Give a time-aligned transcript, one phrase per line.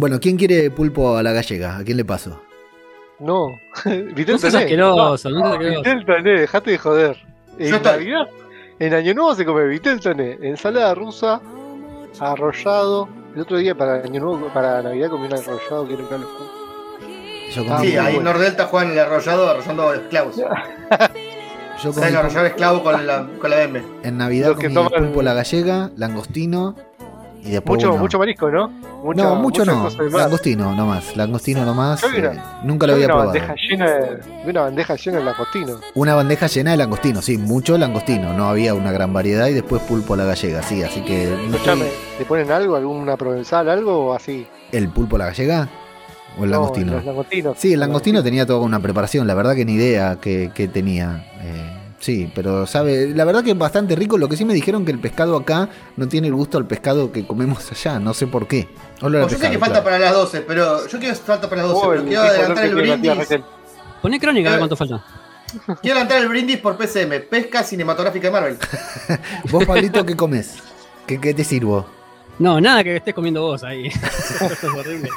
[0.00, 1.76] Bueno, ¿quién quiere pulpo a la gallega?
[1.78, 2.40] ¿A quién le paso?
[3.18, 3.48] No,
[3.84, 5.78] Vitel No asqueroso, no asqueroso.
[5.82, 7.16] Vitel Toné, dejate de joder.
[7.58, 7.82] En.
[7.82, 8.26] Navidad,
[8.78, 11.40] en Año Nuevo se come Vitel Toné, ensalada rusa,
[12.18, 13.08] arrollado.
[13.34, 16.28] El otro día para Año Nuevo, para Navidad comí un arrollado que era un calor.
[17.54, 18.24] Yo Ah, comí, Sí, ahí en.
[18.24, 20.36] Nordelta juegan el arrollado arrollando esclavos.
[20.36, 23.82] yo ¿Sabes comí el arrollado esclavo con la, con la M?
[24.02, 26.74] en Navidad Los que comí toman- pulpo a la gallega, langostino
[27.42, 28.70] y después Mucho, bueno, mucho marisco, ¿no?
[29.02, 29.88] Mucha- no, mucho no.
[30.12, 31.16] Langostino nomás.
[31.16, 32.02] Langostino nomás.
[32.02, 33.32] Una- eh, nunca lo había una probado.
[33.32, 35.80] bandeja llena de, una bandeja llena de langostino.
[35.94, 38.32] Una bandeja llena de langostino, sí, mucho langostino.
[38.34, 40.82] No había una gran variedad y después pulpo a la gallega, sí.
[40.82, 44.46] Así que no Escuchame, estoy- ¿le ponen algo, alguna provenzal, algo o así?
[44.72, 45.68] el pulpo a la gallega
[46.38, 46.92] o el No, langostino.
[46.92, 47.56] los langostinos.
[47.58, 51.24] Sí, el langostino tenía toda una preparación, la verdad que ni idea que, que tenía.
[51.42, 54.18] Eh, sí, pero sabe, la verdad que es bastante rico.
[54.18, 57.12] Lo que sí me dijeron que el pescado acá no tiene el gusto al pescado
[57.12, 58.68] que comemos allá, no sé por qué.
[59.00, 59.84] Olor a Pues yo sé pescado, que falta claro.
[59.84, 62.74] para las 12, pero yo quiero falta para las 12, Oh, pero quiero adelantar el
[62.74, 63.16] brindis.
[63.16, 63.44] Raquel.
[64.02, 65.04] Poné crónica a ver cuánto falta.
[65.82, 68.56] Quiero adelantar el brindis por PCM, pesca cinematográfica de Marvel.
[69.50, 70.58] ¿Vos, Pablito, qué comes?
[71.06, 71.86] ¿Qué, qué te sirvo?
[72.40, 73.86] No, nada que estés comiendo vos ahí.
[73.88, 75.10] Esto es horrible.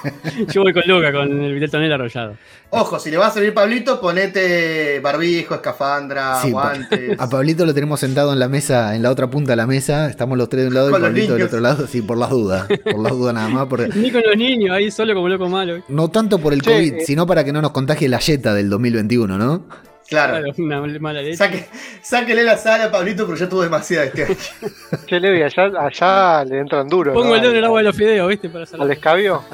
[0.54, 2.36] Yo voy con Luca, con el Vitel Tonel arrollado.
[2.70, 7.18] Ojo, si le va a servir Pablito, ponete barbijo, escafandra, Sí, guantes.
[7.18, 10.10] A Pablito lo tenemos sentado en la mesa, en la otra punta de la mesa.
[10.10, 12.30] Estamos los tres de un lado y Con Pablito del otro lado, sí, por las
[12.30, 12.68] dudas.
[12.68, 13.68] Por las dudas nada más.
[13.68, 15.82] Porque, Ni con los niños, ahí solo como loco malo.
[15.88, 17.06] no tanto por el Che, COVID, eh.
[17.06, 19.66] sino para que no nos contagie la yeta del 2021, ¿no?
[20.14, 20.52] Claro.
[20.58, 21.38] Una mala leche.
[21.38, 21.66] Saque,
[22.02, 24.36] sáquele la sala a Pablito, pero ya tuvo demasiada este año.
[25.08, 27.14] Che, Levi, allá, allá le entran duro.
[27.14, 27.36] Pongo ¿no?
[27.36, 28.50] el dedo en el agua de los fideos, ¿viste?
[28.50, 29.44] Para hacer Al escabio.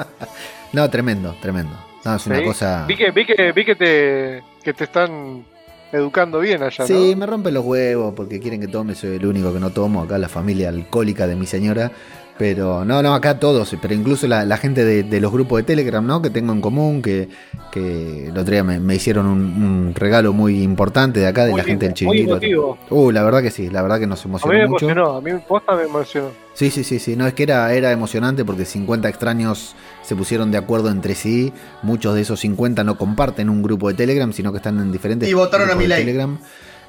[0.71, 1.75] No, tremendo, tremendo.
[2.05, 2.45] No, es una ¿sí?
[2.45, 2.85] cosa.
[2.87, 5.43] Vi que, vi que, vi que te, que te están
[5.91, 7.17] educando bien allá, Sí, ¿no?
[7.17, 10.19] me rompen los huevos porque quieren que tome, soy el único que no tomo, acá
[10.19, 11.91] la familia alcohólica de mi señora.
[12.39, 15.63] Pero no, no, acá todos, pero incluso la, la gente de, de los grupos de
[15.63, 16.21] Telegram, ¿no?
[16.21, 17.27] Que tengo en común, que,
[17.69, 21.51] que el otro día me, me hicieron un, un regalo muy importante de acá, de
[21.51, 22.77] Muy la gente del muy chiringuito.
[22.91, 24.85] Uh, la verdad que sí, la verdad que nos A mí emocionó me mucho.
[24.85, 26.29] emocionó, a mí posta me emocionó.
[26.53, 30.49] Sí, sí, sí, sí, no, es que era, era emocionante porque 50 extraños se pusieron
[30.49, 31.51] de acuerdo entre sí.
[31.83, 35.27] Muchos de esos 50 no comparten un grupo de Telegram, sino que están en diferentes
[35.27, 36.05] Y votaron a grupos de Milei.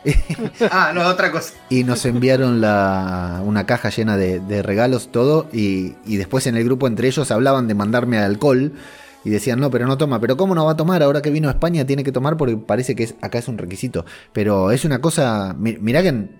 [0.70, 1.54] Ah, no, otra cosa.
[1.68, 6.56] y nos enviaron la, una caja llena de, de regalos, todo, y, y después en
[6.56, 8.72] el grupo entre ellos hablaban de mandarme alcohol
[9.24, 11.02] y decían, no, pero no toma, pero ¿cómo no va a tomar?
[11.02, 13.58] Ahora que vino a España tiene que tomar porque parece que es, acá es un
[13.58, 14.06] requisito.
[14.32, 16.38] Pero es una cosa, mi- mirá que, en-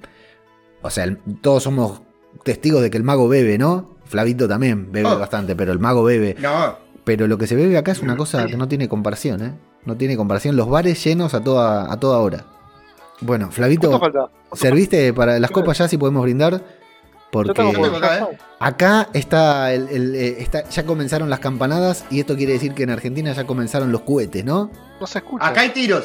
[0.81, 2.01] o sea, el- todos somos
[2.43, 3.97] testigos de que el mago bebe, ¿no?
[4.07, 5.19] Flavito también bebe Oh.
[5.19, 6.37] bastante, pero el mago bebe.
[6.41, 9.53] No, Pero lo que se bebe acá es una cosa que no tiene comparación, ¿eh?
[9.85, 10.57] No tiene comparación.
[10.57, 12.45] Los bares llenos a toda, a toda hora.
[13.21, 14.01] Bueno, Flavito.
[14.55, 16.61] ¿Serviste para las copas ya si podemos brindar?
[17.31, 18.39] Porque acá, ¿eh?
[18.59, 22.83] acá está, el, el, eh, está- ya comenzaron las campanadas y esto quiere decir que
[22.83, 24.69] en Argentina ya comenzaron los cohetes, ¿no?
[25.01, 25.47] No se escucha.
[25.47, 26.05] acá hay tiros.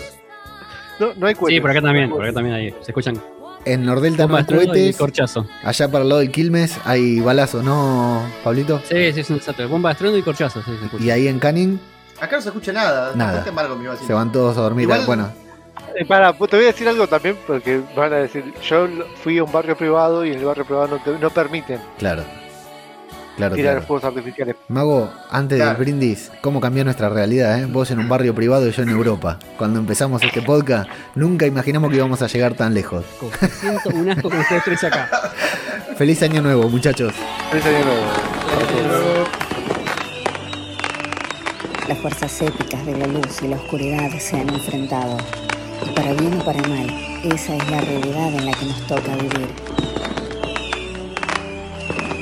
[0.99, 1.55] no, no hay cohetes.
[1.57, 2.75] Sí, por acá también, hay por acá también ahí.
[2.81, 3.19] Se escuchan
[3.65, 5.47] En Nordelta no hay de estruendo y cohetes, corchazo.
[5.63, 8.79] allá para el lado del Quilmes hay balazos, ¿no, Pablito?
[8.87, 9.67] Sí, sí, es exacto.
[9.67, 11.03] Bomba de estruendo y corchazo, sí, se escucha.
[11.03, 11.79] Y ahí en Canning
[12.21, 13.13] Acá no se escucha nada.
[13.15, 13.43] Nada.
[13.75, 14.07] Mi vecino.
[14.07, 14.83] se van todos a dormir.
[14.83, 15.31] Igual- Bueno,
[16.03, 18.87] para, pues te voy a decir algo también, porque van a decir, yo
[19.23, 22.23] fui a un barrio privado y en el barrio privado no, te- no permiten claro.
[23.37, 23.87] Claro, tirar claro.
[23.87, 24.55] fuegos artificiales.
[24.69, 25.71] Mago, antes Claro.
[25.71, 27.59] del brindis, ¿cómo cambió nuestra realidad?
[27.59, 27.65] Eh?
[27.65, 29.39] Vos en un barrio privado y yo en Europa.
[29.57, 33.03] Cuando empezamos este podcast, nunca imaginamos que íbamos a llegar tan lejos.
[33.41, 35.09] Me siento un asco con ustedes tres acá.
[35.97, 37.13] Feliz año nuevo, muchachos.
[37.51, 39.25] Feliz año nuevo.
[41.89, 45.17] Las fuerzas épicas de la luz y la oscuridad se han enfrentado.
[45.95, 46.87] Para bien o para mal,
[47.23, 49.49] esa es la realidad en la que nos toca vivir.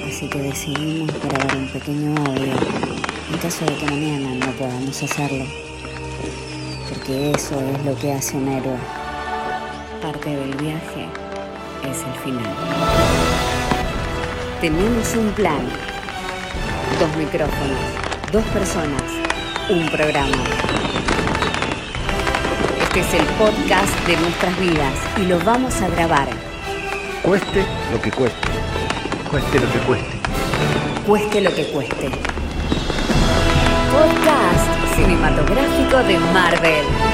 [0.07, 2.53] Así que decidimos grabar un pequeño audio
[3.31, 5.45] en caso de que mañana no podamos hacerlo.
[6.89, 8.77] Porque eso es lo que hace un héroe.
[10.01, 11.07] Parte del viaje
[11.89, 12.55] es el final.
[14.61, 15.67] Tenemos un plan.
[16.99, 17.79] Dos micrófonos,
[18.31, 19.03] dos personas,
[19.69, 20.82] un programa.
[22.95, 26.27] Este es el podcast de nuestras vidas y lo vamos a grabar,
[27.23, 28.47] Cueste lo que cueste.
[29.31, 30.17] Cueste lo que cueste.
[31.07, 32.11] cueste lo que cueste.
[33.89, 37.12] Podcast cinematográfico de Marvel.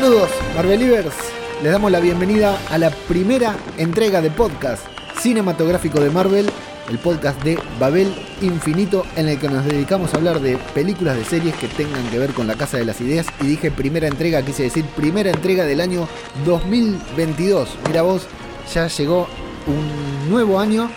[0.00, 1.12] Saludos, Marvelivers.
[1.60, 4.86] Les damos la bienvenida a la primera entrega de podcast
[5.20, 6.48] cinematográfico de Marvel,
[6.88, 11.24] el podcast de Babel Infinito, en el que nos dedicamos a hablar de películas de
[11.24, 13.26] series que tengan que ver con la Casa de las Ideas.
[13.40, 16.06] Y dije primera entrega, quise decir primera entrega del año
[16.46, 17.68] 2022.
[17.88, 18.28] Mira vos,
[18.72, 19.26] ya llegó
[19.66, 20.88] un nuevo año.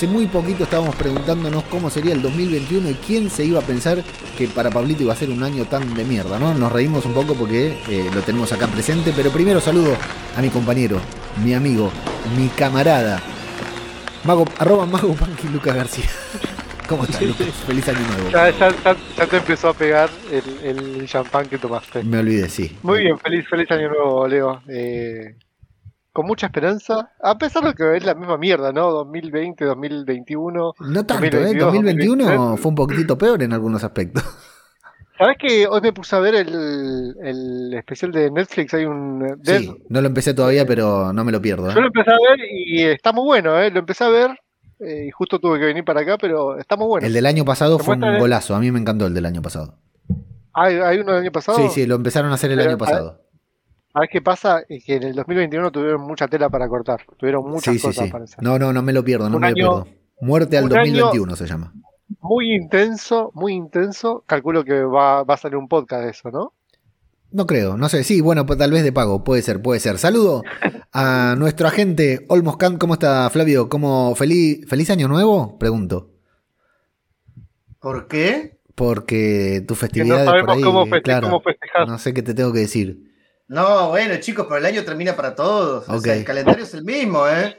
[0.00, 4.02] Hace muy poquito estábamos preguntándonos cómo sería el 2021 y quién se iba a pensar
[4.38, 6.54] que para Pablito iba a ser un año tan de mierda, ¿no?
[6.54, 9.94] Nos reímos un poco porque eh, lo tenemos acá presente, pero primero saludo
[10.34, 10.98] a mi compañero,
[11.44, 11.90] mi amigo,
[12.34, 13.20] mi camarada,
[14.24, 16.06] Mago, arroba Mago Punky Lucas García.
[16.88, 17.48] ¿Cómo estás, Lucas?
[17.66, 18.30] Feliz año nuevo.
[18.30, 22.02] Ya, ya, ya- ya te empezó a pegar el, el champán que tomaste.
[22.04, 22.74] Me olvidé, sí.
[22.82, 24.62] Muy bien, feliz, feliz año nuevo, Leo.
[24.66, 25.34] Eh,
[26.12, 28.90] con mucha esperanza, a pesar de que es la misma mierda, ¿no?
[28.90, 30.74] 2020, 2021.
[30.78, 31.30] No tanto, ¿eh?
[31.30, 32.60] 2022, 2021 2023.
[32.60, 34.24] fue un poquitito peor en algunos aspectos.
[35.20, 38.72] ¿Sabes que hoy me puse a ver el, el especial de Netflix?
[38.72, 41.68] Hay un eh, Sí, no lo empecé todavía, pero no me lo pierdo.
[41.68, 41.74] ¿eh?
[41.74, 43.70] Yo lo empecé a ver y está muy bueno, ¿eh?
[43.70, 44.30] Lo empecé a ver
[44.78, 47.06] eh, y justo tuve que venir para acá, pero está muy bueno.
[47.06, 48.54] El del año pasado fue un golazo.
[48.54, 49.74] A mí me encantó el del año pasado.
[50.54, 51.58] ¿Hay, hay uno del año pasado?
[51.58, 53.20] Sí, sí, lo empezaron a hacer el Pero, año pasado.
[53.92, 54.62] ¿Sabes qué pasa?
[54.68, 57.00] Es que en el 2021 tuvieron mucha tela para cortar.
[57.16, 58.10] Tuvieron muchas Sí, cosas sí.
[58.12, 58.42] para hacer.
[58.42, 60.00] No, no, no me lo pierdo, no Un me año- lo pierdo.
[60.20, 61.72] Muerte al un año- 2021 se llama.
[62.20, 64.22] Muy intenso, muy intenso.
[64.26, 66.52] Calculo que va, va a salir un podcast de eso, ¿no?
[67.32, 68.02] No creo, no sé.
[68.04, 69.22] Sí, bueno, pues tal vez de pago.
[69.24, 69.98] Puede ser, puede ser.
[69.98, 70.42] Saludo
[70.92, 72.78] a nuestro agente Olmos Kant.
[72.78, 73.68] ¿Cómo está, Flavio?
[73.68, 75.56] ¿Cómo feliz, feliz año nuevo?
[75.58, 76.10] Pregunto.
[77.80, 78.58] ¿Por qué?
[78.74, 81.26] Porque tu Que festividad no es por sabemos ahí, cómo, feste- claro.
[81.28, 81.88] cómo festejar.
[81.88, 83.09] No sé qué te tengo que decir.
[83.50, 85.88] No, bueno, chicos, pero el año termina para todos.
[85.88, 87.56] O sea, el calendario es el mismo, ¿eh?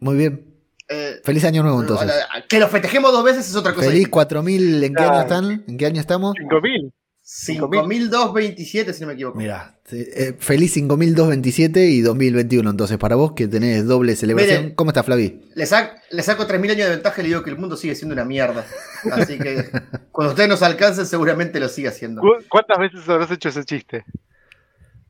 [0.00, 0.46] Muy bien.
[0.88, 2.10] Eh, Feliz año nuevo entonces.
[2.48, 3.88] Que lo festejemos dos veces es otra cosa.
[3.88, 4.82] Feliz 4000.
[4.84, 5.64] ¿En qué año están?
[5.68, 6.34] ¿En qué año estamos?
[6.38, 6.92] 5000.
[7.24, 9.38] 5227, si no me equivoco.
[9.38, 14.60] Mira, eh, feliz 5227 y 2021 entonces para vos que tenés doble celebración.
[14.62, 14.74] Miren.
[14.74, 15.40] ¿Cómo está Flavi?
[15.54, 17.94] Le, sac- le saco 3000 años de ventaja y le digo que el mundo sigue
[17.94, 18.64] siendo una mierda.
[19.12, 19.68] Así que
[20.10, 22.20] cuando ustedes nos alcancen, seguramente lo sigue haciendo.
[22.22, 24.04] ¿Cu- ¿Cuántas veces habrás hecho ese chiste?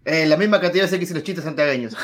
[0.05, 1.97] Eh, la misma cantidad de veces que hice los chistes santiagueños.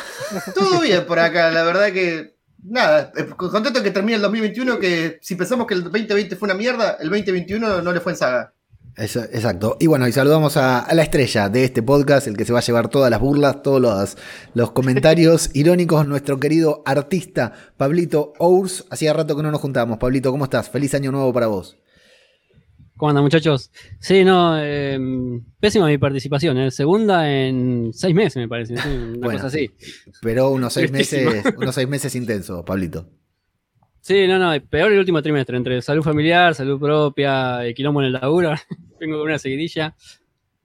[0.54, 2.36] Todo bien por acá, la verdad que.
[2.60, 6.54] Nada, eh, contento que termine el 2021, que si pensamos que el 2020 fue una
[6.54, 8.52] mierda, el 2021 no le fue en saga.
[8.96, 9.76] Eso, exacto.
[9.78, 12.58] Y bueno, y saludamos a, a la estrella de este podcast, el que se va
[12.58, 14.16] a llevar todas las burlas, todos los,
[14.54, 18.86] los comentarios irónicos, nuestro querido artista Pablito Ours.
[18.90, 19.98] Hacía rato que no nos juntábamos.
[19.98, 20.68] Pablito, ¿cómo estás?
[20.68, 21.78] Feliz año nuevo para vos.
[22.98, 23.70] ¿Cómo andan, muchachos?
[24.00, 24.98] Sí, no, eh,
[25.60, 26.70] pésima mi participación, ¿eh?
[26.70, 28.76] Segunda en seis meses, me parece.
[28.76, 28.88] ¿sí?
[28.88, 29.38] Una Bueno.
[29.38, 29.70] cosa así.
[30.20, 31.30] Pero unos seis Tristísimo.
[31.30, 33.08] meses, unos seis meses intensos, Pablito.
[34.00, 38.06] Sí, no, no, peor el último trimestre, entre salud familiar, salud propia, eh, quilombo en
[38.08, 38.52] el laburo.
[39.00, 39.94] Vengo con una seguidilla.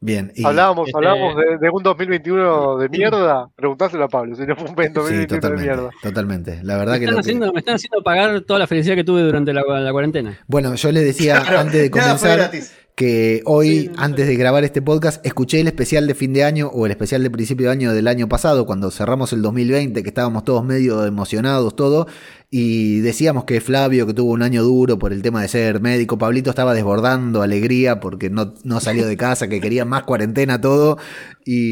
[0.05, 0.31] Bien.
[0.35, 3.47] y- hablábamos este- hablábamos de, de un 2021 de mierda.
[3.55, 5.89] Preguntáselo a Pablo, si no fue un 2021 sí, de totalmente, mierda.
[6.01, 6.59] totalmente.
[6.63, 8.95] La Me verdad que, están, lo que- haciendo, me están haciendo pagar toda la felicidad
[8.95, 10.38] que tuve durante la, la cuarentena.
[10.47, 12.75] Bueno, yo les decía Claro, antes de nada fue comenzar gratis.
[12.95, 16.68] Que hoy, Sí, antes de grabar este podcast, escuché el especial de fin de año
[16.68, 20.10] o el especial de principio de año del año pasado, cuando cerramos el 2020, que
[20.10, 22.07] estábamos todos medio emocionados, todo,
[22.51, 26.19] y decíamos que Flavio, que tuvo un año duro por el tema de ser médico,
[26.19, 31.00] Pablito estaba desbordando alegría porque no, no salió de casa, que quería más cuarentena, todo,
[31.46, 31.72] y,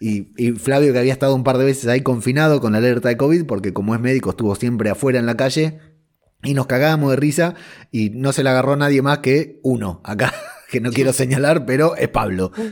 [0.00, 3.08] y, y Flavio que había estado un par de veces ahí confinado con la alerta
[3.08, 5.80] de COVID, porque como es médico estuvo siempre afuera en la calle,
[6.42, 7.54] y nos cagábamos de risa
[7.90, 10.32] y no se le agarró nadie más que uno acá,
[10.70, 12.52] que no quiero señalar, pero es Pablo.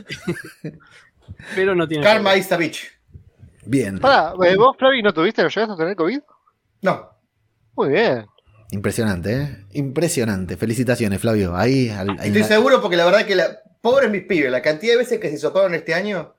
[1.55, 2.03] Pero no tiene.
[2.03, 2.83] Karma is a bitch.
[3.65, 5.41] Bien, Pará, eh, ¿vos, Flavi, no tuviste?
[5.41, 6.19] ¿No llegaste a tener COVID?
[6.81, 7.09] No.
[7.75, 8.25] Muy bien.
[8.71, 9.65] impresionante, ¿eh?
[9.73, 10.57] Impresionante.
[10.57, 11.55] Felicitaciones, Flavio.
[11.55, 13.57] Ahí, al- ahí Estoy la- seguro porque la verdad que la.
[13.81, 16.35] Pobres mis pibes, la cantidad de veces que se soparon este año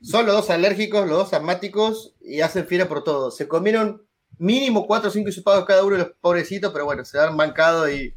[0.00, 3.32] son los dos alérgicos, los dos asmáticos y hacen fiera por todo.
[3.32, 4.06] Se comieron
[4.38, 7.90] mínimo 4 o 5 hisopados cada uno de los pobrecitos, pero bueno, se han bancado
[7.90, 8.14] y,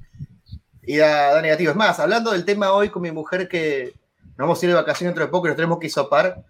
[0.83, 1.71] y da, da negativo.
[1.71, 3.93] Es más, hablando del tema hoy con mi mujer que
[4.37, 6.43] nos vamos a ir de vacaciones dentro de poco y nos tenemos que hisopar,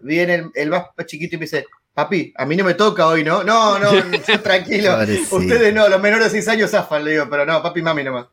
[0.00, 3.24] viene el, el más chiquito y me dice, papi, a mí no me toca hoy,
[3.24, 3.42] ¿no?
[3.42, 3.90] No, no,
[4.42, 4.92] tranquilo.
[4.92, 5.36] Pobrecito.
[5.36, 8.26] Ustedes no, los menores de 6 años zafan, le digo, pero no, papi, mami nomás.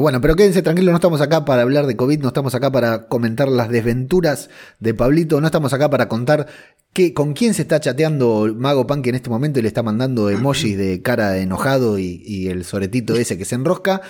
[0.00, 3.06] Bueno, pero quédense tranquilos, no estamos acá para hablar de COVID, no estamos acá para
[3.06, 6.46] comentar las desventuras de Pablito, no estamos acá para contar
[6.92, 10.28] qué, con quién se está chateando Mago Punk en este momento y le está mandando
[10.30, 14.00] emojis de cara enojado y, el soretito ese que se enrosca.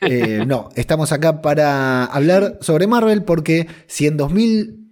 [0.00, 4.16] Eh, no, estamos acá para hablar sobre Marvel porque si en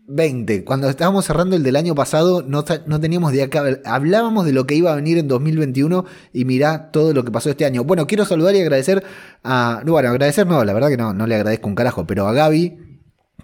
[0.08, 4.52] 2020, cuando estábamos cerrando el del año pasado, no, no teníamos de acá, hablábamos de
[4.52, 7.82] lo que iba a venir en 2021 y mirá todo lo que pasó este año.
[7.82, 9.02] Bueno, quiero saludar y agradecer
[9.42, 12.28] a, no, bueno, agradecer no, la verdad que no, no le agradezco un carajo, pero
[12.28, 12.85] a Gaby,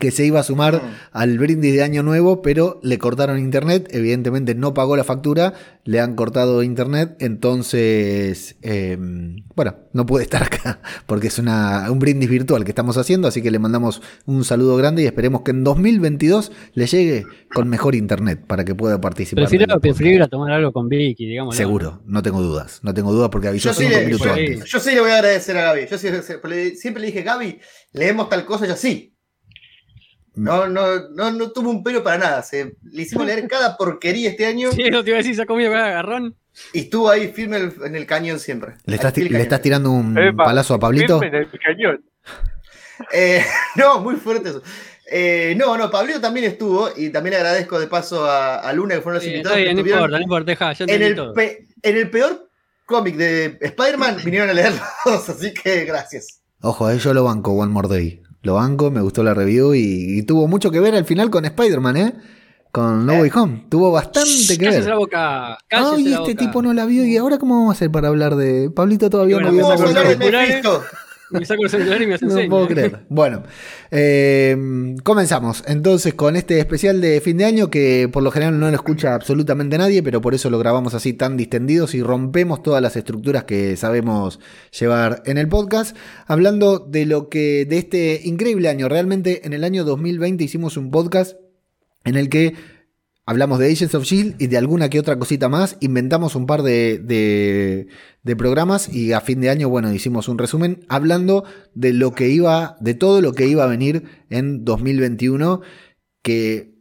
[0.02, 0.80] que se iba a sumar Mm.
[1.12, 3.86] al brindis de Año Nuevo, pero le cortaron internet.
[3.92, 5.54] Evidentemente no pagó la factura,
[5.84, 7.14] le han cortado internet.
[7.20, 8.98] Entonces, eh,
[9.54, 13.28] bueno, no puede estar acá porque es una, un brindis virtual que estamos haciendo.
[13.28, 17.68] Así que le mandamos un saludo grande y esperemos que en 2022 le llegue con
[17.68, 19.44] mejor internet para que pueda participar.
[19.44, 21.54] Prefiero, prefiero ir a tomar algo con Vicky, digamos.
[21.56, 22.80] Seguro, no tengo dudas.
[22.82, 24.64] No tengo dudas porque avisó Yo sí, cinco le, minutos yo- antes.
[24.64, 25.86] yo sí le voy a agradecer a Gaby.
[25.88, 26.08] Yo sí-
[26.76, 27.58] siempre le dije, Gaby,
[27.92, 29.11] leemos tal cosa, yo sí.
[30.34, 32.42] No, no, no, no tuvo un pelo para nada.
[32.42, 35.70] Se, le hicimos leer cada porquería este año Sí, no te iba a decir, comido
[35.72, 36.34] cada agarrón.
[36.72, 38.74] y estuvo ahí firme en el, en el cañón siempre.
[38.86, 41.20] ¿Le estás, le tirando un Epa, palazo a Pablito?
[41.20, 42.04] Firme en el cañón.
[43.12, 43.44] Eh,
[43.76, 44.62] no, muy fuerte eso.
[45.10, 49.00] Eh, no, no, Pablito también estuvo y también agradezco de paso a, a Luna que
[49.00, 49.58] fueron los Sí, invitados.
[49.58, 51.34] que no importa, no importa, deja, ya en, entendí el todo.
[51.34, 52.48] pe- en el peor
[52.86, 54.80] cómic de Spider-Man vinieron a leerlos,
[55.28, 56.40] así que gracias.
[56.60, 58.22] Ojo, eh, yo lo banco One More Day.
[58.42, 61.44] Lo banco, me gustó la review y, y tuvo mucho que ver al final con
[61.44, 62.14] Spider-Man, ¿eh?
[62.72, 63.20] Con No Eh.
[63.22, 63.66] Way Home.
[63.68, 64.88] Tuvo bastante que Cállese ver.
[64.88, 66.34] la boca, Ay, este boca.
[66.34, 68.70] tipo no la vio y ahora cómo vamos a hacer para hablar de...
[68.70, 69.66] Pablito todavía no vio
[71.32, 73.00] Me saco el celular y me hace No puedo creer.
[73.08, 73.42] Bueno,
[73.90, 74.56] eh,
[75.02, 78.74] comenzamos entonces con este especial de fin de año que por lo general no lo
[78.74, 82.96] escucha absolutamente nadie, pero por eso lo grabamos así tan distendidos y rompemos todas las
[82.96, 84.40] estructuras que sabemos
[84.78, 85.96] llevar en el podcast,
[86.26, 88.88] hablando de lo que de este increíble año.
[88.88, 91.36] Realmente en el año 2020 hicimos un podcast
[92.04, 92.54] en el que
[93.24, 95.76] hablamos de Agents of Shield y de alguna que otra cosita más.
[95.80, 97.86] Inventamos un par de, de-
[98.22, 102.28] de programas y a fin de año, bueno, hicimos un resumen hablando de lo que
[102.28, 105.60] iba, de todo lo que iba a venir en 2021,
[106.22, 106.72] que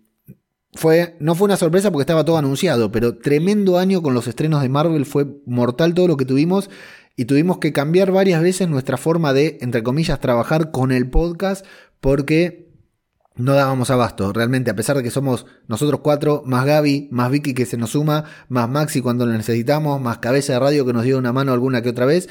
[0.73, 4.61] fue, no fue una sorpresa porque estaba todo anunciado, pero tremendo año con los estrenos
[4.61, 6.69] de Marvel, fue mortal todo lo que tuvimos.
[7.17, 11.65] Y tuvimos que cambiar varias veces nuestra forma de, entre comillas, trabajar con el podcast
[11.99, 12.70] porque
[13.41, 14.31] no dábamos abasto.
[14.33, 17.91] Realmente, a pesar de que somos nosotros cuatro, más Gaby, más Vicky que se nos
[17.91, 21.53] suma, más Maxi cuando lo necesitamos, más cabeza de radio que nos dio una mano
[21.53, 22.29] alguna que otra vez,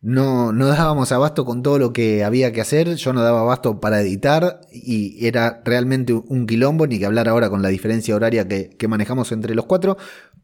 [0.00, 2.94] no, no dábamos abasto con todo lo que había que hacer.
[2.96, 7.50] Yo no daba abasto para editar y era realmente un quilombo, ni que hablar ahora
[7.50, 9.96] con la diferencia horaria que, que manejamos entre los cuatro.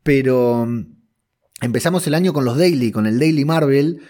[0.03, 0.87] Pero mm,
[1.63, 4.01] empezamos el año con los Daily, con el Daily Marvel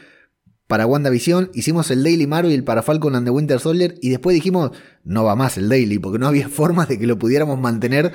[0.68, 4.70] para WandaVision, hicimos el Daily Marvel para Falcon and the Winter Soldier y después dijimos,
[5.02, 8.12] no va más el Daily, porque no había formas de que lo pudiéramos mantener.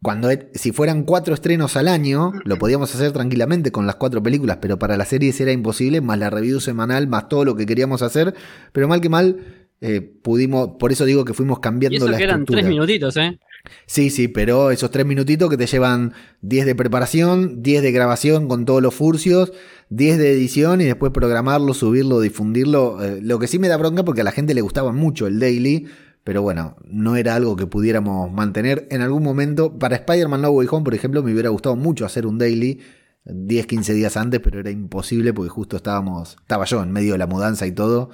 [0.00, 4.22] Cuando e- si fueran cuatro estrenos al año, lo podíamos hacer tranquilamente con las cuatro
[4.22, 7.66] películas, pero para las series era imposible, más la review semanal, más todo lo que
[7.66, 8.34] queríamos hacer.
[8.72, 12.16] Pero mal que mal, eh, pudimos, por eso digo que fuimos Y cambiando eso la
[12.18, 12.60] que eran estructura.
[12.60, 13.38] tres minutitos, ¿eh?
[13.86, 18.48] Sí, sí, pero esos tres minutitos que te llevan 10 de preparación, 10 de grabación
[18.48, 19.52] con todos los furcios,
[19.90, 23.02] 10 de edición y después programarlo, subirlo, difundirlo.
[23.04, 25.38] eh, lo que sí me da bronca porque a la gente le gustaba mucho el
[25.38, 25.86] daily,
[26.24, 29.78] pero bueno, no era algo que pudiéramos mantener en algún momento.
[29.78, 32.80] Para Spider-Man No Way Home, por ejemplo, me hubiera gustado mucho hacer un daily
[33.24, 37.18] 10, 15 días antes, pero era imposible porque justo estábamos, estaba yo en medio de
[37.18, 38.10] la mudanza y todo.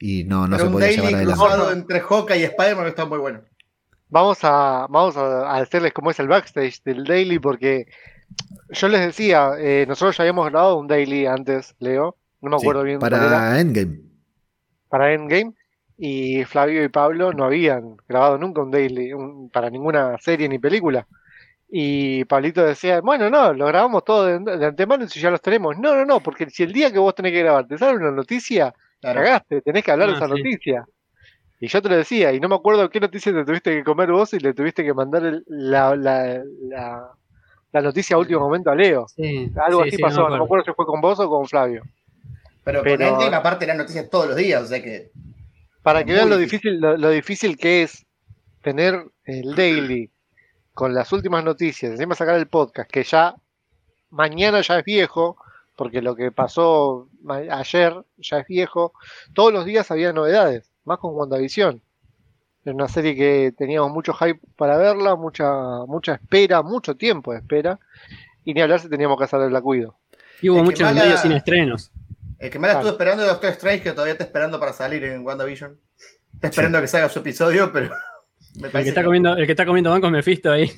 [0.00, 1.42] Y no, no Pero se un podía daily llevar adelante.
[1.42, 3.40] cruzado entre Hawkeye y Spider-Man está muy bueno.
[4.08, 7.86] Vamos a, vamos a hacerles como es el backstage del daily porque
[8.70, 12.56] yo les decía, eh, nosotros ya habíamos grabado un daily antes, Leo, no me Sí,
[12.58, 13.98] acuerdo bien cuál era, para Endgame.
[14.88, 15.54] para Endgame,
[15.96, 20.58] y Flavio y Pablo no habían grabado nunca un daily un- para ninguna serie ni
[20.58, 21.06] película.
[21.68, 25.78] Y Pablito decía, bueno, no, lo grabamos todo de, de antemano si ya los tenemos.
[25.78, 28.10] No, no, no, porque si el día que vos tenés que grabar te sale una
[28.12, 29.20] noticia, Claro.
[29.22, 30.32] cagaste, tenés que hablar de Ah, esa sí.
[30.42, 30.84] noticia.
[31.58, 34.10] Y yo te lo decía, y no me acuerdo qué noticia te tuviste que comer
[34.12, 37.10] vos y le tuviste que mandar el- la, la, la,
[37.72, 39.06] la noticia a último momento a Leo.
[39.08, 40.64] Sí, Algo sí, así sí, pasó, me no me acuerdo.
[40.64, 41.82] si fue con vos o con Flavio.
[42.64, 45.10] Pero, Pero- con Endgame aparte eran noticias todos los días, o sea que
[45.82, 46.72] Para que vean lo difícil.
[46.72, 48.06] difícil, lo, lo difícil que es
[48.62, 50.10] tener el daily
[50.74, 53.34] con las últimas noticias, encima sacar el podcast, que ya
[54.10, 55.36] mañana ya es viejo,
[55.80, 57.08] porque lo que pasó
[57.50, 58.92] ayer ya es viejo,
[59.32, 61.80] todos los días había novedades, más con WandaVision.
[62.66, 65.50] Era una serie que teníamos mucho hype para verla, mucha,
[65.86, 67.80] mucha espera, mucho tiempo de espera,
[68.44, 69.94] y ni hablar si teníamos que hacer el Black Widow.
[70.42, 71.90] Y hubo muchos mala- medios sin estrenos.
[72.38, 72.80] el que más la Claro.
[72.80, 75.80] estuvo esperando es Doctor Strange, que todavía está esperando para salir en WandaVision.
[76.34, 77.88] Está esperando a que salga su episodio, pero
[78.60, 80.70] me El que, está que- comiendo, el que está comiendo banco es Mephisto ahí.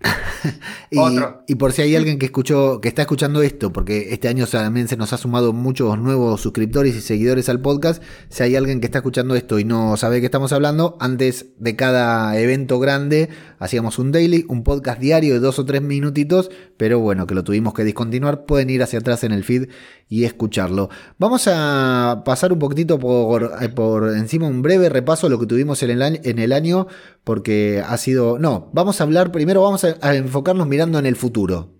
[0.90, 1.42] y, Otro.
[1.46, 4.88] y por si hay alguien que escuchó, que está escuchando esto, porque este año también
[4.88, 8.02] se nos ha sumado muchos nuevos suscriptores y seguidores al podcast.
[8.28, 11.46] Si hay alguien que está escuchando esto y no sabe de qué estamos hablando, antes
[11.58, 13.28] de cada evento grande
[13.58, 17.44] hacíamos un daily, un podcast diario de dos o tres minutitos, pero bueno, que lo
[17.44, 18.44] tuvimos que discontinuar.
[18.44, 19.68] Pueden ir hacia atrás en el feed
[20.08, 20.90] y escucharlo.
[21.18, 25.46] Vamos a pasar un poquitito por, eh, por encima un breve repaso de lo que
[25.46, 26.86] tuvimos en el, año,
[27.24, 28.38] porque ha sido...
[28.38, 31.77] No, vamos a hablar, primero vamos a enfocarnos mirando en el futuro.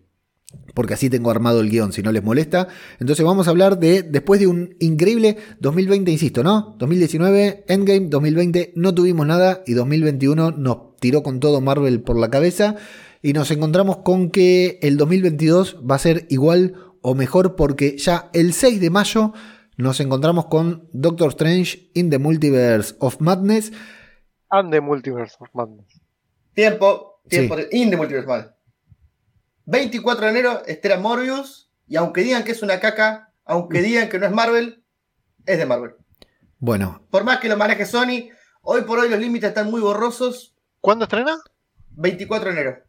[0.78, 2.68] Porque así tengo armado el guion, si no les molesta.
[3.00, 6.76] Entonces vamos a hablar de, después de un increíble 2020, insisto, ¿no?
[6.78, 12.30] 2019, Endgame, 2020 no tuvimos nada y 2021 nos tiró con todo Marvel por la
[12.30, 12.76] cabeza
[13.22, 18.30] y nos encontramos con que el 2022 va a ser igual o mejor porque ya
[18.32, 19.32] el 6 de mayo
[19.78, 23.72] nos encontramos con Doctor Strange in the Multiverse of Madness.
[24.48, 25.88] And the Multiverse of Madness.
[26.54, 27.62] Tiempo, tiempo Sí.
[27.62, 28.57] de In the Multiverse Madness.
[29.68, 31.70] 24 de enero, estrena Morbius.
[31.86, 34.82] Y aunque digan que es una caca, aunque digan que no es Marvel,
[35.44, 35.94] es de Marvel.
[36.58, 38.30] Bueno, Por más que lo maneje Sony,
[38.62, 40.56] hoy por hoy los límites están muy borrosos.
[40.80, 41.36] ¿Cuándo estrena?
[41.90, 42.82] 24 de enero.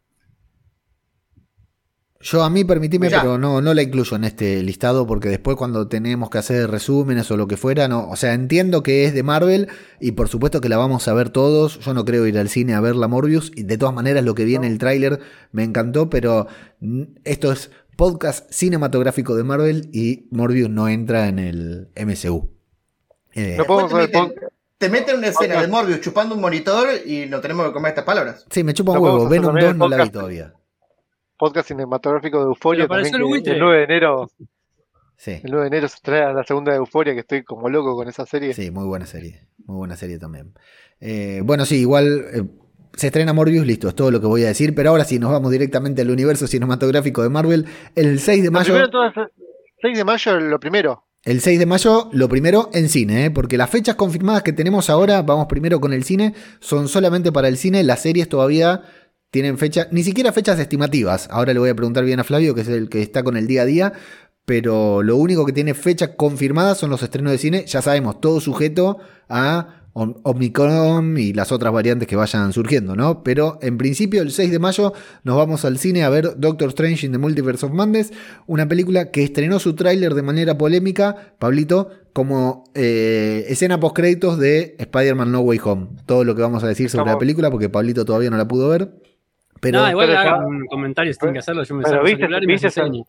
[2.22, 3.22] Yo a mí permitime, Ya.
[3.22, 7.30] pero no, no la incluyo en este listado porque después cuando tenemos que hacer resúmenes
[7.30, 9.68] o lo que fuera, no, o sea, entiendo que es de Marvel
[10.00, 11.78] y por supuesto que la vamos a ver todos.
[11.80, 14.34] Yo no creo ir al cine a ver la Morbius y de todas maneras lo
[14.34, 15.20] que vi en el tráiler
[15.52, 16.46] me encantó, pero
[17.24, 22.50] esto es podcast cinematográfico de Marvel y Morbius no entra en el MCU.
[23.32, 26.86] Eh, No te, podemos meten, ver te meten una escena de Morbius chupando un monitor
[27.06, 28.44] y no tenemos que comer estas palabras.
[28.50, 29.28] sí, me chupa un lo huevo.
[29.28, 30.52] Venom también 2 en no la vi todavía.
[31.40, 33.14] Podcast cinematográfico de Euforia también.
[33.14, 34.30] el el 9 de enero.
[35.16, 35.40] Sí.
[35.42, 38.08] El 9 de enero se estrena la segunda de Euforia, que estoy como loco con
[38.08, 38.52] esa serie.
[38.52, 39.46] Sí, muy buena serie.
[39.64, 40.52] Muy buena serie también.
[41.00, 42.42] Eh, bueno, sí, igual eh,
[42.94, 44.74] se estrena Morbius, listo, es todo lo que voy a decir.
[44.74, 47.64] Pero ahora sí, nos vamos directamente al universo cinematográfico de Marvel.
[47.94, 48.74] El 6 de Lo mayo.
[48.74, 49.30] primero de todas,
[49.80, 51.04] 6 de mayo, lo primero.
[51.22, 53.30] El 6 de mayo, lo primero en cine, ¿eh?
[53.30, 57.48] porque las fechas confirmadas que tenemos ahora, vamos primero con el cine, son solamente para
[57.48, 57.82] el cine.
[57.82, 58.84] Las series todavía
[59.30, 61.28] tienen fecha, ni siquiera fechas estimativas.
[61.30, 63.46] Ahora le voy a preguntar bien a Flavio, que es el que está con el
[63.46, 63.92] día a día.
[64.44, 67.64] Pero lo único que tiene fecha confirmada son los estrenos de cine.
[67.66, 73.22] Ya sabemos, todo sujeto a Om- Omicron y las otras variantes que vayan surgiendo, ¿no?
[73.22, 77.06] Pero en principio, el 6 de mayo nos vamos al cine a ver Doctor Strange
[77.06, 78.12] in the Multiverse of Madness,
[78.46, 84.38] una película que estrenó su tráiler de manera polémica, Pablito, como eh, escena post créditos
[84.38, 85.88] de Spider-Man No Way Home.
[86.06, 88.48] Todo lo que vamos a decir sobre Estamos- la película, porque Pablito todavía no la
[88.48, 88.92] pudo ver.
[89.60, 91.62] Pero no, igual pero hagan ya- un comentario si tienen que hacerlo.
[91.64, 93.04] Yo me pero saco el viste- me viste.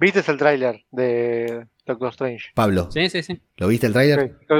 [0.00, 2.46] ¿Viste el tráiler de Doctor Strange?
[2.54, 3.40] Pablo, Sí, sí, sí.
[3.58, 4.36] ¿lo viste el tráiler?
[4.48, 4.56] Sí.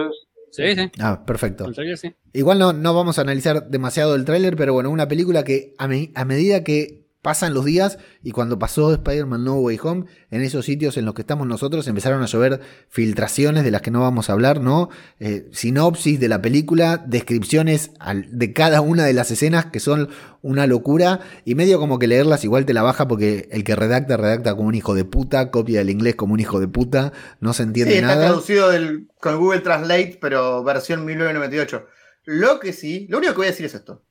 [0.53, 0.90] Sí, sí.
[1.01, 1.64] Ah, perfecto.
[1.64, 2.14] El trailer sí.
[2.35, 5.88] Igual no, no vamos a analizar demasiado el tráiler, pero bueno, una película que a,
[5.88, 10.42] me- a medida que pasan los días y cuando pasó Spider-Man No Way Home, en
[10.42, 14.00] esos sitios en los que estamos nosotros empezaron a llover filtraciones de las que no
[14.00, 14.90] vamos a hablar, ¿no?
[15.20, 20.08] Eh, sinopsis de la película, descripciones al- de cada una de las escenas que son
[20.42, 24.16] una locura y medio como que leerlas igual te la baja porque el que redacta,
[24.16, 27.52] redacta como un hijo de puta, copia el inglés como un hijo de puta, no
[27.52, 28.26] se entiende Sí, está nada.
[28.26, 31.87] traducido del- con Google Translate, pero versión 1998.
[32.24, 34.02] Lo que sí, lo único que voy a decir es esto.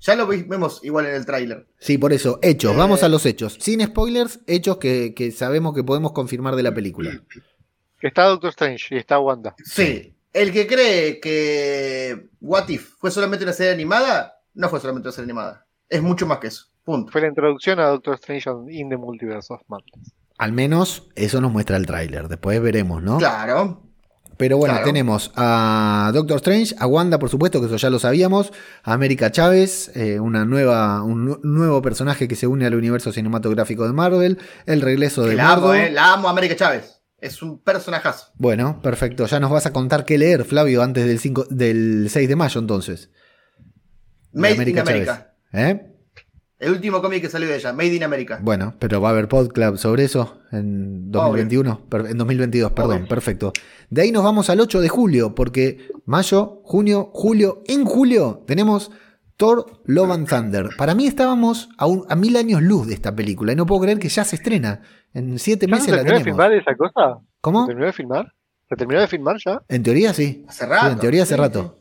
[0.00, 1.66] Ya lo vemos igual en el tráiler.
[1.78, 2.76] Sí, por eso, hechos, Eh.
[2.76, 3.56] vamos a los hechos.
[3.60, 7.10] Sin spoilers, hechos que, que sabemos que podemos confirmar de la película.
[8.00, 9.56] que está Doctor Strange y está Wanda.
[9.64, 10.14] Sí.
[10.32, 15.12] El que cree que What If fue solamente una serie animada, no fue solamente una
[15.12, 15.66] serie animada.
[15.88, 16.66] Es mucho más que eso.
[16.84, 17.10] Punto.
[17.10, 20.12] Fue la introducción a Doctor Strange in the Multiverse of Madness.
[20.38, 23.18] Al menos eso nos muestra el tráiler, después veremos, ¿no?
[23.18, 23.82] Claro.
[24.38, 24.86] Pero bueno, claro.
[24.86, 28.52] tenemos a Doctor Strange, a Wanda, por supuesto, que eso ya lo sabíamos,
[28.84, 33.12] a América Chávez, eh, una nueva, un nu- nuevo personaje que se une al universo
[33.12, 35.90] cinematográfico de Marvel, el regreso Que de la amo, eh.
[35.90, 37.02] La amo a América Chávez.
[37.20, 38.26] Es un personajazo.
[38.36, 42.28] Bueno, perfecto, ya nos vas a contar qué leer, Flavio, antes del, 5, del 6
[42.28, 43.10] de mayo entonces.
[44.30, 45.34] de Made América in America.
[45.52, 45.94] ¿Eh?
[46.58, 48.40] El último cómic que salió de ella, Made in America.
[48.42, 53.08] Bueno, pero va a haber podcast sobre eso en 2021, per- en 2022, perdón, Obvio.
[53.08, 53.52] perfecto.
[53.90, 58.90] De ahí nos vamos al 8 de julio, porque mayo, junio, julio, en julio tenemos
[59.36, 60.70] Thor Love and Thunder.
[60.76, 63.82] Para mí estábamos a, un- a mil años luz de esta película y no puedo
[63.82, 64.80] creer que ya se estrena.
[65.14, 66.44] En siete ¿Ya se meses la terminó de tenemos.
[66.44, 67.20] filmar esa cosa?
[67.20, 67.66] ¿Se ¿Cómo?
[67.66, 68.34] terminó de filmar?
[68.68, 69.62] ¿Se terminó de filmar ya?
[69.68, 70.44] En teoría sí.
[70.48, 70.86] Hace rato.
[70.86, 71.78] Sí, en teoría hace Sí, rato.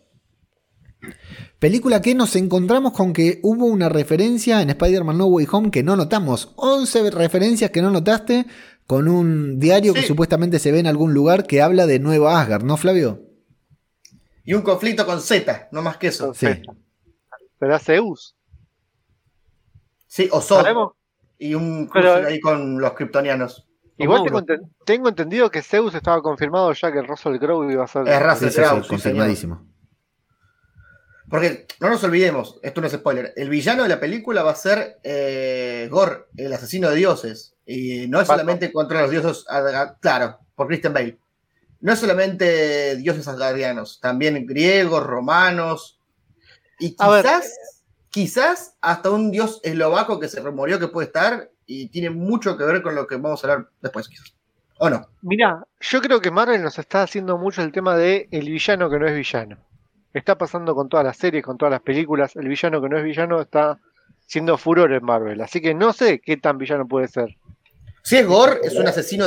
[1.59, 5.81] Película que nos encontramos con que hubo una referencia en Spider-Man No Way Home que
[5.83, 6.53] no notamos.
[6.55, 8.45] 11 referencias que no notaste
[8.85, 10.07] con un diario que Sí.
[10.07, 13.23] supuestamente se ve en algún lugar que habla de Nueva Asgard, ¿no, Flavio?
[14.45, 16.25] Y un conflicto con Z, no más que eso.
[16.25, 16.61] Entonces,
[17.59, 18.35] ¿Será Zeus?
[20.05, 20.41] Sí, o.
[20.41, 20.93] ¿Sabemos?
[21.39, 23.67] Y un Pero- cruce ahí con los kryptonianos.
[23.97, 27.87] Igual tengo, enten- tengo entendido que Zeus estaba confirmado ya que Russell Crowe iba a
[27.87, 28.07] ser.
[28.07, 29.65] Es Russell Sí, sí, sí, Crowe, sí, confirmadísimo.
[31.29, 34.55] Porque no nos olvidemos, esto no es spoiler, el villano de la película va a
[34.55, 37.55] ser eh, Gor, el asesino de dioses.
[37.65, 38.45] Y no es Batman.
[38.45, 39.45] solamente contra los dioses,
[39.99, 41.19] claro, por Christian Bale.
[41.81, 45.99] No es solamente dioses asgardianos, también griegos, romanos.
[46.79, 47.53] Y quizás,
[48.09, 52.63] quizás hasta un dios eslovaco que se rumoreó que puede estar y tiene mucho que
[52.63, 54.33] ver con lo que vamos a hablar después, quizás.
[54.79, 55.09] ¿O no?
[55.23, 58.99] Mirá, yo creo que Marvel nos está haciendo mucho el tema de el villano que
[58.99, 59.66] no es villano.
[60.17, 62.35] Está pasando con todas las series, con todas las películas.
[62.35, 63.77] El villano que no es villano está
[64.25, 65.39] siendo furor en Marvel.
[65.41, 67.35] Así que no sé qué tan villano puede ser.
[68.03, 69.25] Si es Gor, es un asesino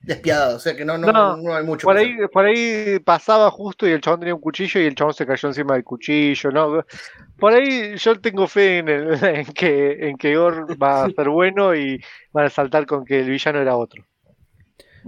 [0.00, 1.86] despiadado, o sea que no, no, No, no hay mucho.
[1.86, 4.94] Por que ahí, por ahí pasaba justo y el chabón tenía un cuchillo y el
[4.94, 6.84] chabón se cayó encima del cuchillo, ¿no?
[7.38, 11.28] Por ahí yo tengo fe en, el- en que en que Gore va a ser
[11.30, 14.04] bueno y van a saltar con que el villano era otro.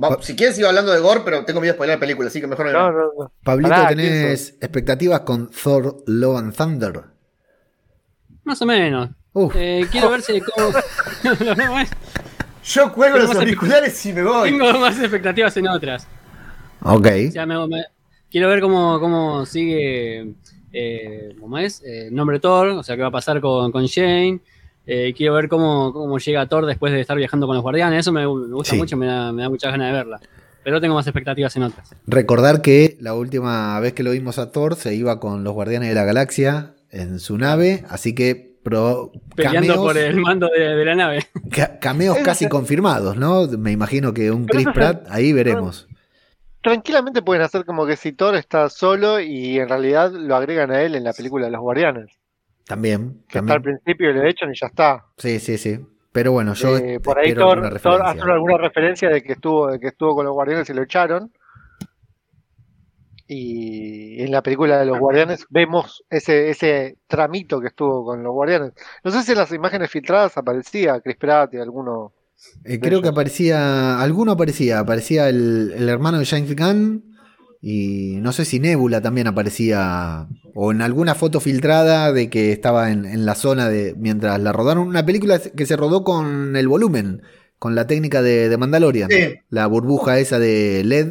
[0.03, 2.41] Va- si quieres sigo hablando de Gore, pero tengo miedo de spoiler la película, así
[2.41, 3.33] que mejor No, no, no.
[3.43, 7.03] Pablito, Pará, ¿tenés expectativas con Thor Love and Thunder?
[8.45, 9.11] Más o menos.
[9.33, 10.71] Uf, Eh, quiero ver si cómo.
[12.65, 14.51] Yo cuelgo los auriculares y me voy.
[14.51, 16.07] Tengo más expectativas en otras.
[16.83, 17.07] ok.
[17.29, 17.85] O sea, me- me-
[18.31, 20.35] quiero ver cómo, cómo sigue.
[20.73, 21.83] Eh, ¿Cómo es?
[21.87, 24.41] Eh, nombre Thor, o sea, qué va a pasar con, con Shane.
[24.87, 28.01] Eh, quiero ver cómo, cómo llega Thor después de estar viajando con los guardianes.
[28.01, 28.77] Eso me, me gusta Sí.
[28.79, 30.21] mucho, me da, me da muchas ganas de verla.
[30.63, 31.95] Pero tengo más expectativas en otras.
[32.07, 35.89] Recordar que la última vez que lo vimos a Thor se iba con los Guardianes
[35.91, 40.61] de la Galaxia en su nave, así que pro Peleando cameos, por el mando de,
[40.75, 41.25] de la nave.
[41.53, 43.47] ca- cameos casi confirmados, ¿no?
[43.47, 45.87] Me imagino que un Chris Pratt, ahí veremos.
[46.63, 50.83] Tranquilamente pueden hacer como que si Thor está solo y en realidad lo agregan a
[50.83, 52.11] él en la película de los Guardianes.
[52.67, 53.79] También, Que está al también.
[53.85, 55.05] principio y lo echan y ya está.
[55.19, 55.79] Sí, sí, sí.
[56.13, 59.71] Pero bueno, yo Eh, por ahí Thor, alguna Thor hace alguna referencia de que estuvo,
[59.71, 61.31] de que estuvo con los guardianes y lo echaron.
[63.29, 68.33] Y en la película de los guardianes vemos ese, ese tramito que estuvo con los
[68.33, 68.73] guardianes.
[69.03, 72.13] No sé si en las imágenes filtradas aparecía Chris Pratt y alguno.
[72.65, 77.16] Eh, creo que aparecía, alguno aparecía, aparecía el, el hermano de James Gunn
[77.69, 82.93] y no sé si Nebula también aparecía o en alguna foto filtrada de que estaba
[82.93, 84.87] en, en la zona de mientras la rodaron.
[84.87, 87.23] Una película que se rodó con el volumen,
[87.59, 89.35] con la técnica de, de Mandalorian, Sí.
[89.51, 91.09] la burbuja esa de LED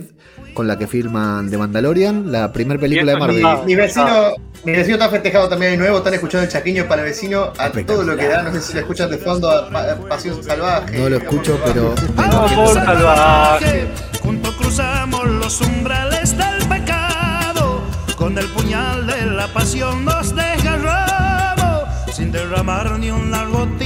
[0.54, 3.44] con la que firman de Mandalorian, la primera película de Marvel.
[3.44, 7.02] Mi, mi vecino, mi vecino está festejado también de nuevo, están escuchando el chaquiño para
[7.02, 9.70] el vecino a todo lo que da, no sé si lo escuchan de fondo a,
[9.70, 10.98] Pa- a Pasión Salvaje.
[10.98, 13.88] No lo escucho, pero Amor salvaje.
[14.22, 17.82] Juntos cruzamos los umbrales del pecado.
[18.16, 21.84] Con el puñal de la pasión nos desgarramos.
[22.16, 23.85] Sin derramar ni una gotita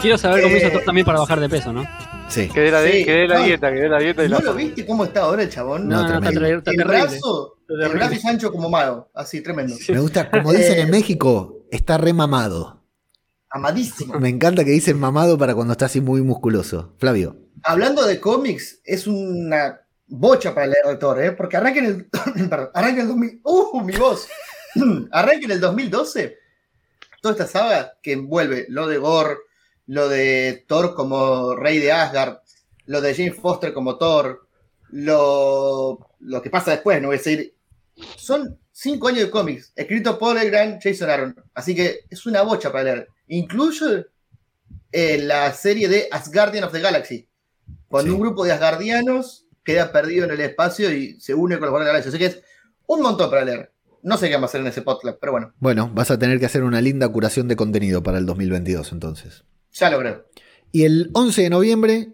[0.00, 1.84] Quiero saber cómo hizo Eh, también para bajar de peso, ¿no?
[2.28, 2.48] sí.
[2.48, 3.44] Que dé la, di- Sí, que dé la no.
[3.44, 4.44] dieta, que dé la dieta y ¿No la.
[4.44, 5.88] lo viste cómo está ahora el chabón?
[5.88, 6.40] No, no, está, tremendo.
[6.40, 6.98] ter- está el terrible.
[7.00, 9.76] brazo, Está el brazo es ancho como mago, así tremendo.
[9.88, 12.82] Me gusta, como dicen Eh, en México, está remamado.
[13.50, 14.18] Amadísimo.
[14.20, 16.94] Me encanta que dicen mamado para cuando está así muy musculoso.
[16.98, 17.36] Flavio.
[17.64, 21.32] Hablando de cómics, es una bocha para leer de Thor, ¿eh?
[21.32, 22.06] Porque arranca en el.
[22.48, 23.40] perdón, arranca en el 2000.
[23.44, 23.80] ¡Uh!
[23.82, 24.28] Mi voz.
[25.10, 26.36] arranca en el 2012.
[27.20, 29.36] Toda esta saga que envuelve lo de Gore,
[29.90, 32.38] lo de Thor como rey de Asgard,
[32.86, 34.46] lo de Jane Foster como Thor,
[34.90, 37.54] lo, lo que pasa después, no voy a decir.
[38.16, 41.36] Son cinco años de cómics, escrito por el gran Jason Aaron.
[41.54, 43.08] Así que es una bocha para leer.
[43.28, 44.04] Incluso
[44.92, 47.28] eh, la serie de Asgardian of the Galaxy.
[47.88, 48.14] Cuando Sí.
[48.14, 52.04] un grupo de asgardianos queda perdido en el espacio y se une con los Guardianes
[52.04, 52.10] de la Galaxia.
[52.10, 52.44] Así que es
[52.86, 53.72] un montón para leer.
[54.02, 56.38] No sé qué vamos a hacer en ese podcast, pero bueno, Bueno, vas a tener
[56.38, 59.44] que hacer una linda curación de contenido para el 2022 entonces.
[59.72, 60.24] Ya lo creo.
[60.72, 62.08] Y el 11 de noviembre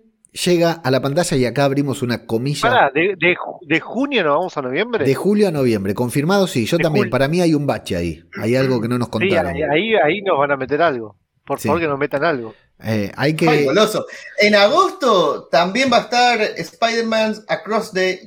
[0.44, 4.22] llega a la pantalla y acá abrimos una comilla Pará, de, de, ju- de junio
[4.24, 5.04] nos vamos a noviembre.
[5.04, 5.94] de julio a noviembre.
[5.94, 7.02] Confirmado, sí, yo De también.
[7.04, 7.10] julio.
[7.10, 8.22] Para mí hay un bache ahí.
[8.40, 9.54] Hay algo que no nos contaron.
[9.54, 11.16] ahí, ahí, ahí nos van a meter algo.
[11.44, 11.68] Por Sí.
[11.68, 12.54] favor que nos metan algo.
[12.82, 13.64] Eh, hay Ay, que.
[13.64, 14.04] goloso.
[14.38, 18.20] En agosto también va a estar Spider-Man Across the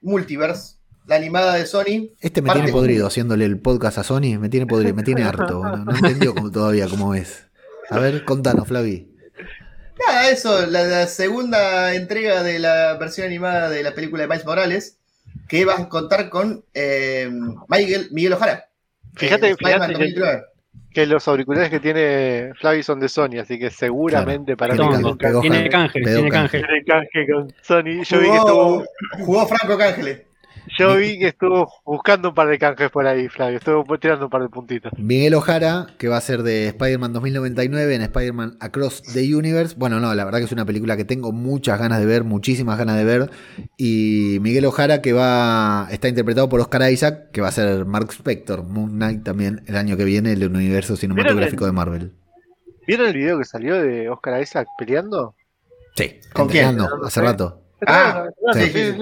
[0.00, 2.10] Multiverse, la animada de Sony.
[2.20, 4.38] Este me parte tiene podrido haciéndole el podcast a Sony.
[4.38, 5.62] Me tiene podrido, me tiene harto.
[5.64, 7.47] No, no entendió cómo- todavía cómo es.
[7.90, 9.08] A ver, contanos, Flavi.
[10.06, 14.44] Nada, eso, la, la segunda entrega de la versión animada de la película de Miles
[14.46, 14.98] Morales,
[15.48, 17.30] que va a contar con eh,
[17.68, 18.66] Miguel, Miguel Ojara.
[19.16, 20.42] Fíjate, Eh, fíjate que- 2009.
[20.94, 25.04] Que los auriculares que tiene Flavi son de Sony, así que seguramente para Tiene mí
[25.42, 26.58] Tiene can- canje, tiene canje.
[26.60, 28.02] tiene canje con Sony.
[28.04, 28.84] Yo vi que Jugó, estuvo.
[29.26, 30.26] jugó Franco Cángele.
[30.78, 33.58] Yo vi que estuvo buscando un par de canjes por ahí, Flavio.
[33.58, 34.92] Estuvo tirando un par de puntitos.
[34.96, 39.74] Miguel Ojara, que va a ser de Spider-Man 2099 en Spider-Man Across the Universe.
[39.78, 42.78] Bueno, no, la verdad que es una película que tengo muchas ganas de ver, muchísimas
[42.78, 43.30] ganas de ver.
[43.76, 48.10] Y Miguel Ojara, que va está interpretado por Oscar Isaac, que va a ser Mark
[48.12, 52.12] Spector, Moon Knight también el año que viene, el universo cinematográfico de Marvel.
[52.86, 55.34] ¿Vieron el video que salió de Oscar Isaac peleando?
[55.94, 56.78] Sí, ¿Con quién?
[57.04, 57.67] hace rato.
[57.86, 58.60] Ah, sí.
[58.60, 58.92] sí,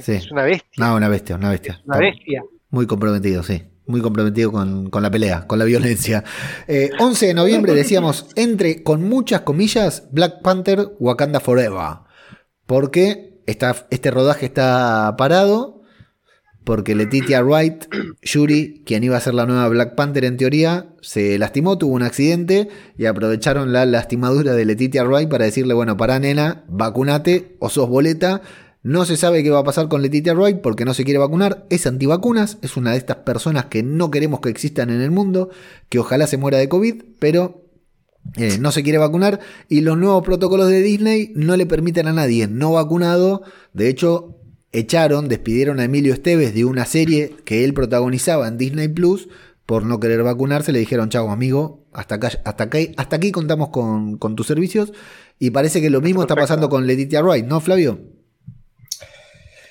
[0.00, 0.12] sí.
[0.12, 0.86] Es una bestia.
[0.86, 1.80] No, una bestia, una bestia.
[1.86, 2.42] Una bestia.
[2.70, 3.62] Muy comprometido, sí.
[3.86, 6.24] Muy comprometido con, con la pelea, con la violencia.
[6.68, 11.98] Eh, 11 de noviembre decíamos, entre con muchas comillas, Black Panther, Wakanda Forever.
[12.66, 15.81] Porque está, este rodaje está parado.
[16.64, 17.84] Porque Letitia Wright,
[18.22, 22.02] Yuri, quien iba a ser la nueva Black Panther en teoría, se lastimó, tuvo un
[22.02, 27.68] accidente y aprovecharon la lastimadura de Letitia Wright para decirle, bueno, para nena, vacunate o
[27.68, 28.42] sos boleta.
[28.84, 31.66] No se sabe qué va a pasar con Letitia Wright porque no se quiere vacunar.
[31.70, 35.50] Es antivacunas, es una de estas personas que no queremos que existan en el mundo,
[35.88, 37.62] que ojalá se muera de COVID, pero
[38.36, 39.40] eh, no se quiere vacunar.
[39.68, 43.42] Y los nuevos protocolos de Disney no le permiten a nadie no vacunado.
[43.72, 44.41] De hecho,
[44.72, 49.28] echaron, despidieron a Emilio Esteves de una serie que él protagonizaba en Disney Plus
[49.66, 50.72] por no querer vacunarse.
[50.72, 54.92] Le dijeron, chao amigo, hasta, acá, hasta, acá, hasta aquí contamos con, con tus servicios.
[55.38, 58.00] Y parece que lo mismo está pasando con Letitia Wright, ¿no, Flavio?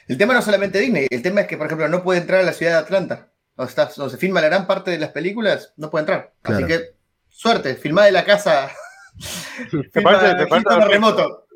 [0.07, 2.41] El tema no es solamente Disney, el tema es que, por ejemplo, no puede entrar
[2.41, 3.31] a la ciudad de Atlanta.
[3.55, 6.33] Donde, está, donde se filma la gran parte de las películas, no puede entrar.
[6.41, 6.65] Claro.
[6.65, 6.95] Así que,
[7.29, 8.69] suerte, filmá de la casa.
[9.71, 10.87] Me Filma parece, me parece Houston perfecto.
[10.89, 11.47] remoto.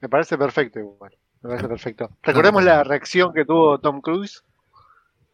[0.00, 1.16] Me parece perfecto igual.
[1.48, 2.10] Me parece perfecto.
[2.22, 4.44] Recordemos la reacción que tuvo Tom Cruise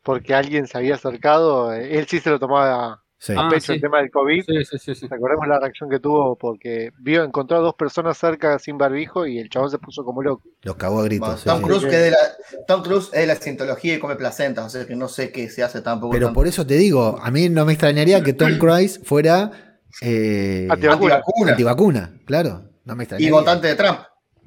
[0.02, 1.72] porque alguien se había acercado.
[1.72, 3.32] eh, Él sí se lo tomaba Sí.
[3.32, 3.72] a Ah, pecho sí.
[3.74, 4.44] el tema del COVID.
[4.44, 5.06] Sí, sí, sí, sí.
[5.08, 9.38] Recordemos la reacción que tuvo porque vio, encontró a dos personas cerca sin barbijo y
[9.38, 10.42] el chabón se puso como loco.
[10.62, 11.26] Los cagó a gritos.
[11.28, 11.64] Bueno, sí, Tom, sí.
[11.64, 14.68] Cruise, que es de la, Tom Cruise es de la cientología y come placenta, o
[14.68, 16.12] sea que no sé qué se hace tampoco.
[16.12, 16.34] Pero tanto.
[16.38, 19.50] por eso te digo, a mí no me extrañaría que Tom Cruise fuera
[20.02, 21.14] eh, Antivacuna.
[21.14, 21.50] Antivacuna.
[21.52, 22.62] antivacuna, claro.
[22.84, 23.32] No me Y extrañaría.
[23.32, 24.00] votante de Trump.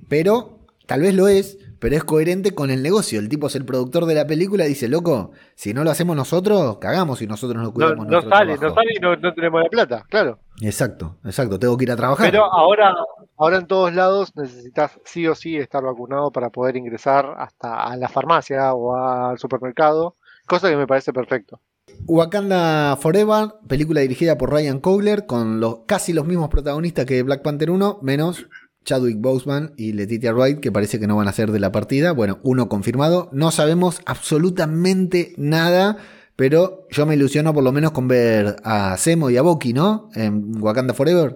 [0.08, 0.57] Pero
[0.88, 3.20] tal vez lo es, pero es coherente con el negocio.
[3.20, 6.16] El tipo es el productor de la película y dice, loco, si no lo hacemos
[6.16, 9.34] nosotros, cagamos y nosotros no No, cuidamos no nuestro sale, no sale y no, no
[9.34, 10.40] tenemos la plata, claro.
[10.62, 11.60] Exacto, exacto.
[11.60, 12.32] Tengo que ir a trabajar.
[12.32, 12.96] Pero ahora,
[13.38, 17.96] ahora en todos lados necesitas sí o sí estar vacunado para poder ingresar hasta a
[17.96, 20.16] la farmacia o al supermercado,
[20.48, 21.60] cosa que me parece perfecto.
[22.06, 27.42] Wakanda Forever, película dirigida por Ryan Coogler, con los, casi los mismos protagonistas que Black
[27.42, 28.48] Panther 1, menos
[28.88, 32.14] Chadwick Boseman y Letitia Wright, que parece que no van a ser de la partida.
[32.14, 33.28] Bueno, uno confirmado.
[33.34, 35.98] No sabemos absolutamente nada,
[36.38, 40.10] pero yo me ilusiono por lo menos con ver a Semo y a Boki, ¿no?
[40.16, 41.36] En Wakanda Forever.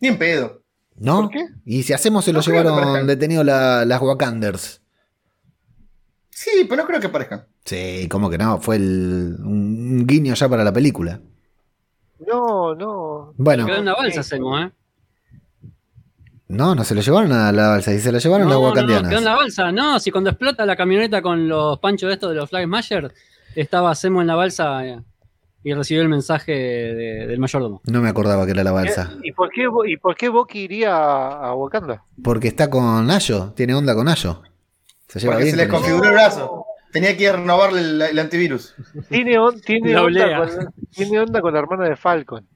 [0.00, 0.62] Ni en pedo.
[0.96, 1.24] ¿No?
[1.24, 1.46] ¿Por qué?
[1.66, 4.80] Y si hacemos se lo No llevaron detenido la- las Wakanders.
[6.30, 7.44] Sí, pero no creo que parezcan.
[7.66, 11.20] Sí, como que no, fue el- un un guiño ya para la película.
[12.26, 13.34] No, no.
[13.36, 14.72] Bueno, Quedó en una balsa, Semo, ¿eh?
[16.48, 18.68] No, no se lo llevaron a la balsa, y se lo llevaron No, las no,
[19.02, 19.72] no, quedó en la balsa.
[19.72, 23.12] No, si cuando explota la camioneta con los panchos estos de los Flag Smasher,
[23.54, 25.00] estaba Semo en la balsa eh,
[25.64, 27.80] y recibió el mensaje de- del mayordomo.
[27.86, 29.12] No me acordaba que era la balsa.
[29.22, 32.04] ¿Y por qué, y por qué Boki iría a, a Wakanda?
[32.22, 34.42] Porque está con Ayo, tiene onda con Ayo.
[35.08, 35.82] Se lleva Porque bien se le con ella.
[35.88, 36.64] configuró el brazo.
[36.92, 38.74] Tenía que renovarle el, el antivirus.
[39.08, 42.46] Tiene, on- tiene, onda con, tiene onda con la hermana de Falcon.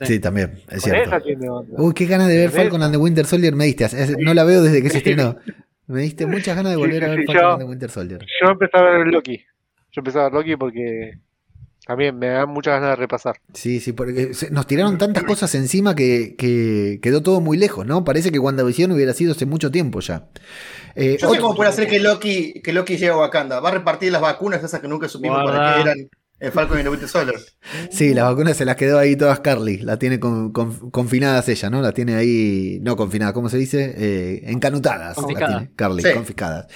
[0.00, 1.64] Sí, también, es Con cierto.
[1.78, 2.50] Uy, qué ganas de ver.
[2.50, 3.84] Falcon and the Winter Soldier me diste.
[3.84, 5.36] Es- No la veo desde que se estrenó.
[5.86, 7.90] Me diste muchas ganas de volver sí, a ver sí, Falcon yo- and the Winter
[7.90, 8.18] Soldier.
[8.42, 9.36] Yo empecé a ver Loki.
[9.38, 11.18] Yo empecé a ver Loki porque
[11.86, 13.36] también me dan muchas ganas de repasar.
[13.52, 18.02] Sí, sí, porque nos tiraron tantas cosas encima que, que quedó todo muy lejos, ¿no?
[18.02, 20.26] Parece que WandaVision hubiera sido hace mucho tiempo ya.
[20.96, 23.60] Eh, Yo sé otro- cómo puede hacer que Loki, que Loki llegue a Wakanda.
[23.60, 25.58] Va a repartir las vacunas esas que nunca supimos Guarda.
[25.58, 26.08] para qué eran
[26.40, 27.36] el Falcon y el Winter Soldier.
[27.90, 29.78] Sí, las vacunas se las quedó ahí todas Carly.
[29.78, 31.80] La tiene con- con- confinadas ella, ¿no?
[31.80, 33.94] La tiene ahí, no confinadas, ¿cómo se dice?
[33.96, 35.16] Eh, encanutadas.
[35.16, 36.08] la tiene Carly, Sí.
[36.12, 36.66] confiscadas.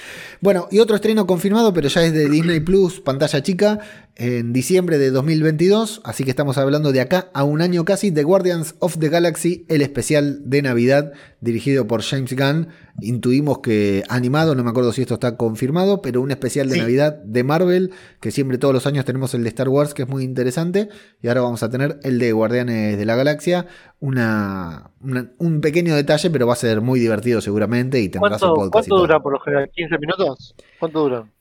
[0.41, 3.79] Bueno, y otro estreno confirmado, pero ya es de Disney Plus, pantalla chica,
[4.19, 6.01] en diciembre de 2022.
[6.03, 9.65] Así que estamos hablando de acá a un año casi, The Guardians of the Galaxy,
[9.69, 12.67] el especial de Navidad dirigido por James Gunn.
[13.01, 16.81] Intuimos que animado, no me acuerdo si esto está confirmado, pero un especial de Sí.
[16.81, 20.09] Navidad de Marvel, que siempre todos los años tenemos el de Star Wars, que es
[20.09, 20.89] muy interesante,
[21.21, 23.67] y ahora vamos a tener el de Guardianes de la Galaxia,
[24.01, 28.45] una, una- un pequeño detalle, pero va a ser muy divertido seguramente y tendrá su
[28.47, 28.87] ¿Cuánto, podcast.
[28.89, 29.69] dura por lo general?
[29.75, 30.55] ¿15 minutos?
[30.79, 31.31] ¿Cuánto duran?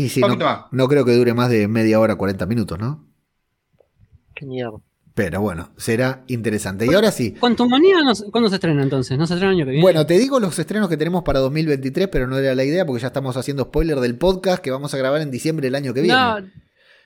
[0.00, 0.36] Y si no,
[0.70, 3.04] no creo que dure más de media hora, 40 minutos, ¿no?
[4.34, 4.78] Qué mierda.
[5.14, 6.86] Pero bueno, será interesante.
[6.86, 7.32] Y ahora sí.
[7.32, 9.18] Quantumania, no se- ¿cuándo se estrena entonces?
[9.18, 9.82] ¿No se estrena el año que viene?
[9.82, 13.00] Bueno, te digo los estrenos que tenemos para 2023, pero no era la idea porque
[13.02, 16.02] ya estamos haciendo spoiler del podcast que vamos a grabar en diciembre del año que
[16.02, 16.16] viene.
[16.16, 16.36] No,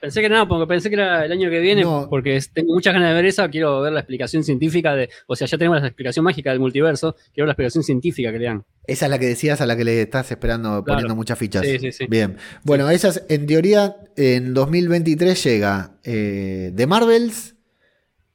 [0.03, 2.09] pensé que nada, porque pensé que era el año que viene, No.
[2.11, 5.47] porque tengo muchas ganas de ver esa, quiero ver la explicación científica de, o sea,
[5.47, 8.65] ya tenemos la explicación mágica del multiverso, quiero ver la explicación científica que le dan.
[8.87, 10.85] Esa es la que decías a la que le estás esperando Claro.
[10.99, 11.63] poniendo muchas fichas.
[11.65, 12.07] Sí, sí, sí.
[12.09, 12.37] Bien.
[12.65, 17.55] Bueno, esas en teoría en 2023 llega eh, The Marvels,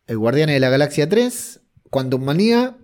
[0.08, 2.78] El Guardianes de la Galaxia 3, Quantum Manía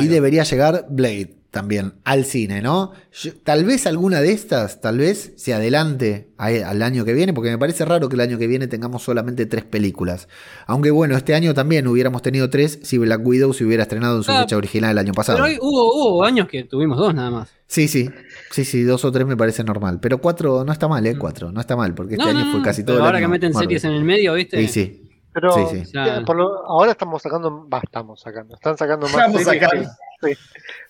[0.00, 2.92] y debería llegar Blade también al cine, ¿no?
[3.12, 7.32] Yo- tal vez alguna de estas, tal vez se adelante a- al año que viene,
[7.32, 10.28] porque me parece raro que el año que viene tengamos solamente tres películas.
[10.66, 14.22] Aunque bueno, este año también hubiéramos tenido tres si Black Widow se hubiera estrenado en
[14.22, 15.38] su Ah, fecha original el año pasado.
[15.38, 17.48] Pero hoy hubo, hubo años que tuvimos dos nada más.
[17.66, 18.08] Sí, sí.
[18.50, 19.98] Sí, sí, dos o tres me parece normal.
[20.00, 21.16] Pero cuatro no está mal, ¿eh?
[21.18, 22.32] Cuatro, no está mal, porque este Mm.
[22.32, 23.66] No, año no, fue casi todo pero el ahora año que meten Marvel.
[23.68, 24.60] series en el medio, ¿viste?
[24.60, 25.02] Sí, sí.
[25.38, 25.92] Pero Sí, sí.
[25.92, 29.88] ya, por lo- ahora estamos sacando, va, estamos sacando, están sacando más Estamos series, sacando.
[30.22, 30.40] que, sí,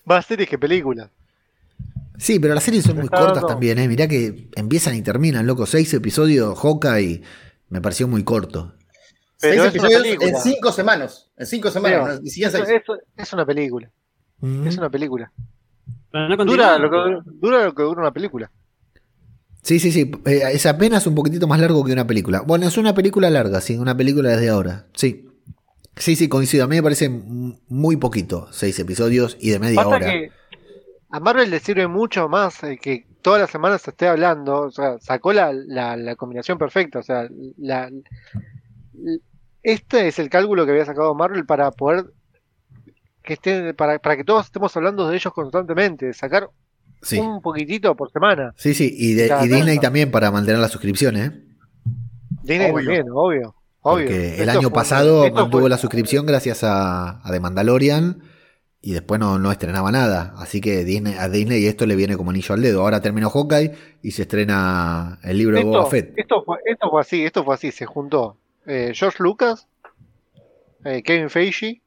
[0.05, 1.09] más series que películas.
[2.17, 3.89] Sí, pero las series son muy cortas dando- también, ¿eh?
[3.89, 5.65] Mirá que empiezan y terminan, loco.
[5.65, 7.21] Seis episodios, Hawkeye,
[7.67, 8.71] me pareció muy corto.
[9.41, 11.29] Pero seis episodios en cinco semanas.
[11.35, 12.81] En cinco semanas, Pero, no, siquiera es, seis.
[12.87, 13.91] es- es una película,
[14.39, 14.65] Mm.
[14.65, 15.29] es una película.
[16.09, 18.49] Para no Dura lo, que, dura lo que dura una película.
[19.61, 20.11] Sí, sí, sí.
[20.25, 22.41] eh, es apenas un poquitito más largo que una película.
[22.41, 24.87] Bueno, es una película larga, sí, una película desde ahora.
[24.93, 25.23] Sí.
[25.97, 26.63] Sí, sí, coincido.
[26.63, 28.47] A mí me parece muy poquito.
[28.51, 30.05] Seis episodios y de media Pasa hora.
[30.05, 30.31] que
[31.09, 34.61] a Marvel le sirve mucho más eh, que todas las semanas se esté hablando.
[34.61, 36.99] O sea, sacó la, la, la combinación perfecta.
[36.99, 37.89] O sea, la,
[39.63, 42.05] este es el cálculo que había sacado Marvel para poder
[43.23, 46.13] que esté, para, para que todos estemos hablando de ellos constantemente.
[46.13, 46.49] Sacar
[47.01, 47.19] Sí.
[47.19, 48.53] un poquitito por semana.
[48.57, 48.93] Sí, sí.
[48.97, 49.81] Y, de- y Disney tanto.
[49.81, 51.43] también para mantener las suscripciones, ¿eh?
[52.43, 52.85] Disney Obvio.
[52.85, 53.55] también, obvio.
[53.81, 54.05] obvio.
[54.05, 58.21] Porque el Esto año fue- pasado mantuvo fue- la suscripción gracias a, a The Mandalorian
[58.81, 60.33] y después no, no estrenaba nada.
[60.37, 62.81] Así que Disney, a Disney esto le viene como anillo al dedo.
[62.81, 66.13] Ahora terminó Hawkeye y se estrena el libro de Boba Fett.
[66.17, 69.67] esto, fue, esto fue así, esto fue así, se juntó eh, George Lucas,
[70.85, 71.81] eh, Kevin Feige,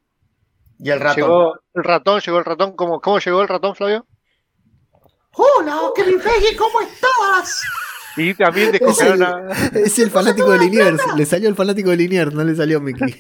[0.79, 1.17] Y el ratón.
[1.23, 4.07] llegó el ratón, llegó el ratón, ¿cómo, cómo llegó el ratón, Flavio?
[5.33, 7.63] Hola, Kevin Feige, ¿cómo estás?
[8.17, 11.01] Y también descongelaron a, Es el fanático de Liniers.
[11.17, 13.15] Le salió el fanático de Liniers, no le salió Mickey.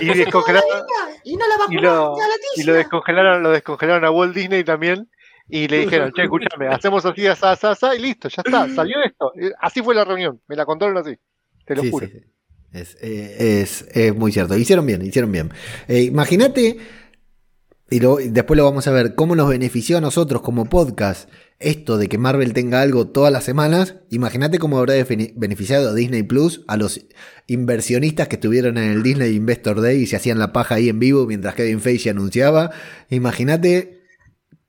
[0.00, 0.68] y descongelaron,
[1.24, 2.16] Y no la y lo,
[2.56, 5.08] y lo descongelaron, lo descongelaron a Walt Disney también.
[5.48, 9.02] Y le dijeron, che, escúchame, hacemos así, asá, asá, asá, y listo, ya está, salió
[9.02, 9.32] esto.
[9.34, 11.16] Eh, Así fue la reunión, me la contaron así,
[11.66, 12.06] te lo Sí, juro.
[12.06, 12.24] sí, sí.
[12.72, 14.56] Es, eh, es- es muy cierto.
[14.56, 15.50] Hicieron bien, hicieron bien.
[15.88, 16.78] Eh, Imagínate,
[17.90, 21.28] y, lo- y después lo vamos a ver, cómo nos benefició a nosotros como podcast
[21.58, 23.96] esto de que Marvel tenga algo todas las semanas.
[24.08, 24.94] Imagínate cómo habrá
[25.34, 27.02] beneficiado a Disney Plus, a los
[27.48, 30.98] inversionistas que estuvieron en el Disney Investor Day y se hacían la paja ahí en
[30.98, 32.70] vivo mientras Kevin Feige anunciaba.
[33.10, 34.00] Imagínate.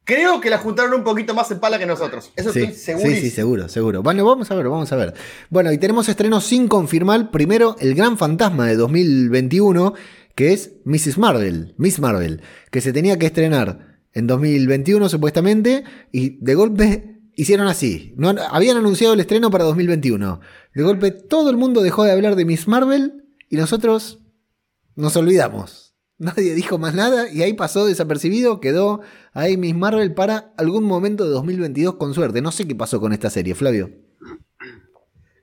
[0.04, 2.34] Creo que la juntaron un poquito más en pala que nosotros.
[2.36, 3.22] Eso Sí, estoy sí, segurísimo.
[3.22, 4.04] sí, seguro, seguro.
[4.04, 5.14] Bueno, vamos a ver, vamos a ver.
[5.50, 7.32] Bueno, y tenemos estrenos sin confirmar.
[7.32, 9.94] Primero, el gran fantasma de 2021,
[10.36, 11.18] que es Mrs.
[11.18, 12.42] Marvel, Miss Marvel,
[12.72, 18.14] que se tenía que estrenar en 2021 supuestamente, y de golpe hicieron así.
[18.18, 20.40] No, habían anunciado el estreno para 2021.
[20.74, 24.20] De golpe todo el mundo dejó de hablar de Miss Marvel y nosotros
[24.96, 25.96] nos olvidamos.
[26.18, 29.02] Nadie dijo más nada y ahí pasó desapercibido, quedó
[29.34, 32.42] ahí Miss Marvel para algún momento de 2022 con suerte.
[32.42, 33.90] No sé qué pasó con esta serie, Flavio.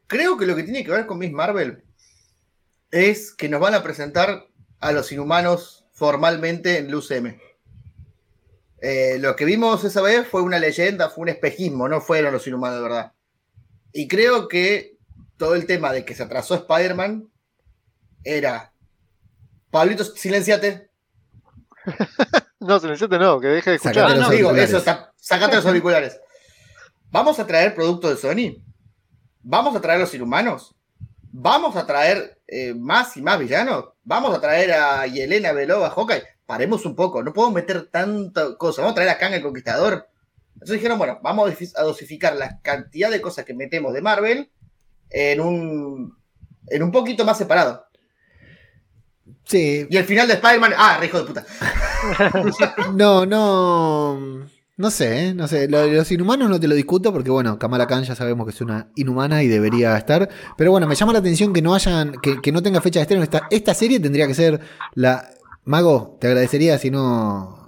[0.07, 1.83] Creo que lo que tiene que ver con Miss Marvel
[2.91, 4.47] es que nos van a presentar
[4.81, 7.39] a los inhumanos formalmente en el UCM.
[8.81, 12.47] Eh, lo que vimos esa vez fue una leyenda, fue un espejismo, no fueron los
[12.47, 13.13] inhumanos de verdad.
[13.93, 14.97] Y creo que
[15.37, 17.29] todo el tema de que se atrasó Spider-Man
[18.25, 18.73] era.
[19.71, 20.91] Pablito, silenciate.
[22.61, 23.95] No, silenciate no, que deje de escuchar.
[23.95, 24.83] Sacate Ah, los no, Digo, auriculares.
[24.87, 26.21] eso, sacate los auriculares.
[27.11, 28.61] ¿Vamos a traer producto de Sony?
[29.43, 30.75] ¿Vamos a traer los inhumanos?
[31.31, 33.85] ¿Vamos a traer eh, más y más villanos?
[34.05, 36.23] ¿Vamos a traer a Yelena Belova, Hawkeye?
[36.47, 38.81] Paremos un poco, no podemos meter tanta cosa.
[38.83, 40.09] Vamos a traer a Kang el Conquistador.
[40.55, 44.01] Entonces dijeron, bueno, vamos a dosifi- a dosificar la cantidad de cosas que metemos de
[44.03, 44.51] Marvel
[45.11, 46.19] en un,
[46.67, 47.87] en un poquito más separado.
[49.45, 51.45] Sí, Y el final de Spider-Man, ah, hijo de puta.
[52.95, 54.47] no, no.
[54.79, 55.35] No sé, ¿eh?
[55.35, 55.69] no sé.
[55.69, 58.53] Lo de los inhumanos no te lo discuto porque, bueno, Kamala Khan ya sabemos que
[58.53, 60.29] es una inhumana y debería estar.
[60.57, 63.03] Pero bueno, me llama la atención que no hayan, que, que no tenga fecha de
[63.03, 63.25] estreno.
[63.25, 64.61] Esta, esta serie tendría que ser
[64.95, 65.31] la.
[65.65, 67.59] Mago, te agradecería si no.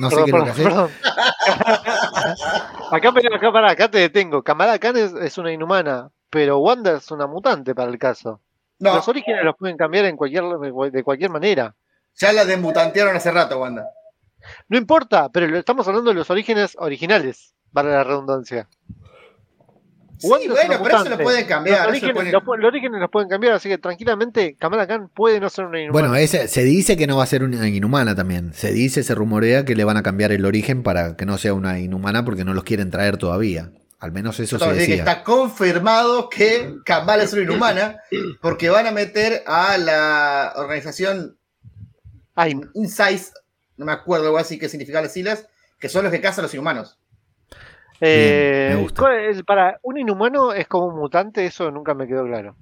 [0.00, 0.92] No sé Perdón, qué es lo que
[2.96, 4.42] acá, pero acá, pará, acá te detengo.
[4.42, 8.40] Kamala Khan es, es una inhumana, pero Wanda es una mutante para el caso.
[8.78, 11.74] No, Los orígenes los pueden cambiar en cualquier, de cualquier manera.
[12.14, 13.86] ya la desmutantearon hace rato, Wanda.
[14.68, 18.68] No importa, pero estamos hablando de los orígenes originales, para la redundancia.
[20.20, 21.78] Sí, bueno, pero eso lo pueden cambiar.
[21.80, 25.08] Los orígenes, pueden- los pu- los orígenes los pueden cambiar, así que tranquilamente Kamala Khan
[25.14, 26.08] puede no ser una inhumana.
[26.08, 28.52] Bueno, ese, se dice que no va a ser una inhumana también.
[28.52, 31.54] Se dice, se rumorea que le van a cambiar el origen para que no sea
[31.54, 33.70] una inhumana porque no los quieren traer todavía.
[34.00, 35.04] Al menos eso se Entonces, que decía.
[35.12, 38.00] está confirmado que Kamala es una inhumana
[38.42, 41.36] porque van a meter a la organización
[42.34, 43.32] Ay, Insights,
[43.78, 45.48] no me acuerdo algo así que significa las siglas,
[45.78, 46.98] que son los que cazan a los inhumanos.
[48.00, 49.02] eh, me gusta.
[49.02, 52.54] ¿cuál es- para un inhumano es como un mutante, eso nunca me quedó claro.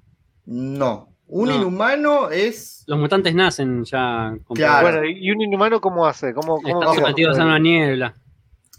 [0.45, 1.09] No.
[1.27, 1.55] Un No.
[1.55, 2.83] inhumano es.
[2.87, 4.87] Los mutantes nacen ya con Claro.
[4.87, 6.33] Bueno, ¿y un inhumano cómo hace?
[6.33, 8.15] ¿Cómo, cómo Están sometidos a una niebla.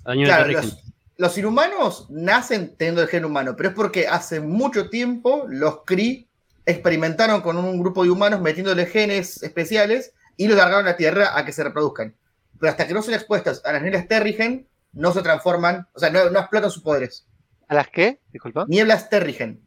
[0.05, 0.71] A la niebla Claro, que rigen.
[0.71, 0.85] los,
[1.19, 6.27] los inhumanos nacen teniendo el gen humano, pero es porque hace mucho tiempo los Kree
[6.65, 11.37] experimentaron con un grupo de humanos metiéndole genes especiales y los largaron a la Tierra
[11.39, 12.15] a que se reproduzcan.
[12.61, 16.11] Pero hasta que no son expuestos a las nieblas Terrigen, no se transforman, o sea,
[16.11, 17.27] no, no explotan sus poderes.
[17.69, 18.21] ¿A las qué?
[18.33, 18.65] Disculpa.
[18.69, 19.61] Nieblas Terrigen.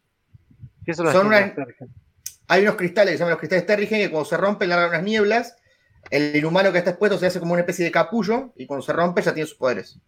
[0.86, 1.88] ¿Qué son las Son nieblas una- Terrigen?
[2.48, 5.04] Hay unos cristales que se llaman los cristales Terrigen que cuando se rompen largan unas
[5.04, 5.56] nieblas.
[6.10, 8.92] El inhumano que está expuesto se hace como una especie de capullo y cuando se
[8.92, 10.00] rompe ya tiene sus poderes.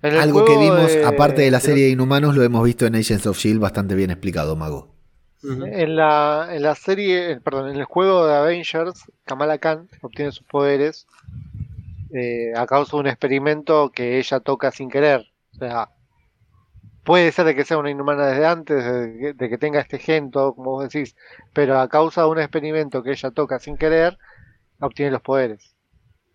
[0.00, 3.26] Algo que vimos, de- aparte de la serie de Inhumanos, lo hemos visto en Agents
[3.26, 4.94] of Shield bastante bien explicado, Mago.
[5.42, 10.30] En la, en la serie, eh, perdón, en el juego de Avengers, Kamala Khan obtiene
[10.32, 11.06] sus poderes
[12.12, 15.26] eh, a causa de un experimento que ella toca sin querer.
[15.54, 15.90] O sea,
[17.04, 19.98] puede ser de que sea una inhumana desde antes, de que, de que tenga este
[19.98, 21.16] gen, todo como vos decís,
[21.52, 24.18] pero a causa de un experimento que ella toca sin querer,
[24.80, 25.74] obtiene los poderes.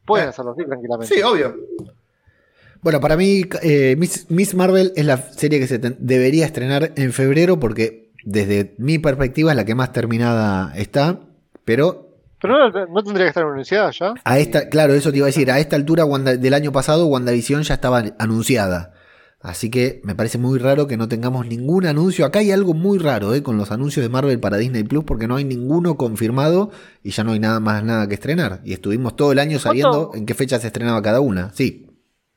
[0.05, 1.13] Pueden Eh, hacerlo así tranquilamente.
[1.13, 1.55] Sí, obvio.
[2.81, 7.13] Bueno, para mí, eh, Miss, Miss Marvel es la serie que se debería estrenar en
[7.13, 11.19] febrero porque desde mi perspectiva es la que más terminada está,
[11.63, 12.02] pero
[12.43, 14.13] Pero no, no tendría que estar anunciada ya.
[14.23, 17.07] a esta, claro, eso te iba a decir, a esta altura Wanda- del año pasado
[17.07, 18.91] WandaVision ya estaba anunciada.
[19.39, 22.25] Así que me parece muy raro que no tengamos ningún anuncio.
[22.25, 25.27] Acá hay algo muy raro eh, con los anuncios de Marvel para Disney Plus porque
[25.27, 26.71] no hay ninguno confirmado
[27.03, 28.61] y ya no hay nada más nada que estrenar.
[28.63, 31.51] Y estuvimos todo el año sabiendo en qué fecha se estrenaba cada una.
[31.53, 31.82] Sí,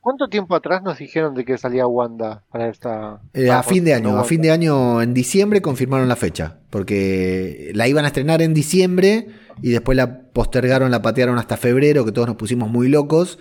[0.06, 3.20] ¿Cuánto tiempo atrás nos dijeron de que salía Wanda para esta...
[3.34, 7.72] Eh, a fin de año, a fin de año en diciembre confirmaron la fecha, porque
[7.74, 9.26] la iban a estrenar en diciembre
[9.60, 13.40] y después la postergaron, la patearon hasta febrero, que todos nos pusimos muy locos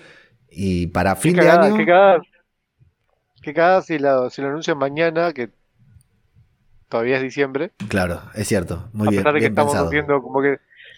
[0.49, 2.21] y para fin de año, qué cagada.
[3.43, 5.51] Qué cagada si, la- si lo anuncian mañana, que
[6.89, 10.41] todavía es diciembre, claro, es cierto, muy a bien, pesar de que estamos haciendo como
[10.41, 10.57] que...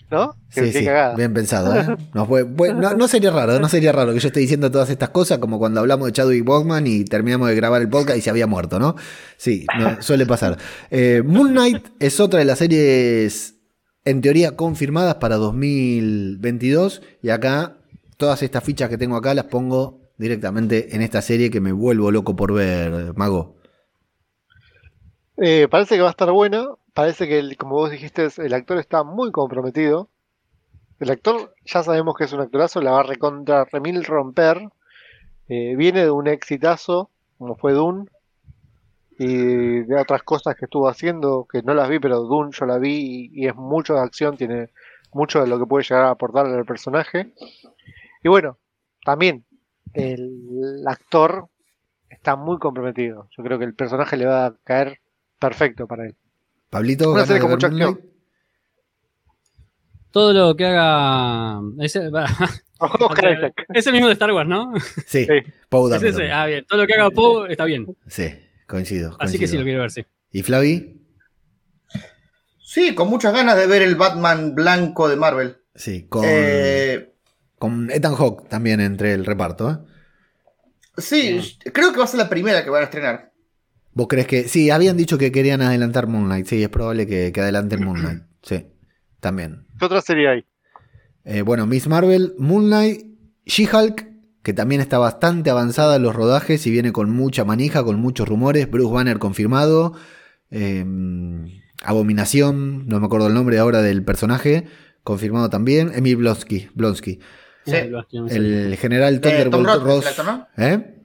[0.10, 0.36] ¿No?
[0.50, 0.88] Sí, qué sí,
[1.18, 1.76] bien pensado.
[1.76, 1.98] ¿eh?
[2.56, 5.40] Fue- no, no sería raro, no sería raro que yo esté diciendo todas estas cosas
[5.40, 8.48] como cuando hablamos de Chadwick Boseman y terminamos de grabar el podcast y se había
[8.48, 8.96] muerto, ¿no?
[9.36, 10.58] Sí, no, suele pasar.
[10.92, 13.56] Eh, Moon Knight es otra de las series
[14.06, 17.78] en teoría confirmadas para 2022 y acá
[18.16, 22.12] todas estas fichas que tengo acá las pongo directamente en esta serie que me vuelvo
[22.12, 23.58] loco por ver, Mago.
[25.38, 26.66] Eh, parece que va a estar buena.
[26.98, 30.10] Parece que, como vos dijiste, el actor está muy comprometido.
[31.00, 34.68] El actor, ya sabemos que es un actorazo, la va a recontra remil romper.
[35.48, 38.08] Eh, viene de un exitazo, como fue Dune,
[39.20, 42.80] y de otras cosas que estuvo haciendo, que no las vi, pero Dune yo la
[42.80, 44.72] vi y, y es mucho de acción, tiene
[45.14, 47.32] mucho de lo que puede llegar a aportarle al personaje.
[48.24, 48.58] Y bueno,
[49.06, 49.46] también
[49.94, 51.48] el actor
[52.10, 53.30] está muy comprometido.
[53.38, 55.00] Yo creo que el personaje le va a caer
[55.38, 56.18] perfecto para él.
[56.70, 58.02] Pablito, Una ¿ganas serie con mucha acción.
[60.12, 61.62] Todo lo que haga.
[61.80, 62.10] Ese,
[62.80, 64.74] Oscar es el mismo de Star Wars, ¿no?
[65.06, 65.28] Sí, Sí.
[65.70, 66.32] Poe Es ese.
[66.32, 66.66] Ah, bien.
[66.66, 67.88] Todo lo que haga Poe está bien.
[68.08, 68.30] Sí,
[68.68, 69.16] coincido.
[69.20, 70.06] Así que sí lo quiero ver, sí.
[70.32, 71.02] ¿Y Flavi?
[72.60, 75.58] Sí, con muchas ganas de ver el Batman blanco de Marvel.
[75.74, 77.14] Sí, con, Eh,
[77.58, 79.72] con Ethan Hawke también entre el reparto.
[79.72, 79.78] ¿eh?
[80.98, 81.40] sí,
[81.74, 83.32] creo que va a ser la primera que van a estrenar.
[83.98, 84.48] ¿Vos crees que.?
[84.48, 86.46] Sí, habían dicho que querían adelantar Moon Knight.
[86.46, 88.22] Sí, es probable que, que adelanten Moon Knight.
[88.44, 88.66] Sí,
[89.20, 89.66] también.
[89.80, 90.46] ¿Qué otra serie hay?
[91.26, 93.06] Eh, bueno, Miss Marvel, Moon Knight,
[93.48, 94.08] She-Hulk,
[94.44, 98.28] que también está bastante avanzada en los rodajes y viene con mucha manija, con muchos
[98.30, 98.70] rumores.
[98.70, 99.94] Bruce Banner confirmado.
[100.52, 100.86] eh,
[101.84, 104.68] Abominación, no me acuerdo el nombre ahora del personaje,
[105.04, 105.92] confirmado también.
[105.96, 106.70] Emil Blonsky.
[106.76, 107.20] Blonsky.
[107.66, 107.74] Sí.
[108.30, 110.02] El general Eh, Tom Thunderbolt Ross.
[110.04, 110.48] el actor, ¿no?
[110.58, 110.96] ¿Eh?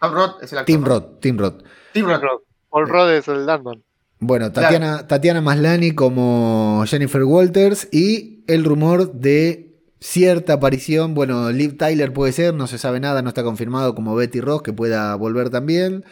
[0.00, 0.66] Tom Roth es el actor.
[0.66, 0.84] Tim.
[0.84, 1.62] Roth, Tim Roth.
[1.92, 2.42] Tim Roth.
[2.70, 3.82] Paul Rudd es el Landman.
[4.18, 11.76] Bueno, Tatiana, Tatiana Maslany como Jennifer Walters y el rumor de cierta aparición, bueno, Liv
[11.76, 15.14] Tyler puede ser, no se sabe nada, no está confirmado como Betty Ross que pueda
[15.16, 16.04] volver también.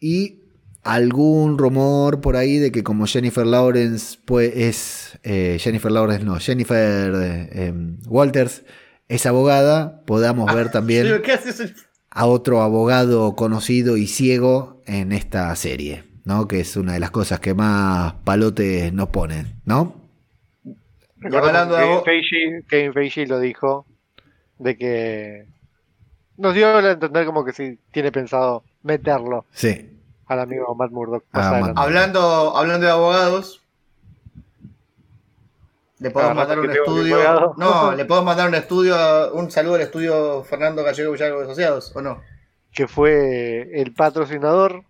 [0.00, 0.44] Y
[0.84, 6.38] algún rumor por ahí de que como Jennifer Lawrence pues, es eh, Jennifer Lawrence no
[6.38, 8.64] Jennifer eh, em, Walters
[9.08, 11.72] es abogada podamos ver también ¿Qué haces?
[12.14, 17.10] A otro abogado conocido y ciego en esta serie no que es una de las
[17.10, 19.94] cosas que más palote nos ponen no
[21.24, 23.86] hablando de Kevin Feige, Kevin Feige lo dijo
[24.58, 25.46] de que
[26.36, 29.90] nos dio a entender como que sí tiene pensado meterlo sí
[30.26, 31.24] al amigo Matt Murdock.
[31.32, 31.58] Ah.
[31.60, 33.60] Matt- Hablando, hablando de abogados,
[36.04, 37.54] le podemos Agarraste mandar un estudio.
[37.56, 41.96] No, le podemos mandar un estudio, un saludo al estudio Fernando Gallego Villalgo de Asociados,
[41.96, 42.20] ¿o no?
[42.74, 44.84] que fue el patrocinador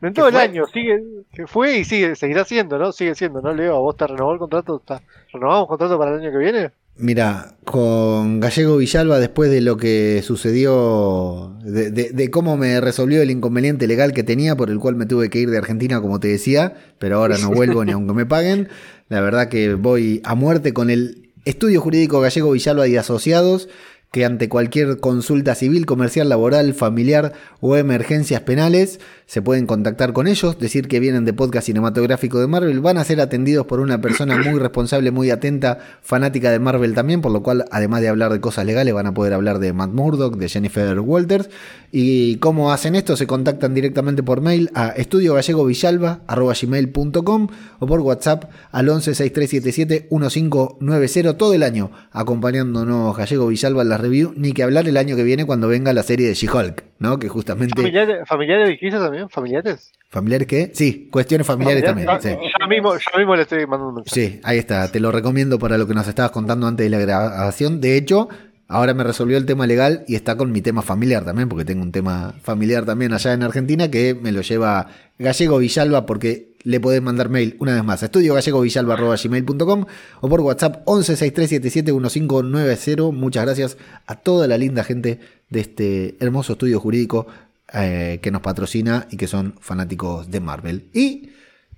[0.00, 0.42] en ¿Que todo el fue?
[0.42, 2.92] año, sigue, que fue y sigue, seguirá siendo, ¿no?
[2.92, 3.76] Sigue siendo, ¿no, Leo?
[3.76, 4.76] ¿A vos te renovó el contrato?
[4.78, 6.70] ¿Está- ¿Renovamos contrato para el año que viene?
[7.00, 13.22] Mira, con Gallego Villalba, después de lo que sucedió, de, de- de cómo me resolvió
[13.22, 16.18] el inconveniente legal que tenía, por el cual me tuve que ir de Argentina, como
[16.20, 18.68] te decía, pero ahora no vuelvo ni aunque me paguen,
[19.08, 23.68] la verdad que voy a muerte con el estudio jurídico Gallego Villalba y Asociados,
[24.10, 30.26] que ante cualquier consulta civil, comercial, laboral, familiar o emergencias penales, se pueden contactar con
[30.26, 34.00] ellos, decir que vienen de podcast cinematográfico de Marvel, van a ser atendidos por una
[34.00, 38.32] persona muy responsable, muy atenta, fanática de Marvel también, por lo cual, además de hablar
[38.32, 41.50] de cosas legales, van a poder hablar de Matt Murdock, de Jennifer Walters.
[41.92, 43.14] ¿Y cómo hacen esto?
[43.16, 47.48] Se contactan directamente por mail a estudiogallegovillalba.gmail.com
[47.78, 54.32] o por WhatsApp al 11 6377 1590 todo el año, acompañándonos Gallego Villalba en review,
[54.36, 57.18] ni que hablar el año que viene cuando venga la serie de She-Hulk, ¿no?
[57.18, 57.74] Que justamente...
[57.76, 59.28] ¿Familiares, familiares también?
[59.28, 59.92] ¿Familiares?
[60.08, 60.70] ¿Familiares qué?
[60.72, 62.08] Sí, cuestiones familiares también.
[62.20, 62.30] Sí.
[62.30, 64.20] Ya, mismo, ya mismo le estoy mandando un mensaje.
[64.20, 64.90] Sí, ahí está.
[64.90, 67.80] Te lo recomiendo para lo que nos estabas contando antes de la grabación.
[67.80, 68.28] De hecho,
[68.68, 71.82] ahora me resolvió el tema legal y está con mi tema familiar también, porque tengo
[71.82, 74.88] un tema familiar también allá en Argentina que me lo lleva
[75.18, 79.84] Gallego Villalba porque le podés mandar mail una vez más a estudiogallegovillalba.gmail.com
[80.20, 83.12] o por WhatsApp 1163771590.
[83.12, 87.26] Muchas gracias a toda la linda gente de este hermoso estudio jurídico
[87.72, 90.90] eh, que nos patrocina y que son fanáticos de Marvel.
[90.92, 91.30] Y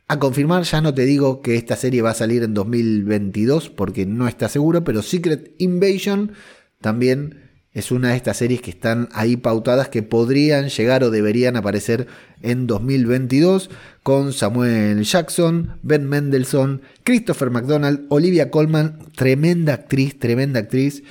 [0.07, 4.07] a confirmar, ya no te digo que esta serie va a salir en 2022 porque
[4.07, 6.33] no está seguro, pero Secret Invasion
[6.81, 11.57] también es una de estas series que están ahí pautadas que podrían llegar o deberían
[11.57, 12.09] aparecer
[12.43, 13.71] en 2022
[14.11, 21.05] con Samuel Jackson, Ben Mendelssohn, Christopher McDonald, Olivia Colman, tremenda actriz, tremenda actriz,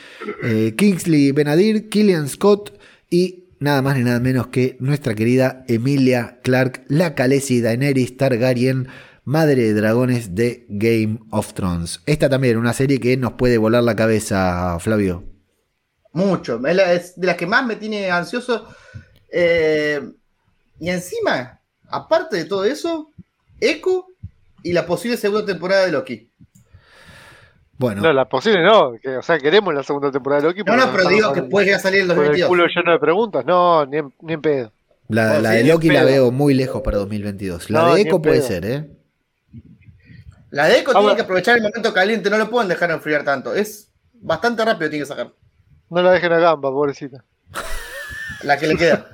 [0.43, 2.77] eh, Kingsley Benadir, Killian Scott
[3.09, 8.89] y nada más ni nada menos que nuestra querida Emilia Clark, la Khaleesi Daenerys Targaryen,
[9.23, 12.01] madre de dragones de Game of Thrones.
[12.05, 15.23] Esta también, una serie que nos puede volar la cabeza, Flavio.
[16.11, 16.59] Mucho.
[16.67, 18.67] Es, de las que más me tiene ansioso.
[19.31, 20.01] Eh,
[20.81, 21.59] y encima,
[21.89, 23.09] aparte de todo eso,
[23.59, 24.05] Echo
[24.63, 26.29] y la posible segunda temporada de Loki.
[27.77, 28.93] Bueno, No, la posible no.
[29.01, 30.63] Que, o sea, queremos la segunda temporada de Loki.
[30.63, 32.49] No, no, pero digo que puede llegar a salir en el Con el 2022.
[32.49, 33.45] culo lleno de preguntas.
[33.45, 34.71] No, ni en, ni en pedo.
[35.07, 37.69] la, Bueno, la sí, de Loki la veo muy lejos para 2022.
[37.69, 38.47] La No, de Echo puede pedo.
[38.47, 38.89] ser, ¿eh?
[40.51, 43.23] La de Echo Ah, tiene que aprovechar el momento caliente, no lo pueden dejar enfriar
[43.23, 43.53] tanto.
[43.53, 45.31] Es bastante rápido, tiene que sacar.
[45.89, 47.23] No la dejen a gamba, pobrecita.
[48.43, 49.07] La que le queda.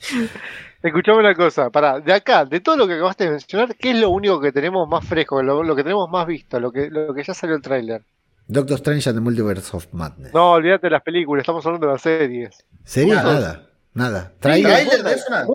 [0.82, 3.96] Escuchame una cosa, pará, de acá, de todo lo que acabaste de mencionar, ¿qué es
[4.00, 7.14] lo único que tenemos más fresco, lo, lo que tenemos más visto, lo que, lo
[7.14, 8.02] que ya salió el tráiler?
[8.48, 10.34] Doctor Strange and the Multiverse of Madness.
[10.34, 12.64] No, olvídate de las películas, estamos hablando de las series.
[12.84, 13.14] ¿Sería?
[13.16, 13.32] Nada.
[13.32, 14.32] Nada, nada.
[14.40, 15.02] ¿Trailer ¿Trailer?
[15.04, 15.46] de eso nada?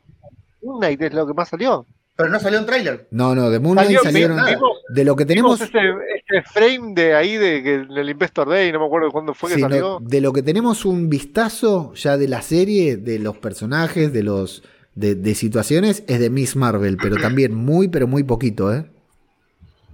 [0.62, 1.86] Moon Knight es lo que más salió.
[2.16, 3.08] Pero no salió un tráiler.
[3.12, 4.38] No, no, de Moon Knight salieron.
[4.44, 5.62] vimos, De lo que tenemos.
[5.62, 9.60] ese frame de ahí de que el Investor Day, no me acuerdo cuándo fue que
[9.60, 10.00] salió.
[10.02, 14.64] de lo que tenemos un vistazo ya de la serie, de los personajes, de los
[14.98, 18.86] de, de situaciones, es de Miss Marvel, pero también muy, pero muy poquito, ¿eh?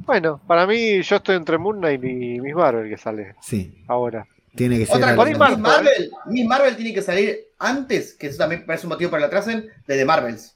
[0.06, 4.28] Bueno, para mí yo estoy entre Moon Knight y Miss Marvel que sale Sí, ahora.
[4.56, 4.98] tiene que ser.
[4.98, 5.30] Otra cosa.
[5.30, 9.22] Miss Marvel, Miss Marvel tiene que salir antes, que eso también parece un motivo para
[9.22, 10.56] la atrasen, de The Marvels.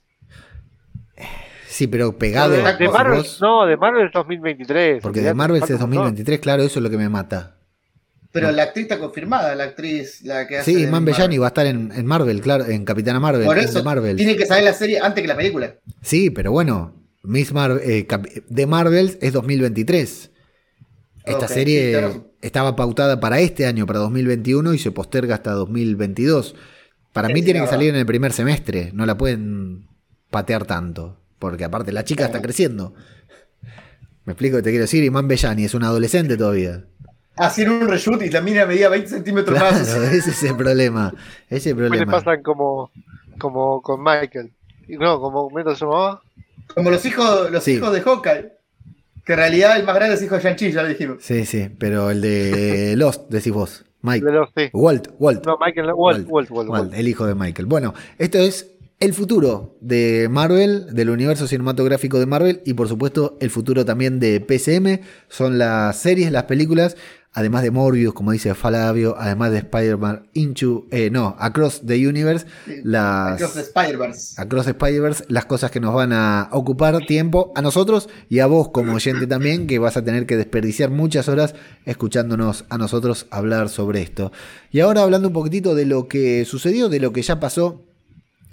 [1.67, 2.51] Sí, pero pegado.
[2.51, 5.01] de, de Marvel, no, de Marvel es 2023.
[5.03, 5.89] porque de Marvel es un montón.
[5.91, 7.56] 2023, claro, eso es lo que me mata.
[8.39, 8.57] Pero No.
[8.57, 10.71] la actriz está confirmada, la actriz, la que hace.
[10.73, 13.57] Sí, de Man Bellani va a estar en, en Marvel, claro, en Capitana Marvel, Por
[13.57, 14.15] eso, Marvel.
[14.15, 15.75] tiene que salir la serie antes que la película.
[16.01, 18.07] Sí, pero bueno, Miss Marvel, eh,
[18.53, 20.31] The Marvels es 2023.
[21.25, 22.09] Esta serie
[22.41, 26.55] estaba pautada para este año, para 2021, y se posterga hasta 2022.
[27.11, 29.87] Para Sí, mí sí, tiene que salir en el primer semestre, no la pueden
[30.29, 32.93] patear tanto, porque aparte la chica está creciendo.
[34.23, 36.85] Me explico, te quiero decir, y Man Bellani es una adolescente todavía.
[37.37, 39.87] Hacían un reshoot y la mina medía 20 centímetros Claro, más.
[40.13, 41.13] ese es el problema.
[41.49, 42.11] Ese es el Después le problema.
[42.11, 42.91] pasan como,
[43.37, 44.51] como con Michael.
[44.87, 46.21] no, como Meto se llamaba.
[46.73, 47.73] Como los hijos, los Sí.
[47.73, 48.51] hijos de Hawkeye.
[49.25, 51.17] Que en realidad el más grande es hijo de Shang-Chi, ya lo dijimos.
[51.21, 53.83] Sí, sí, pero el de Lost, decís vos.
[54.01, 54.25] Mike.
[54.25, 54.69] De los, sí.
[54.73, 55.45] Walt, Walt.
[55.45, 56.93] No, Michael, Walt, Walt, Walt, Walt, Walt.
[56.93, 57.65] el hijo de Michael.
[57.65, 63.37] Bueno, esto es el futuro de Marvel, del universo cinematográfico de Marvel y por supuesto
[63.41, 65.01] el futuro también de PCM.
[65.27, 66.95] Son las series, las películas,
[67.37, 72.47] además de Morbius, como dice Falabio, además de Spider-Man Into, eh, no, Across the Universe,
[72.83, 73.35] las...
[73.35, 74.41] Across the Spider-Verse.
[74.41, 78.47] Across the Spider-Verse, las cosas que nos van a ocupar tiempo a nosotros y a
[78.47, 81.53] vos como oyente también, que vas a tener que desperdiciar muchas horas
[81.85, 84.31] escuchándonos a nosotros hablar sobre esto.
[84.71, 87.83] Y ahora hablando un poquitito de lo que sucedió, de lo que ya pasó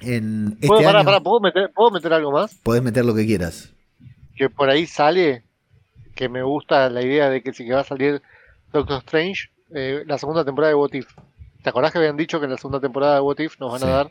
[0.02, 1.06] en este ¿Puedo, pará, año.
[1.06, 2.54] pará, ¿puedo, meter, ¿Puedo meter algo más?
[2.62, 3.72] Podés meter lo que quieras.
[4.36, 5.42] Que por ahí sale,
[6.14, 8.20] que me gusta la idea de que si que va a salir
[8.74, 11.06] Doctor Strange, eh, la segunda temporada de What If.
[11.62, 13.80] ¿Te acordás que habían dicho que en la segunda temporada de What If nos van
[13.80, 13.86] Sí.
[13.86, 14.10] a dar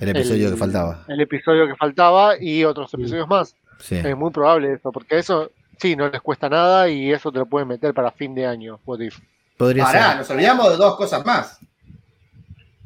[0.00, 1.04] El episodio El- que faltaba.
[1.08, 3.56] el episodio que faltaba y otros episodios más?
[3.80, 3.96] Sí.
[3.96, 7.46] Es muy probable eso, porque eso sí, no les cuesta nada y eso te lo
[7.46, 9.18] pueden meter para fin de año, What If.
[9.56, 10.16] Podría Pará, ser.
[10.18, 11.58] nos olvidamos de dos cosas más.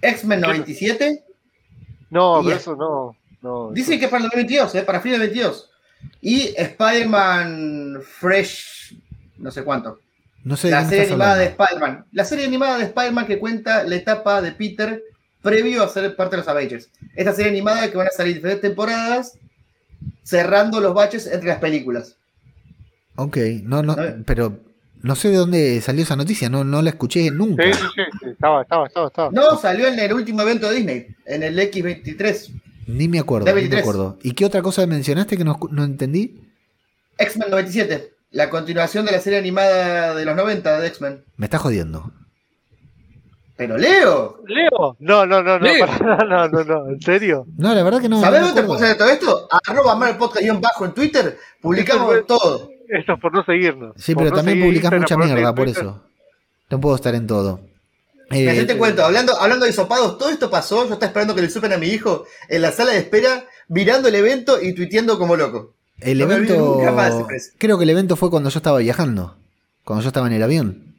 [0.01, 1.25] X-Men 97
[2.11, 3.17] No, Y pero es- eso no.
[3.43, 4.83] no Dicen que es para el 2022, ¿eh?
[4.83, 5.69] para fin del 22.
[6.21, 8.95] Y Spider-Man Fresh,
[9.39, 9.99] no sé cuánto.
[10.45, 11.45] No sé de la serie animada de.
[11.47, 12.05] Spider-Man.
[12.13, 15.03] La serie animada de Spider-Man que cuenta la etapa de Peter
[15.41, 16.91] previo a ser parte de los Avengers.
[17.15, 19.39] Esta serie animada que van a salir diferentes temporadas
[20.23, 22.17] cerrando los baches entre las películas.
[23.17, 24.59] Ok, no, no, pero
[25.03, 27.65] no sé de dónde salió esa noticia, no, no la escuché nunca.
[27.65, 29.31] Sí, sí, sí, sí, estaba, estaba, estaba, estaba.
[29.31, 32.61] No, salió en el último evento de Disney, en el X23.
[32.87, 33.81] Ni me acuerdo, ni me 23.
[33.81, 34.19] acuerdo.
[34.23, 36.41] ¿Y qué otra cosa mencionaste que no, no entendí?
[37.19, 41.25] X-Men 97, la continuación de la serie animada de los 90 de X-Men.
[41.37, 42.11] Me está jodiendo.
[43.57, 44.97] Pero Leo, ¿Leo?
[44.99, 47.47] No, no, no, no, pará, no, no, no, ¿en serio?
[47.59, 48.21] No, la verdad que no.
[48.21, 49.49] ¿sabés no dónde te hacer todo esto?
[49.67, 52.71] Arroba Marvel Podcast bajo en Twitter, publicamos todo.
[52.89, 53.93] Esto es por no seguirnos.
[53.97, 56.03] Sí, pero no también publicás mucha por mierda, por eso.
[56.71, 57.61] No puedo estar en todo.
[58.31, 61.43] Eh, Me te cuento, hablando, hablando de sopados, todo esto pasó, yo estaba esperando que
[61.43, 65.19] le supen a mi hijo en la sala de espera, mirando el evento y tuiteando
[65.19, 65.75] como loco.
[66.05, 66.79] El no evento.
[66.95, 67.15] más.
[67.59, 69.37] Creo que el evento fue cuando yo estaba viajando.
[69.85, 70.95] Cuando yo estaba en el avión.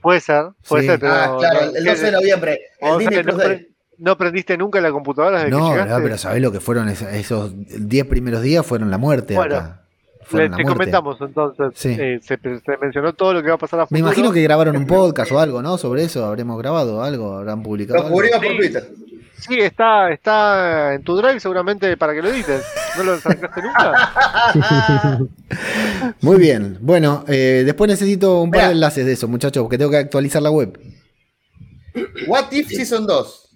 [0.00, 0.88] Puede ser, puede Sí.
[0.88, 1.12] ser, pero.
[1.12, 3.68] ah, claro, no, el 12 de ¿qué- noviembre, el Disney no, pre-
[3.98, 5.92] no prendiste nunca la computadora desde No, que llegaste.
[5.94, 8.66] no, pero ¿sabés lo que fueron es- esos 10 primeros días?
[8.66, 9.78] Fueron la muerte Bueno, acá.
[10.20, 10.78] Le- Fueron la te muerte.
[10.78, 11.66] comentamos entonces.
[11.76, 11.96] Sí.
[11.98, 13.94] eh, se, se mencionó todo lo que va a pasar a futuro.
[13.96, 15.78] Me imagino que grabaron un podcast o algo, ¿no?
[15.78, 18.00] Sobre eso habremos grabado algo, habrán publicado.
[18.00, 18.16] Lo algo.
[18.16, 18.56] cubrimos por Sí.
[18.56, 18.88] Twitter.
[19.46, 22.64] Sí, está, está en tu drive seguramente para que lo edites.
[22.96, 24.12] ¿No lo sacaste nunca?
[26.20, 26.78] Muy bien.
[26.80, 28.68] Bueno, eh, después necesito un par Mirá.
[28.68, 30.78] de enlaces de eso, muchachos, porque tengo que actualizar la web.
[32.26, 33.50] What If Season 2.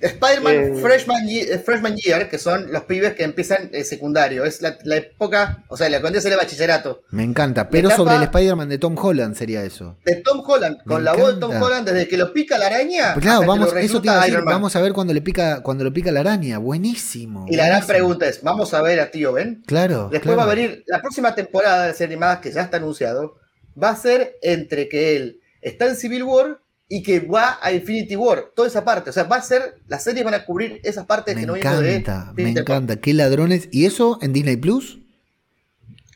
[0.00, 0.78] Spider-Man Eh.
[0.80, 4.44] Freshman, eh, Freshman Year, que son los pibes que empiezan el secundario.
[4.44, 7.02] Es la, la época, o sea, la cuando es el bachillerato.
[7.10, 7.68] Me encanta.
[7.68, 9.96] Pero etapa- sobre el Spider-Man de Tom Holland sería eso.
[10.04, 11.62] De Tom Holland, con la voz de Tom.
[11.62, 13.14] Holland, desde que lo pica la araña.
[13.14, 15.84] Pues claro, vamos, eso te iba a decir, vamos a ver cuando le pica, cuando
[15.84, 16.58] lo pica la araña.
[16.58, 17.46] Buenísimo.
[17.48, 19.62] Y la gran pregunta es: ¿vamos a ver a Tío Ben?
[19.66, 20.08] Claro.
[20.10, 20.38] Después claro.
[20.38, 23.36] va a venir la próxima temporada de serie animada que ya está anunciado.
[23.80, 26.58] Va a ser entre que él está en Civil War
[26.92, 28.50] y que va a Infinity War.
[28.54, 29.10] Toda esa parte.
[29.10, 29.76] O sea, va a ser.
[29.86, 31.94] Las series van a cubrir esas partes Me que no vimos de.
[31.94, 32.96] encanta, me Peter encanta.
[32.96, 33.68] Qué ladrones.
[33.70, 34.98] ¿Y eso en Disney Plus?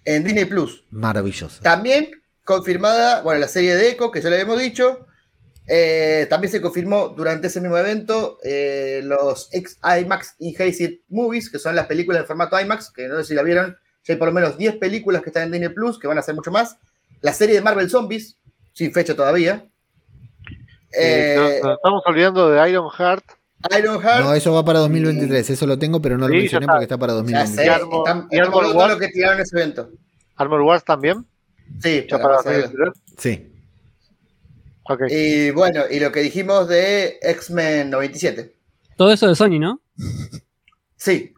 [0.05, 0.85] En Disney Plus.
[0.91, 1.63] Maravilloso.
[1.63, 2.11] También
[2.43, 5.07] confirmada, bueno, la serie de Echo, que ya le habíamos dicho.
[5.69, 11.51] Eh, también se confirmó durante ese mismo evento eh, los X IMAX y Hazy Movies,
[11.51, 13.77] que son las películas en formato IMAX, que no sé si la vieron.
[14.03, 16.23] Ya hay por lo menos 10 películas que están en Disney Plus, que van a
[16.23, 16.79] ser mucho más.
[17.21, 18.39] La serie de Marvel Zombies,
[18.73, 19.71] sin fecha todavía.
[20.99, 23.25] Eh, estamos olvidando de Iron Heart.
[23.79, 24.25] Iron Heart.
[24.25, 25.51] No, eso va para 2023.
[25.51, 26.73] Eso lo tengo, pero no lo Sí, mencioné está.
[26.75, 27.55] porque está para ya 2023.
[27.67, 28.93] sé, Armor- están- y Armor todo Wars.
[28.95, 29.91] lo que tiraron ese evento.
[30.37, 31.25] Armor Wars también.
[31.83, 32.63] Sí, Ya para para hacerlo.
[32.69, 33.05] 2023.
[33.19, 33.51] Sí.
[35.09, 38.55] Y bueno, y lo que dijimos de X-Men 97.
[38.97, 39.81] Todo eso de Sony, ¿no?
[40.97, 41.33] Sí,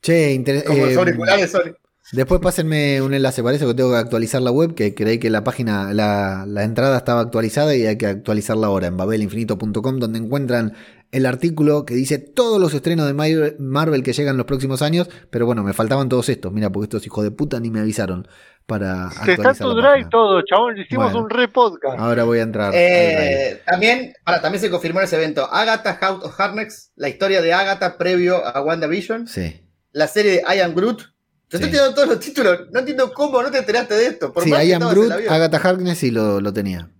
[0.00, 1.74] Che, inter- como los eh, auriculares Sony.
[2.12, 5.42] Después pásenme un enlace, parece que tengo que actualizar la web, que creí que la
[5.42, 10.74] página, la, la entrada estaba actualizada y hay que actualizarla ahora en babelinfinito.com, donde encuentran
[11.12, 15.08] el artículo que dice todos los estrenos de Mar- Marvel que llegan los próximos años,
[15.30, 18.26] pero bueno, me faltaban todos estos, mira, porque estos hijos de puta ni me avisaron
[18.66, 20.08] para Que está tu drive página.
[20.10, 20.76] todo, chabón.
[20.78, 21.22] Hicimos Bueno.
[21.24, 21.98] un re podcast.
[21.98, 22.72] Ahora voy a entrar.
[22.74, 27.40] Eh, también, para, también se confirmó en ese evento Agatha House of Harnex, la historia
[27.42, 29.60] de Agatha previo a WandaVision, Sí.
[29.92, 31.02] la serie de I Am Groot.
[31.48, 31.76] Te estoy Sí.
[31.76, 34.32] tirando todos los títulos, no entiendo cómo no te enteraste de esto.
[34.32, 35.34] Por Sí, más que I Am estabas en Groot, el avión.
[35.34, 36.90] Agatha Harkness y lo, lo tenía.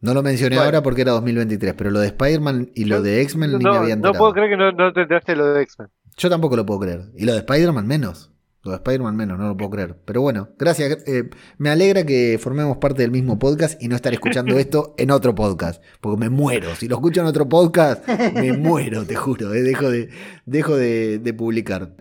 [0.00, 0.66] No lo mencioné Bueno.
[0.66, 3.70] ahora porque era 2023, pero lo de Spider-Man y lo de X-Men ni me No,
[3.70, 4.18] había no enterado.
[4.18, 5.88] puedo creer que no, no te enteraste lo de X-Men.
[6.16, 7.02] Yo tampoco lo puedo creer.
[7.16, 8.30] Y lo de Spider-Man menos.
[8.62, 9.96] Lo de Spider-Man menos, no lo puedo creer.
[10.04, 10.98] Pero bueno, gracias.
[11.06, 15.10] eh, me alegra que formemos parte del mismo podcast y no estar escuchando esto en
[15.10, 15.82] otro podcast.
[16.00, 16.74] Porque me muero.
[16.76, 19.52] Si lo escucho en otro podcast, me muero, te juro.
[19.54, 20.10] eh, dejo de,
[20.46, 21.92] dejo de, de publicar.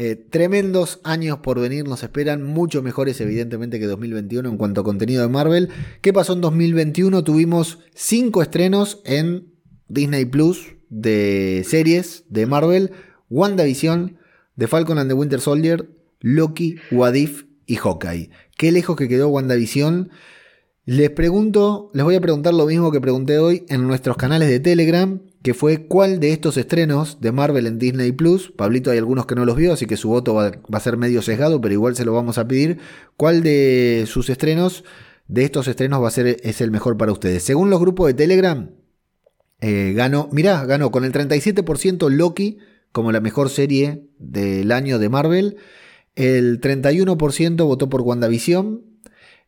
[0.00, 4.84] Eh, tremendos años por venir nos esperan, mucho mejores evidentemente que 2021 en cuanto a
[4.84, 5.70] contenido de Marvel.
[6.02, 7.24] ¿Qué pasó en 2021?
[7.24, 9.52] Tuvimos cinco estrenos en
[9.88, 12.92] Disney Plus de series de Marvel,
[13.28, 14.18] WandaVision,
[14.56, 15.90] The Falcon and the Winter Soldier,
[16.20, 18.30] Loki, What If y Hawkeye.
[18.56, 20.10] Qué lejos que quedó WandaVision.
[20.84, 24.60] Les pregunto, les voy a preguntar lo mismo que pregunté hoy en nuestros canales de
[24.60, 29.26] Telegram, que fue cuál de estos estrenos de Marvel en Disney Plus, Pablito hay algunos
[29.26, 31.94] que no los vio, así que su voto va, a ser medio sesgado, pero igual
[31.94, 32.78] se lo vamos a pedir,
[33.16, 34.84] cuál de sus estrenos,
[35.28, 37.42] de estos estrenos va a ser es el mejor para ustedes.
[37.42, 38.70] Según los grupos de Telegram,
[39.60, 42.58] eh, ganó, mirá, ganó con el 37% Loki
[42.90, 45.56] como la mejor serie del año de Marvel,
[46.16, 48.82] el 31% votó por WandaVision,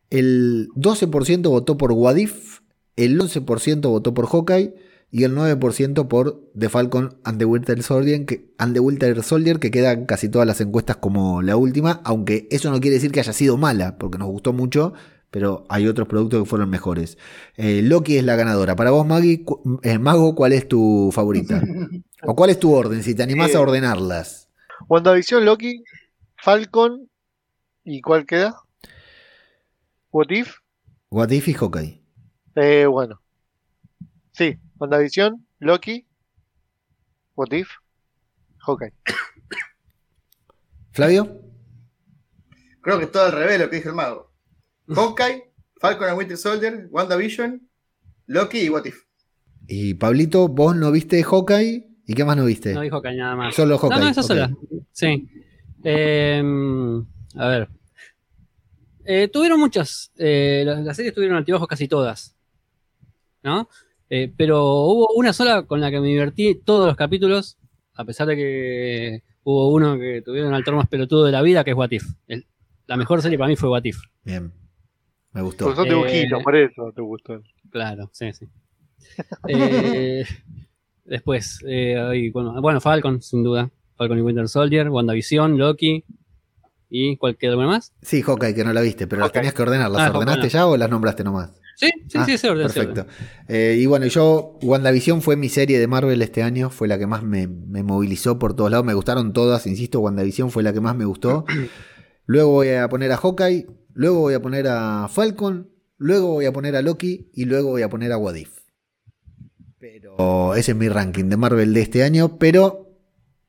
[0.09, 2.59] el 12% votó por Wadif,
[2.95, 8.25] el 11% votó por Hawkeye y el 9% por The Falcon and the Winter Soldier,
[8.25, 12.47] que, and the Winter Soldier, que quedan casi todas las encuestas como la última, aunque
[12.49, 14.93] eso no quiere decir que haya sido mala, porque nos gustó mucho,
[15.29, 17.17] pero hay otros productos que fueron mejores.
[17.57, 18.75] Eh, Loki es la ganadora.
[18.75, 21.61] Para vos, Maggie, cu- eh, Mago, ¿cuál es tu favorita?
[22.23, 24.49] ¿O cuál es tu orden, si te animás Eh, a ordenarlas?
[24.87, 25.83] WandaVision, Loki,
[26.37, 27.09] Falcon.
[27.83, 28.55] ¿Y cuál queda?
[30.11, 30.55] What If.
[31.09, 32.01] What If y Hawkeye.
[32.55, 33.21] Eh, bueno.
[34.33, 36.07] Sí, WandaVision, Loki,
[37.35, 37.69] What If,
[38.65, 38.91] Hawkeye.
[40.91, 41.39] ¿Flavio?
[42.81, 44.33] Creo que es todo al revés lo que dijo el mago.
[44.87, 47.69] Hawkeye, Falcon and Winter Soldier, WandaVision,
[48.25, 49.03] Loki y What If.
[49.67, 52.73] Y Pablito, vos no viste Hawkeye y qué más no viste?
[52.73, 53.53] No dijo Hawkeye nada más.
[53.55, 53.99] Solo Hawkeye.
[53.99, 54.51] No, no, esa sola.
[54.91, 55.29] Sí.
[55.83, 56.41] Eh,
[57.35, 57.69] a ver.
[59.05, 60.11] Eh, tuvieron muchas.
[60.17, 62.35] eh, las, las series tuvieron altibajos casi todas.
[63.43, 63.69] ¿No?
[64.13, 67.57] Eh, pero hubo una sola con la que me divertí todos los capítulos.
[67.93, 71.71] A pesar de que hubo uno que tuvieron el más pelotudo de la vida, que
[71.71, 72.03] es What If.
[72.27, 72.45] El-
[72.87, 73.99] la mejor serie para mí fue What If.
[74.25, 74.51] Bien.
[75.31, 75.63] Me gustó.
[75.63, 77.41] Porque son Eh, dibujitos, por eso te gustó.
[77.69, 78.47] Claro, sí, sí.
[79.47, 80.25] Eh,
[81.05, 83.69] después, eh, bueno, bueno, Falcon, sin duda.
[83.95, 86.03] Falcon y Winter Soldier, WandaVision, Loki.
[86.89, 87.93] ¿Y cualquier alguna más?
[88.01, 89.89] Sí, Hawkeye, que no la viste, pero las tenías que ordenar.
[89.89, 90.49] ¿Las Ah, ordenaste Hawkeye.
[90.49, 91.60] ya o las nombraste nomás?
[91.81, 92.67] Sí, sí, Ah, sí, ese orden.
[92.67, 93.11] ese Perfecto.
[93.47, 97.07] Eh, y bueno, yo, WandaVision fue mi serie de Marvel este año, fue la que
[97.07, 100.79] más me, me movilizó por todos lados, me gustaron todas, insisto, WandaVision fue la que
[100.79, 101.43] más me gustó.
[102.27, 106.53] Luego voy a poner a Hawkeye, luego voy a poner a Falcon, luego voy a
[106.53, 108.51] poner a Loki y luego voy a poner a Wadif.
[109.79, 112.87] Pero ese es mi ranking de Marvel de este año, pero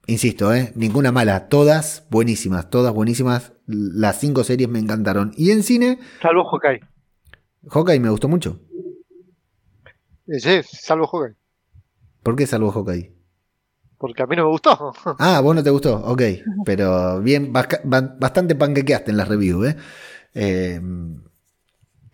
[0.07, 0.73] insisto, ¿eh?
[0.75, 3.53] ninguna mala, todas buenísimas, todas buenísimas.
[3.67, 5.33] Las cinco series me encantaron.
[5.37, 6.81] Y en cine, Salvo Hawkeye.
[7.71, 8.59] Hawkeye me gustó mucho.
[10.27, 11.37] Eh, Sí, salvo Hawkeye.
[12.23, 13.13] ¿Por qué salvo Hawkeye?
[13.99, 14.93] Porque a mí no me gustó.
[15.19, 16.23] Ah, vos no te gustó, ok.
[16.65, 19.77] Pero bien, bastante panquequeaste en la review, ¿eh?
[20.35, 20.81] Eh,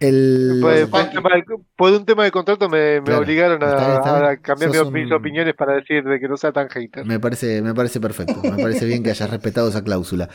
[0.00, 0.90] el, Pues, Funky.
[0.90, 1.44] por, un tema de,
[1.76, 3.22] por un tema de contrato me, me Claro.
[3.22, 4.24] obligaron a, Está bien, está bien.
[4.30, 7.04] a cambiar mis opiniones para decir de que no sea tan hater.
[7.04, 8.40] me, parece, me parece perfecto.
[8.42, 10.28] Me parece bien que hayas respetado esa cláusula.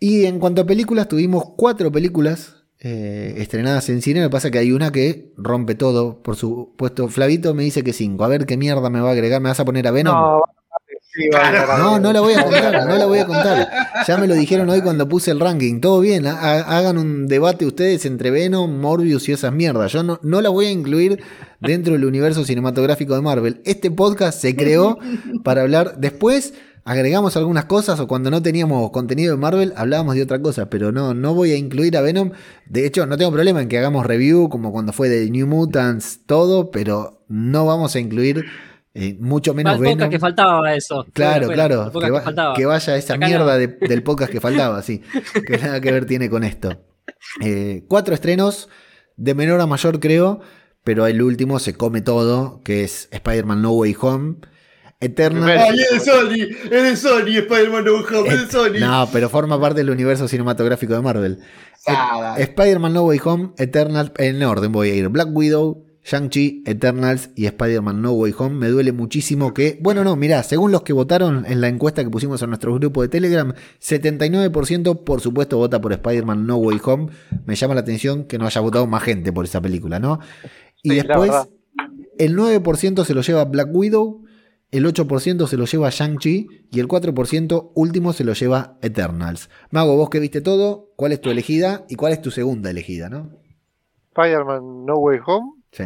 [0.00, 4.20] Y en cuanto a películas, tuvimos cuatro películas eh, estrenadas en cine.
[4.20, 6.22] Me pasa que hay una que rompe todo.
[6.22, 8.24] Por supuesto, Flavito me dice que cinco.
[8.24, 9.40] A ver qué mierda me va a agregar.
[9.40, 10.14] ¿Me vas a poner a Venom?
[10.14, 10.42] No,
[11.12, 11.28] sí.
[11.78, 13.68] No, no la voy a contar, no la voy a contar.
[14.06, 15.80] Ya me lo dijeron hoy cuando puse el ranking.
[15.80, 19.92] Todo bien, ha- ha- hagan un debate ustedes entre Venom, Morbius y esas mierdas.
[19.92, 21.22] Yo no, no la voy a incluir
[21.60, 23.62] dentro del universo cinematográfico de Marvel.
[23.64, 24.98] Este podcast se creó
[25.42, 25.94] para hablar.
[25.98, 26.52] Después
[26.86, 30.92] agregamos algunas cosas o cuando no teníamos contenido de Marvel hablábamos de otra cosa, pero
[30.92, 32.30] no, no voy a incluir a Venom.
[32.66, 36.20] De hecho, no tengo problema en que hagamos review como cuando fue de New Mutants,
[36.26, 38.46] todo, pero no vamos a incluir
[38.94, 40.10] eh, mucho menos el podcast Venom.
[40.10, 41.04] que faltaba eso.
[41.12, 43.30] Claro, Fuera, claro, podcast que, va- que vaya esa Acá no.
[43.30, 45.02] mierda de- del podcast que faltaba, sí,
[45.46, 46.80] que nada que ver tiene con esto.
[47.42, 48.68] Eh, cuatro estrenos,
[49.16, 50.40] de menor a mayor creo,
[50.84, 54.36] pero el último se come todo, que es Spider-Man No Way Home,
[55.00, 55.42] Eternal...
[55.44, 55.60] Primero.
[55.70, 58.78] Ay, es de Sony, es de Sony, Spider-Man No Way Home, es de Sony.
[58.80, 61.38] No, pero forma parte del universo cinematográfico de Marvel.
[61.76, 62.36] Sada.
[62.38, 65.08] Spider-Man No Way Home, Eternal, en orden voy a ir.
[65.08, 68.56] Black Widow, Shang-Chi, Eternals y Spider-Man No Way Home.
[68.56, 69.78] Me duele muchísimo que.
[69.82, 73.02] Bueno, no, mirá, según los que votaron en la encuesta que pusimos en nuestro grupo
[73.02, 77.08] de Telegram, 79% por supuesto vota por Spider-Man No Way Home.
[77.44, 80.20] Me llama la atención que no haya votado más gente por esa película, ¿no?
[80.82, 81.32] Y Sí, después
[82.18, 84.22] el 9% se lo lleva Black Widow,
[84.78, 89.48] el 8% se lo lleva Shang-Chi y el 4% último se lo lleva Eternals.
[89.70, 93.08] Mago, vos que viste todo, ¿cuál es tu elegida y cuál es tu segunda elegida,
[93.08, 93.30] no?
[94.16, 95.52] Spider-Man No Way Home.
[95.72, 95.84] Sí.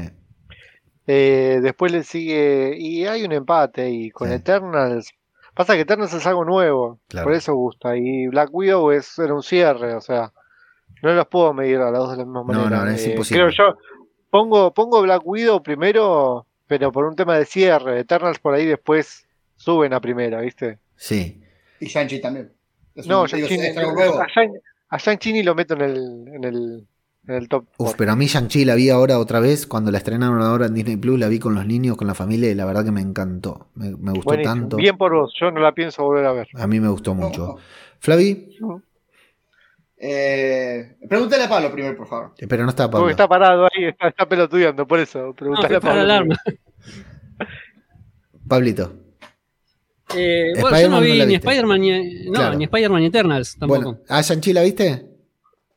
[1.06, 2.76] Eh, después le sigue.
[2.78, 4.34] Y hay un empate ahí con Sí.
[4.34, 5.10] Eternals.
[5.54, 7.00] Pasa que Eternals es algo nuevo.
[7.08, 7.26] Claro.
[7.26, 7.96] Por eso gusta.
[7.96, 9.94] Y Black Widow es, era un cierre.
[9.94, 10.32] O sea,
[11.02, 12.84] no los puedo medir a las dos de la misma No, manera.
[12.84, 13.44] no, es Eh, imposible.
[13.48, 13.78] Creo yo.
[14.30, 17.98] Pongo, pongo Black Widow primero, pero por un tema de cierre.
[17.98, 20.78] Eternals por ahí después suben a primera, ¿viste?
[20.94, 21.42] Sí.
[21.80, 22.52] Y Shang-Chi también.
[22.94, 26.86] Es No, Shang-Chi- a Shang- a Shang-Chi ni lo meto en el, en el,
[27.26, 27.66] en el top.
[27.76, 30.74] Uf, pero a mí Shang-Chi la vi ahora otra vez, cuando la estrenaron ahora en
[30.74, 33.00] Disney Plus, la vi con los niños, con la familia y la verdad que me
[33.00, 33.66] encantó.
[33.74, 34.54] Me, me gustó Buenísimo.
[34.54, 34.76] tanto.
[34.76, 36.48] Bien por vos, yo no la pienso volver a ver.
[36.54, 37.46] A mí me gustó mucho.
[37.46, 37.58] no.
[37.98, 38.56] Flavi,
[40.02, 42.32] Eh, pregúntale a Pablo primero, por favor.
[42.48, 43.00] pero no está Pablo.
[43.00, 45.26] Porque está parado ahí, está, está pelotudeando, por eso.
[45.26, 46.00] No, Preguntale fue a Pablo.
[46.00, 46.36] alarma.
[48.48, 48.92] Pablito.
[50.16, 51.34] Eh, bueno, yo no no vi ni.
[51.34, 52.56] Spider-Man ni, no, Claro.
[52.56, 53.82] ni Spider-Man ni Eternals tampoco.
[53.82, 55.06] Bueno, ¿a Shang-Chi la viste?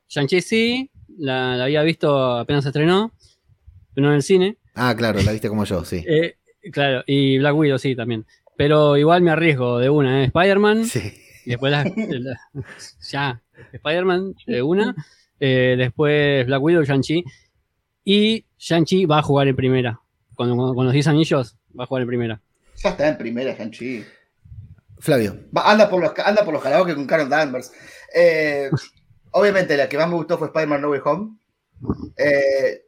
[0.09, 3.13] Shang-Chi sí, la, la había visto apenas se estrenó,
[3.93, 4.57] pero no en el cine.
[4.74, 6.03] Ah, claro, la viste como yo, sí.
[6.07, 6.38] Eh,
[6.71, 8.26] claro, y Black Widow sí también.
[8.57, 10.26] Pero igual me arriesgo de una, ¿eh?
[10.28, 11.13] Spider-Man, Sí.
[11.45, 12.39] y después la, la-
[13.07, 14.95] ya, Spider-Man de una,
[15.39, 17.23] eh, después Black Widow, Shang-Chi,
[18.05, 19.99] y Shang-Chi va a jugar en primera.
[20.35, 22.41] Con, con- con los 10 anillos, va a jugar en primera.
[22.83, 24.03] Ya está en primera, Shang-Chi.
[24.99, 25.37] Flavio.
[25.55, 27.71] Va, anda por los anda por los karaoke con Karen Danvers.
[28.15, 28.69] Eh,
[29.31, 31.37] obviamente la que más me gustó fue Spider-Man No Way Home.
[32.17, 32.83] Eh,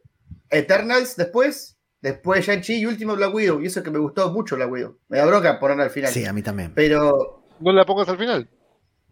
[0.50, 3.60] Eternals después, después Shang-Chi y último Black Widow.
[3.60, 4.98] Y eso que me gustó mucho Black Widow.
[5.08, 6.10] Me da bronca ponerla al final.
[6.10, 6.72] Sí, a mí también.
[6.74, 8.48] Pero No la pongas al final.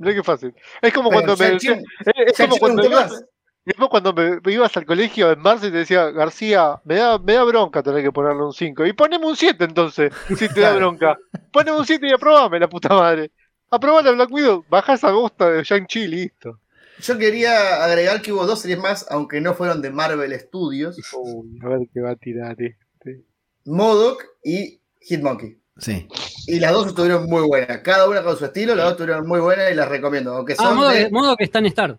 [0.05, 0.55] Mira qué fácil.
[0.82, 1.57] Es como Pero cuando me.
[1.57, 3.24] Es, como cuando me ibas, más.
[3.64, 6.96] es como cuando me, me ibas al colegio en marzo y te decía, García, me
[6.96, 8.86] da, me da bronca tener que ponerle un 5.
[8.86, 11.16] Y poneme un 7 entonces, si te da bronca.
[11.50, 13.30] Poneme un 7 y aprobame, la puta madre.
[13.70, 16.61] Aprobame Black Widow, baja esa bosta de Shang-Chi listo.
[17.00, 20.96] yo quería agregar que hubo dos series más, aunque no fueron de Marvel Studios.
[21.14, 23.24] Uy, a ver qué va a tirar este.
[23.64, 25.59] Modoc y Hitmonkey.
[25.78, 26.07] Sí.
[26.47, 27.78] Y las dos estuvieron muy buenas.
[27.78, 30.34] Cada una con su estilo, las dos estuvieron muy buenas y las recomiendo.
[30.34, 31.99] Aunque son Ah, modo, de- que, modo que está en Star.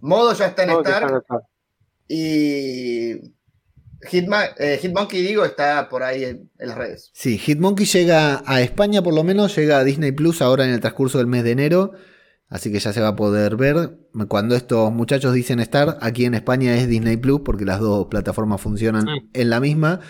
[0.00, 1.04] Modo ya está en Star.
[1.22, 1.40] está.
[2.08, 3.32] Y
[4.10, 7.10] Hitman, eh, Hitmonkey, digo, está por ahí en, en las redes.
[7.14, 10.80] Sí, Hitmonkey llega a España por lo menos, llega a Disney Plus ahora en el
[10.80, 11.92] transcurso del mes de enero.
[12.48, 13.96] Así que ya se va a poder ver.
[14.28, 18.60] Cuando estos muchachos dicen estar, aquí en España es Disney Plus, porque las dos plataformas
[18.60, 19.14] funcionan Ah.
[19.32, 20.00] en la misma.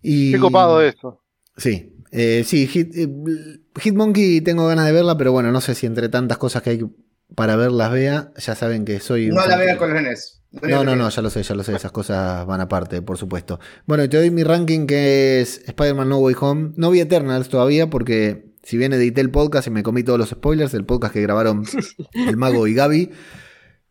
[0.00, 0.32] Y...
[0.32, 1.20] Qué copado eso.
[1.56, 3.08] Sí, eh, sí, Hit, eh,
[3.80, 6.80] Hitmonkey tengo ganas de verla, pero bueno, no sé si entre tantas cosas que hay
[7.34, 9.30] para verlas vea, ya saben que soy...
[9.30, 10.42] un No la vean con los nenes.
[10.62, 13.60] No, no, no, ya lo sé, ya lo sé, esas cosas van aparte, por supuesto.
[13.84, 16.72] Bueno, te doy mi ranking que es Spider-Man No Way Home.
[16.76, 20.30] No vi Eternals todavía porque si bien edité el podcast y me comí todos los
[20.30, 21.64] spoilers, el podcast que grabaron
[22.14, 23.10] el mago y Gaby,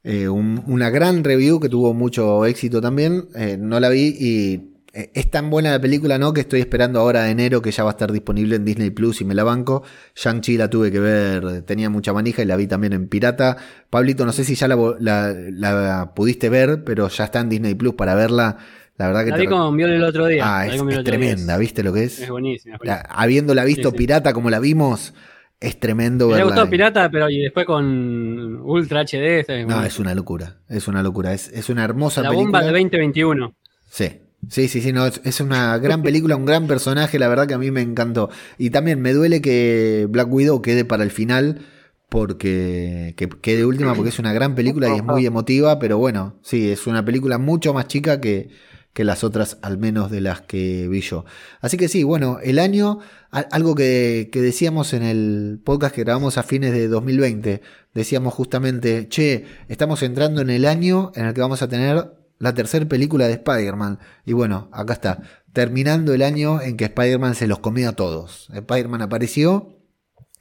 [0.03, 4.74] eh, un- una gran review que tuvo mucho éxito también, eh, no la vi y
[5.13, 6.33] es tan buena la película, ¿no?
[6.33, 9.21] Que estoy esperando ahora de enero que ya va a estar disponible en Disney Plus
[9.21, 9.83] y me la banco.
[10.15, 13.57] Shang-Chi la tuve que ver, tenía mucha manija y la vi también en Pirata.
[13.89, 17.75] Pablito, no sé si ya la, la- la pudiste ver, pero ya está en Disney
[17.75, 18.57] Plus para verla.
[18.97, 20.43] La verdad que La te vi re- con Viol el otro día.
[20.61, 22.19] Ah, la es, tremenda, ¿viste lo que es?
[22.21, 22.77] Es buenísima.
[22.81, 23.97] La- habiéndola visto Sí, sí.
[23.97, 25.13] pirata como la vimos,
[25.59, 29.65] es tremendo Me gustó Pirata, pero y después con Ultra HD.
[29.67, 32.45] No, es una locura, es una locura, es, es una hermosa La película.
[32.45, 33.53] bomba de 2021.
[33.89, 34.19] Sí,
[34.49, 37.57] sí, sí, sí, no, es, una gran película, un gran personaje, la verdad que a
[37.57, 38.29] mí me encantó.
[38.57, 41.65] Y también me duele que Black Widow quede para el final,
[42.09, 46.35] porque que quede última, porque es una gran película y es muy emotiva, pero bueno,
[46.41, 48.49] sí, es una película mucho más chica que,
[48.93, 51.25] que las otras, al menos de las que vi yo.
[51.59, 52.99] Así que sí, bueno, el año,
[53.31, 57.61] algo que, que decíamos en el podcast que grabamos a fines de 2020,
[57.93, 62.53] decíamos justamente, che, estamos entrando en el año en el que vamos a tener la
[62.53, 63.99] tercera película de Spider-Man.
[64.25, 65.21] Y bueno, acá está,
[65.53, 68.49] terminando el año en que Spider-Man se los comió a todos.
[68.53, 69.77] Spider-Man apareció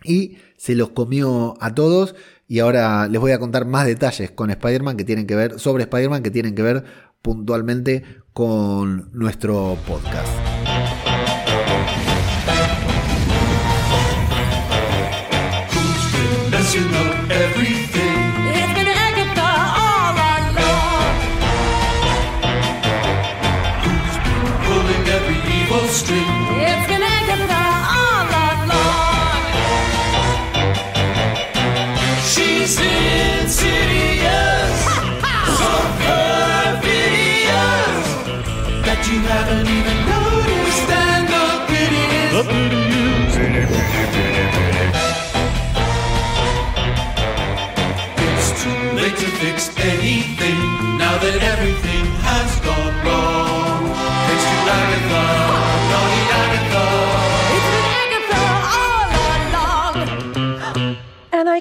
[0.03, 2.15] y se los comió a todos.
[2.47, 5.85] Y ahora les voy a contar más detalles con Spider-Man que tienen que ver, sobre
[5.85, 6.85] Spider-Man que tienen que ver
[7.23, 10.29] puntualmente con nuestro podcast.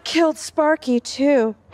[0.03, 1.55] Killed Sparky too.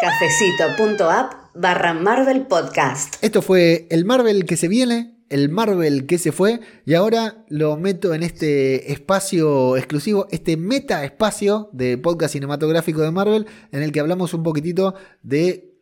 [0.00, 3.16] Cafecito.app barra Marvel Podcast.
[3.22, 7.76] Esto fue el Marvel que se viene, el Marvel que se fue, y ahora lo
[7.76, 13.92] meto en este espacio exclusivo, este meta espacio de podcast cinematográfico de Marvel, en el
[13.92, 15.72] que hablamos un poquitito de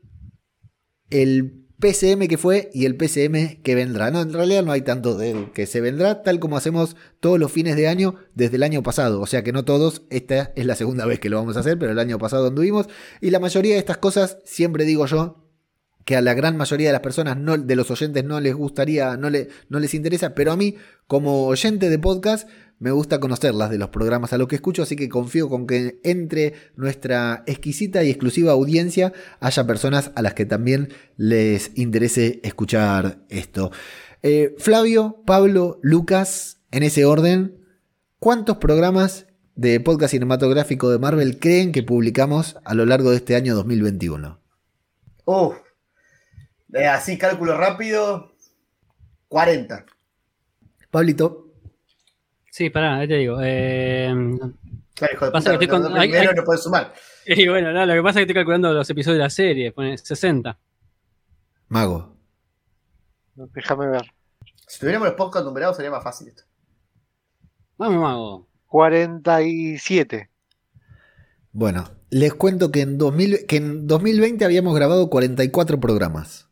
[1.11, 4.11] el PCM que fue y el PCM que vendrá.
[4.11, 7.51] No, en realidad no hay tanto del que se vendrá, tal como hacemos todos los
[7.51, 9.21] fines de año desde el año pasado.
[9.21, 11.79] O sea que no todos, esta es la segunda vez que lo vamos a hacer,
[11.79, 12.89] pero el año pasado anduvimos.
[13.21, 15.45] Y la mayoría de estas cosas, siempre digo yo,
[16.05, 19.17] que a la gran mayoría de las personas, no, de los oyentes, no les gustaría,
[19.17, 19.31] no,
[19.69, 22.49] no les interesa, pero a mí, como oyente de podcast,
[22.79, 26.01] me gusta conocerlas de los programas a los que escucho, así que confío con que
[26.03, 33.19] entre nuestra exquisita y exclusiva audiencia haya personas a las que también les interese escuchar
[33.29, 33.71] esto.
[34.23, 37.65] Eh, Flavio, Pablo, Lucas, en ese orden,
[38.19, 43.37] ¿cuántos programas de podcast cinematográfico de Marvel creen que publicamos a lo largo de este
[43.37, 44.41] año 2021?
[45.27, 45.57] Uf.
[46.73, 48.35] Eh, así, cálculo rápido.
[49.29, 49.87] 40.
[50.91, 51.44] Pablito,
[52.55, 53.39] Sí, pará, ahí te digo.
[53.43, 54.15] Eh,
[54.95, 56.95] Claro, hijo de Pasa puta, que estoy con- hay- hay- no puedes sumar.
[57.27, 59.73] y bueno, no, lo que pasa es que estoy calculando los episodios de la serie,
[59.73, 60.57] pone 60.
[61.67, 62.17] Mago.
[63.35, 64.03] Déjame ver.
[64.69, 66.45] Si tuviéramos los podcasts numerados sería más fácil esto.
[67.77, 68.49] Vamos, mago.
[68.69, 70.31] 47.
[71.51, 76.49] Bueno, les cuento que en, 2000 que en 2020 habíamos grabado 44 programas.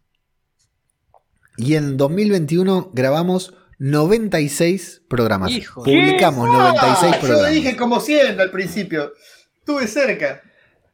[1.57, 5.51] Y en 2021 grabamos 96 programas.
[5.51, 5.83] Hijo.
[5.83, 7.53] Publicamos 96 Ah, Yo programas.
[7.53, 9.13] dije como 100 al principio.
[9.59, 10.41] Estuve cerca.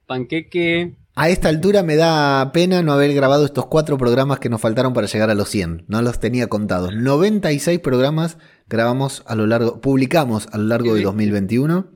[0.06, 0.96] Panqueque.
[1.14, 4.94] A esta altura me da pena no haber grabado estos cuatro programas que nos faltaron
[4.94, 5.84] para llegar a los 100.
[5.86, 6.94] No los tenía contados.
[6.94, 11.90] 96 programas grabamos a lo largo, publicamos a lo largo de 2021.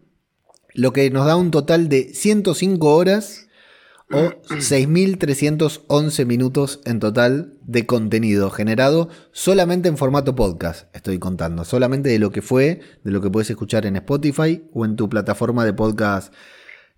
[0.75, 3.47] Lo que nos da un total de 105 horas
[4.13, 10.95] o 6.311 minutos en total de contenido generado solamente en formato podcast.
[10.95, 11.65] Estoy contando.
[11.65, 15.09] Solamente de lo que fue, de lo que puedes escuchar en Spotify o en tu
[15.09, 16.33] plataforma de podcast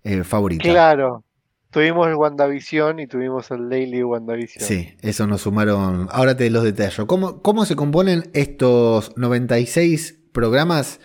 [0.03, 0.63] eh, favorita.
[0.63, 1.23] Claro.
[1.71, 4.63] Tuvimos el WandaVision y tuvimos el Daily WandaVision.
[4.63, 6.07] Sí, eso nos sumaron.
[6.11, 7.05] Ahora te los detallo.
[7.05, 11.01] ¿Cómo, ¿Cómo se componen estos 96 programas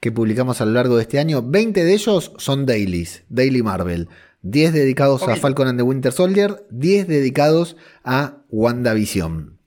[0.00, 1.42] que publicamos a lo largo de este año?
[1.42, 4.08] 20 de ellos son dailies, Daily Marvel.
[4.44, 5.36] 10 dedicados a.
[5.36, 9.58] Falcon and the Winter Soldier, 10 dedicados a WandaVision.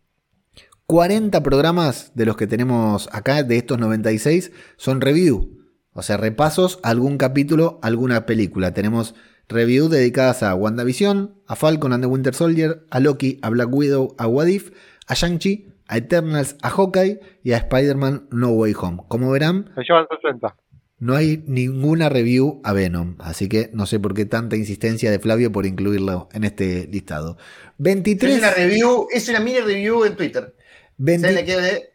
[0.85, 5.65] 40 programas de los que tenemos acá, de estos 96, son review.
[5.93, 8.73] O sea, repasos algún capítulo, alguna película.
[8.73, 9.15] Tenemos
[9.49, 14.15] review dedicadas a WandaVision, a Falcon and the Winter Soldier, a Loki, a Black Widow,
[14.19, 14.71] a What If,
[15.07, 19.03] a Shang-Chi, a Eternals, a Hawkeye y a Spider-Man No Way Home.
[19.07, 20.55] Como verán, Se llevan 60.
[20.99, 25.19] No hay ninguna review a Venom, así que no sé por qué tanta insistencia de
[25.19, 27.37] Flavio por incluirlo en este listado.
[27.39, 30.55] Es 23, una review, es una mini review en Twitter.
[30.97, 31.89] 20 ¿Sabes la que de-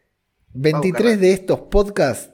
[0.53, 2.29] 23 de estos podcasts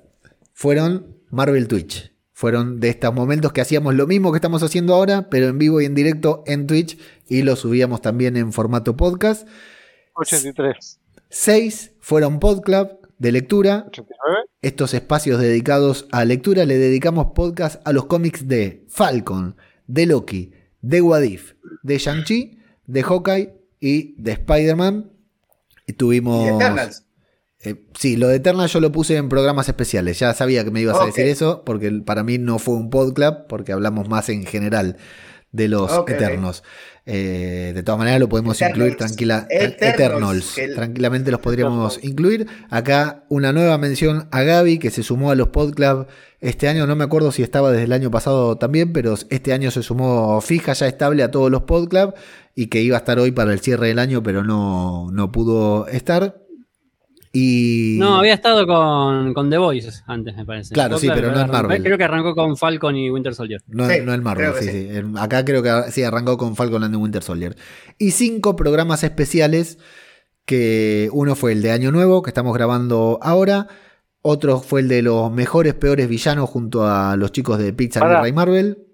[0.54, 2.14] fueron Marvel Twitch.
[2.34, 5.82] Fueron de estos momentos que hacíamos lo mismo que estamos haciendo ahora, pero en vivo
[5.82, 6.98] y en directo en Twitch
[7.28, 9.48] y lo subíamos también en formato podcast.
[10.14, 11.00] 83.
[11.30, 13.86] 6 fueron podclub de lectura.
[13.88, 14.39] 89.
[14.62, 19.56] Estos espacios dedicados a lectura le dedicamos podcast a los cómics de Falcon,
[19.88, 20.52] de Loki,
[20.82, 25.14] de Wadif, de Shang-Chi, de Hawkeye y de Spider-Man.
[25.88, 26.46] Y tuvimos.
[26.46, 27.06] Y Eternals.
[27.62, 30.20] Eh, sí, lo de Eternals yo lo puse en programas especiales.
[30.20, 33.48] Ya sabía que me ibas a decir eso, porque para mí no fue un podclub,
[33.48, 34.98] porque hablamos más en general
[35.54, 35.90] de los.
[36.06, 36.64] Eternos.
[37.06, 38.78] Eh, de todas maneras lo podemos Eternals.
[38.78, 40.54] incluir tranquila, Eternals, Eternals.
[40.56, 42.12] que el- Tranquilamente los podríamos Eternals.
[42.12, 42.48] incluir.
[42.70, 46.08] Acá una nueva mención a Gaby, que se sumó a los podclub
[46.40, 46.86] este año.
[46.88, 50.40] No me acuerdo si estaba desde el año pasado también, pero este año se sumó
[50.42, 52.14] fija, ya estable a todos los podclub
[52.56, 55.88] y que iba a estar hoy para el cierre del año, pero no, no pudo
[55.88, 56.36] estar.
[57.32, 60.74] Y No, había estado con, con The Voices antes, me parece.
[60.74, 61.84] Claro, sí, pero no en Marvel.
[61.84, 63.62] Creo que arrancó con Falcon y Winter Soldier.
[63.68, 64.72] No, Sí, no el Marvel, sí, sí.
[64.72, 64.88] sí.
[64.98, 67.56] En- Acá creo que sí arrancó con Falcon and the Winter Soldier.
[68.00, 69.78] Y cinco programas especiales,
[70.46, 73.68] que uno fue el de Año Nuevo, que estamos grabando ahora.
[74.22, 78.06] Otro fue el de los mejores, peores villanos junto a los chicos de Pixar y
[78.06, 78.22] Pará.
[78.22, 78.86] Ray Marvel.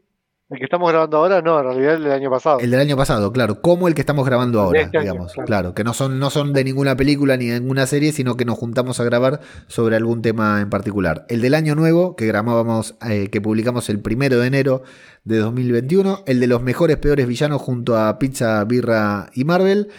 [0.48, 2.60] El que estamos grabando ahora, no, en realidad el del año pasado.
[2.60, 5.34] El del año pasado, claro, como el que estamos grabando ahora, este año, digamos.
[5.34, 5.48] claro.
[5.48, 8.46] Claro, que no son, no son de ninguna película ni de ninguna serie, sino que
[8.46, 11.26] nos juntamos a grabar sobre algún tema en particular.
[11.30, 14.84] El del año nuevo, que grabábamos, eh, que publicamos el primero de enero
[15.24, 16.24] de 2021.
[16.28, 19.90] El de los mejores, peores villanos junto a Pizza, Birra y Marvel.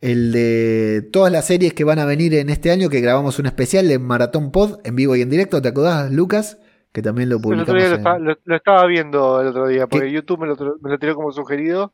[0.00, 3.44] El de todas las series que van a venir en este año, que grabamos un
[3.44, 5.60] especial de Maratón Pod en vivo y en directo.
[5.60, 6.56] ¿Te acordás, Lucas?
[6.94, 7.74] Que también lo El otro publicamos.
[7.74, 10.56] día lo, en- estaba, lo- lo estaba viendo el otro día, porque YouTube me lo,
[10.56, 11.92] tr- me lo tiró como sugerido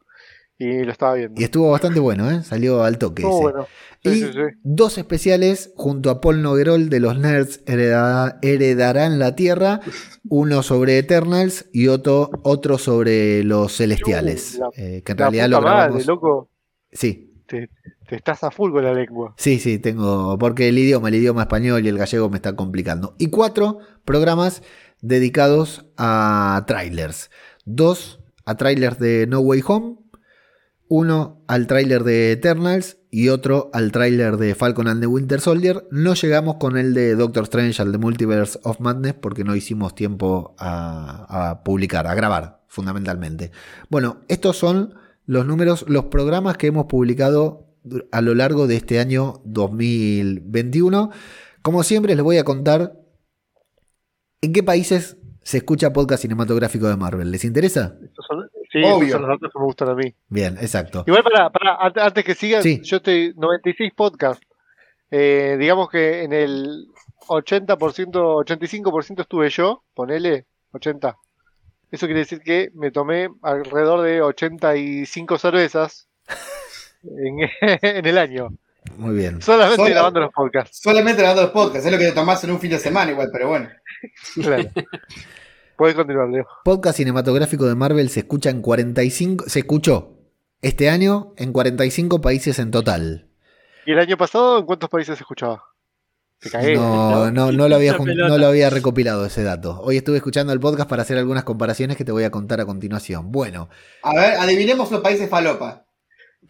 [0.59, 1.41] y lo estaba viendo.
[1.41, 2.43] Y estuvo bastante bueno, ¿eh?
[2.43, 3.23] Salió al toque.
[3.23, 3.31] Ese.
[3.31, 3.67] bueno.
[4.03, 4.41] y Sí, sí, sí.
[4.63, 9.81] dos especiales junto a Paul Noguerol de los Nerds hereda- heredarán la Tierra,
[10.29, 15.49] uno sobre Eternals y otro, otro sobre los Celestiales, Uh, la- eh, que en realidad
[15.49, 15.93] lo grabamos.
[15.95, 16.51] madre, loco.
[16.93, 17.69] Sí, Te,
[18.07, 19.35] te estás a full con la lengua.
[19.39, 23.15] sí, sí, tengo, porque el idioma, el idioma español y el gallego me está complicando.
[23.19, 24.63] Y cuatro programas
[25.03, 27.31] dedicados a trailers.
[27.65, 29.97] Dos a trailers de No Way Home,
[30.89, 35.87] uno al tráiler de Eternals y otro al tráiler de Falcon and the Winter Soldier.
[35.91, 39.95] No llegamos con el de Doctor Strange, al de Multiverse of Madness, porque no hicimos
[39.95, 43.53] tiempo a, a publicar, a grabar, fundamentalmente.
[43.89, 44.95] Bueno, estos son
[45.27, 47.69] los números, los programas que hemos publicado
[48.11, 51.11] a lo largo de este año 2021.
[51.63, 53.00] Como siempre, les voy a contar
[54.43, 57.30] en qué países se escucha podcast cinematográfico de Marvel.
[57.30, 57.97] ¿Les interesa?
[58.26, 59.12] Son, sí, Obvio.
[59.12, 60.14] son los datos que me gustan a mí.
[60.28, 61.05] Bien, exacto.
[61.07, 62.80] Igual para, para an- antes que sigas, Sí.
[62.82, 64.43] yo estoy 96 podcast.
[65.11, 66.86] Eh, digamos que en el
[67.26, 71.16] 80%, 85% estuve yo, ponele 80.
[71.91, 76.09] Eso quiere decir que me tomé alrededor de 85 cervezas
[77.03, 77.38] en,
[77.82, 78.49] en el año.
[78.97, 79.43] Muy bien.
[79.43, 80.80] Solamente Solo- grabando los podcasts.
[80.80, 83.28] Solamente grabando los podcasts, es lo que te tomás en un fin de semana igual,
[83.32, 83.68] pero bueno.
[84.35, 84.69] Claro.
[85.77, 86.47] Puedes continuar, Leo.
[86.65, 90.19] Podcast cinematográfico de Marvel se escucha en 45, se escuchó
[90.63, 93.29] este año en 45 países en total.
[93.87, 95.65] ¿Y el año pasado en cuántos países se escuchaba?
[96.51, 96.75] Cagué.
[96.75, 99.81] No, no, no lo había, no lo había recopilado ese dato.
[99.83, 102.67] Hoy estuve escuchando el podcast para hacer algunas comparaciones que te voy a contar a
[102.67, 103.31] continuación.
[103.31, 103.69] Bueno,
[104.03, 105.87] A ver, adivinemos los países falopa.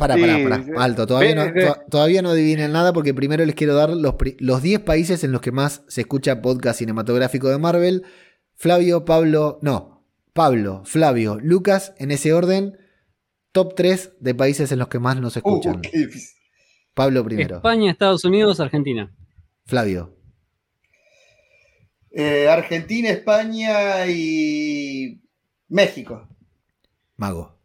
[0.01, 0.83] Para, Sí, para, para.
[0.85, 4.63] Alto, todavía no, to- todavía no adivinen nada porque primero les quiero dar los, los
[4.63, 8.03] 10 países en los que más se escucha podcast cinematográfico de Marvel.
[8.57, 12.77] Flavio, Pablo, no, Pablo, Flavio, Lucas, en ese orden,
[13.53, 15.81] top 3 de países en los que más nos Uh, escuchan.
[15.81, 16.37] qué difícil.
[16.95, 17.57] Pablo primero.
[17.57, 19.15] España, Estados Unidos, Argentina.
[19.67, 20.17] Flavio.
[22.11, 25.23] Eh, Argentina, España y
[25.69, 26.27] México.
[27.17, 27.60] Mago.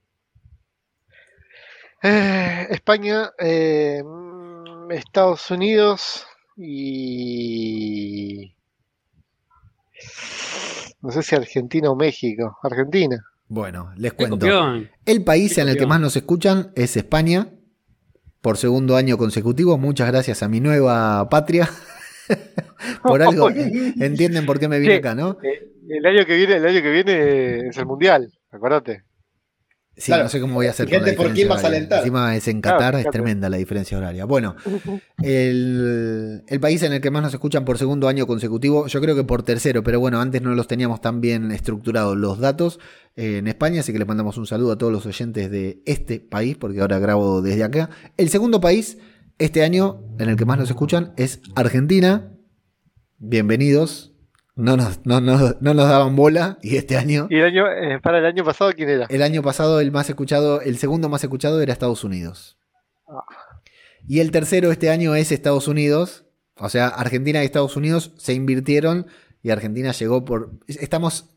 [2.07, 8.53] Eh, España, eh, mm, Estados Unidos y...
[11.01, 12.59] No sé si Argentina o México.
[12.61, 13.25] Argentina.
[13.47, 14.45] Bueno, les cuento.
[15.05, 17.47] El país en el que más nos escuchan es España.
[18.41, 19.79] Por segundo año consecutivo.
[19.79, 21.67] Muchas gracias a mi nueva patria.
[23.03, 23.49] por algo.
[23.99, 24.99] Entienden por qué me vine Sí.
[24.99, 25.37] acá, ¿no?
[25.41, 28.31] Eh, el año que viene, el año que viene es el mundial.
[28.51, 29.03] Acuérdate.
[29.97, 30.23] Sí, Claro.
[30.23, 31.99] no sé cómo voy a hacer Fíjate con la por diferencia quién vas a alentar.
[31.99, 34.25] Encima es en Claro, Qatar, es tremenda la diferencia horaria.
[34.25, 34.55] Bueno,
[35.23, 39.15] el, el país en el que más nos escuchan por segundo año consecutivo, yo creo
[39.15, 42.79] que por tercero, pero bueno, antes no los teníamos tan bien estructurados los datos
[43.15, 46.19] eh, en España, así que le mandamos un saludo a todos los oyentes de este
[46.19, 47.89] país, porque ahora grabo desde acá.
[48.17, 48.97] El segundo país
[49.37, 52.31] este año en el que más nos escuchan es Argentina.
[53.17, 54.14] Bienvenidos.
[54.55, 57.27] No nos, no, nos- no nos daban bola y este año...
[57.29, 59.05] Y el año, eh, para el año pasado, ¿quién era?
[59.09, 62.57] El año pasado el más escuchado, el segundo más escuchado era Estados Unidos.
[64.07, 66.25] Y el tercero este año es Estados Unidos.
[66.57, 69.07] O sea, Argentina y Estados Unidos se invirtieron
[69.43, 70.51] y Argentina llegó por...
[70.67, 71.31] Estamos...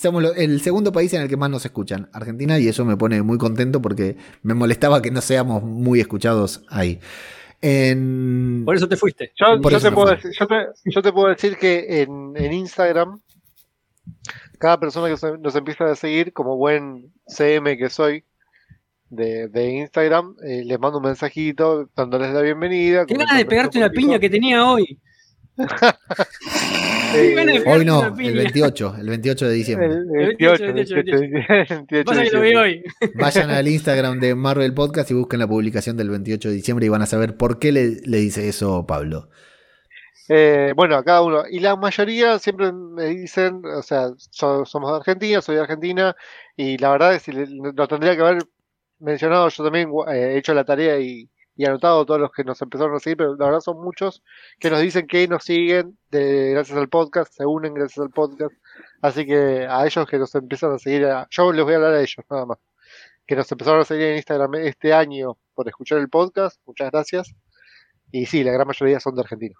[0.00, 3.20] Somos el segundo país en el que más nos escuchan, Argentina, y eso me pone
[3.22, 7.00] muy contento porque me molestaba que no seamos muy escuchados ahí.
[7.60, 8.62] En...
[8.64, 9.32] Por eso te fuiste.
[9.36, 12.34] Yo, Por yo eso te puedo decir, yo, te, yo te puedo decir que en,
[12.36, 13.20] en Instagram,
[14.58, 18.24] cada persona que nos empieza a seguir, como buen CM que soy
[19.08, 23.06] de, de Instagram, eh, les mando un mensajito dándoles la bienvenida.
[23.06, 25.00] Qué ganas de pegarte un una piña que tenía hoy.
[27.14, 28.32] Eh, Hoy no, el piña.
[28.32, 29.86] 28, el 28 de diciembre.
[29.88, 32.60] el, El 28, 28, 28, 28, Pasa que lo vi 28.
[32.60, 32.82] hoy.
[33.14, 36.88] Vayan al Instagram de Marvel Podcast y busquen la publicación del 28 de diciembre y
[36.88, 39.28] van a saber por qué le, le dice eso Pablo.
[40.28, 41.42] Eh, bueno, a cada uno.
[41.50, 46.16] Y la mayoría siempre me dicen, o sea, so- somos de Argentina, soy de Argentina,
[46.56, 48.38] y la verdad es que le- lo tendría que haber
[49.00, 52.44] mencionado yo también, gu- eh, he hecho la tarea y y anotado todos los que
[52.44, 54.22] nos empezaron a seguir, pero la verdad son muchos
[54.58, 58.52] que nos dicen que nos siguen gracias al podcast, se unen gracias al podcast.
[59.02, 62.00] Así que a ellos que nos empiezan a seguir, yo les voy a hablar a
[62.00, 62.58] ellos nada más,
[63.26, 67.34] que nos empezaron a seguir en Instagram este año por escuchar el podcast, muchas gracias.
[68.10, 69.54] Y sí, la gran mayoría son de Argentina.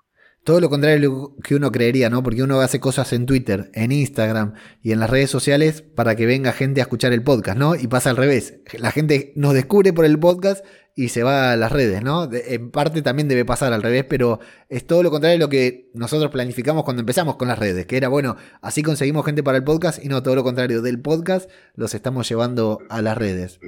[0.44, 2.22] Todo lo contrario que uno creería, ¿no?
[2.22, 4.52] Porque uno hace cosas en Twitter, en Instagram
[4.82, 7.74] y en las redes sociales para que venga gente a escuchar el podcast, ¿no?
[7.74, 8.58] Y pasa al revés.
[8.78, 10.62] La gente nos descubre por el podcast
[10.96, 12.28] y se va a las redes, ¿no?
[12.32, 14.38] En parte también debe pasar al revés, pero
[14.68, 17.96] es todo lo contrario de lo que nosotros planificamos cuando empezamos con las redes, que
[17.96, 21.50] era, bueno, así conseguimos gente para el podcast y no todo lo contrario, del podcast
[21.74, 23.58] los estamos llevando a las redes.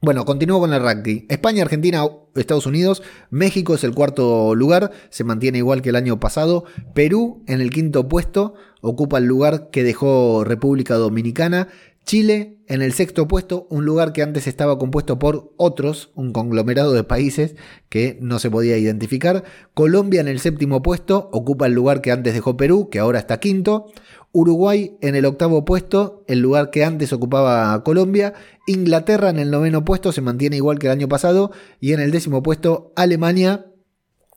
[0.00, 1.22] Bueno, continúo con el ranking.
[1.28, 2.04] España, Argentina,
[2.36, 6.64] Estados Unidos, México es el cuarto lugar, se mantiene igual que el año pasado.
[6.94, 11.66] Perú en el quinto puesto, ocupa el lugar que dejó República Dominicana.
[12.08, 16.94] Chile en el sexto puesto, un lugar que antes estaba compuesto por otros, un conglomerado
[16.94, 17.54] de países
[17.90, 19.44] que no se podía identificar.
[19.74, 23.40] Colombia en el séptimo puesto, ocupa el lugar que antes dejó Perú, que ahora está
[23.40, 23.92] quinto.
[24.32, 28.32] Uruguay en el octavo puesto, el lugar que antes ocupaba Colombia.
[28.66, 31.52] Inglaterra en el noveno puesto, se mantiene igual que el año pasado.
[31.78, 33.66] Y en el décimo puesto, Alemania,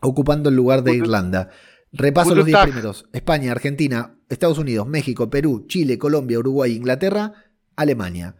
[0.02, 1.52] ocupando el lugar de Irlanda.
[1.94, 2.70] Repaso los 10 Bundestag.
[2.70, 3.06] primeros.
[3.14, 7.34] España, Argentina, Estados Unidos, México, Perú, Chile, Colombia, Uruguay, Inglaterra,
[7.82, 8.36] Alemania.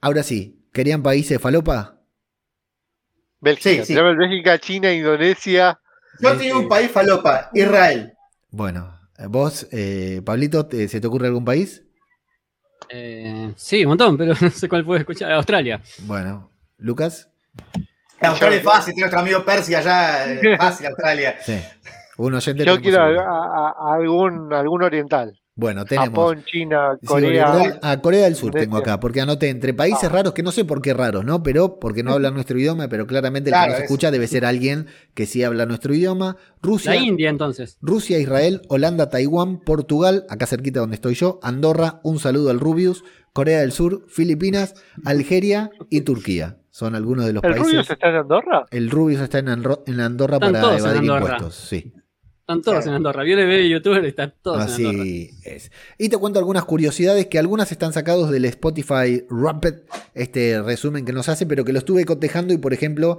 [0.00, 2.00] Ahora sí, ¿querían países falopa?
[3.40, 4.00] Bélgica, Sí, sí.
[4.00, 5.78] Bélgica, China, Indonesia.
[6.20, 8.12] Yo tengo un país falopa, Israel.
[8.50, 8.98] Bueno,
[9.28, 11.82] vos, eh, Pablito, ¿te- ¿se te ocurre algún país?
[12.88, 15.32] Eh, sí, un montón, pero no sé cuál puedo escuchar.
[15.32, 15.80] Australia.
[16.00, 17.28] Bueno, Lucas.
[18.20, 21.36] Australia es fácil, tiene nuestro amigo Percy allá, eh, fácil Australia.
[21.44, 21.60] Sí.
[22.16, 23.22] Un oyente Yo quiero a, seguro.
[23.30, 25.38] a- a algún, algún oriental.
[25.58, 26.08] Bueno, tenemos.
[26.10, 27.50] Japón, China, Sí, Corea.
[27.50, 30.08] oriental, a Corea del Sur tengo acá, porque anoté entre países Ah.
[30.10, 31.42] raros, que no sé por qué raros, ¿no?
[31.42, 34.26] Pero porque no hablan nuestro idioma, pero claramente el Claro, que nos es- escucha debe
[34.28, 36.36] ser alguien que sí habla nuestro idioma.
[36.62, 37.78] Rusia, La India, entonces.
[37.80, 43.02] Rusia, Israel, Holanda, Taiwán, Portugal, acá cerquita donde estoy yo, Andorra, un saludo al Rubius,
[43.32, 44.74] Corea del Sur, Filipinas,
[45.06, 46.58] Algeria y Turquía.
[46.70, 47.66] Son algunos de los ¿El países.
[47.66, 48.66] Rubius está en Andorra?
[48.70, 51.20] El Rubius está en, Andro- en Andorra Están para en evadir Andorra.
[51.36, 51.92] impuestos, sí.
[52.48, 53.24] Están todos en Andorra.
[53.24, 55.02] Viene ver youtuber y están todos en Andorra.
[55.02, 55.72] Así es.
[55.98, 59.74] Y te cuento algunas curiosidades que algunas están sacados del Spotify Rapid,
[60.14, 63.18] este resumen que nos hace, pero que lo estuve cotejando y por ejemplo,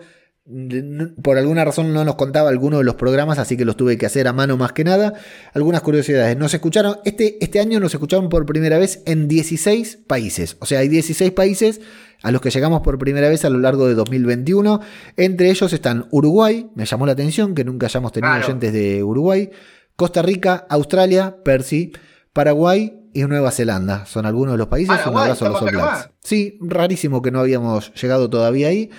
[1.22, 4.06] por alguna razón no nos contaba alguno de los programas, así que los tuve que
[4.06, 5.16] hacer a mano más que nada.
[5.54, 6.38] Algunas curiosidades.
[6.38, 10.56] Nos escucharon, este, este año nos escucharon por primera vez en 16 países.
[10.62, 11.82] O sea, hay 16 países
[12.24, 14.82] a los que llegamos por primera vez a lo largo de 2021.
[15.16, 18.46] Entre ellos están Uruguay, me llamó la atención que nunca hayamos tenido Claro.
[18.46, 19.50] oyentes de Uruguay,
[19.96, 21.92] Costa Rica, Australia, Percy,
[22.34, 24.06] Paraguay y Nueva Zelanda.
[24.06, 24.96] Son algunos de los países.
[25.08, 26.10] Un abrazo a los All Blacks.
[26.24, 28.92] Sí, rarísimo que no habíamos llegado todavía ahí.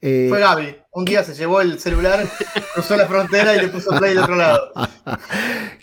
[0.00, 0.76] Eh, Fue Gaby.
[0.92, 2.26] Un día se llevó el celular,
[2.74, 4.72] cruzó la frontera y le puso play del otro lado.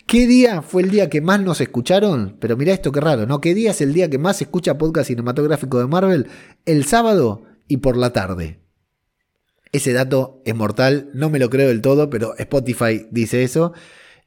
[0.06, 2.36] ¿Qué día fue el día que más nos escucharon?
[2.40, 3.40] Pero mirá esto qué raro, ¿no?
[3.40, 6.28] ¿Qué día es el día que más se escucha podcast cinematográfico de Marvel?
[6.64, 8.60] El sábado y por la tarde.
[9.72, 13.72] Ese dato es mortal, no me lo creo del todo, pero Spotify dice eso.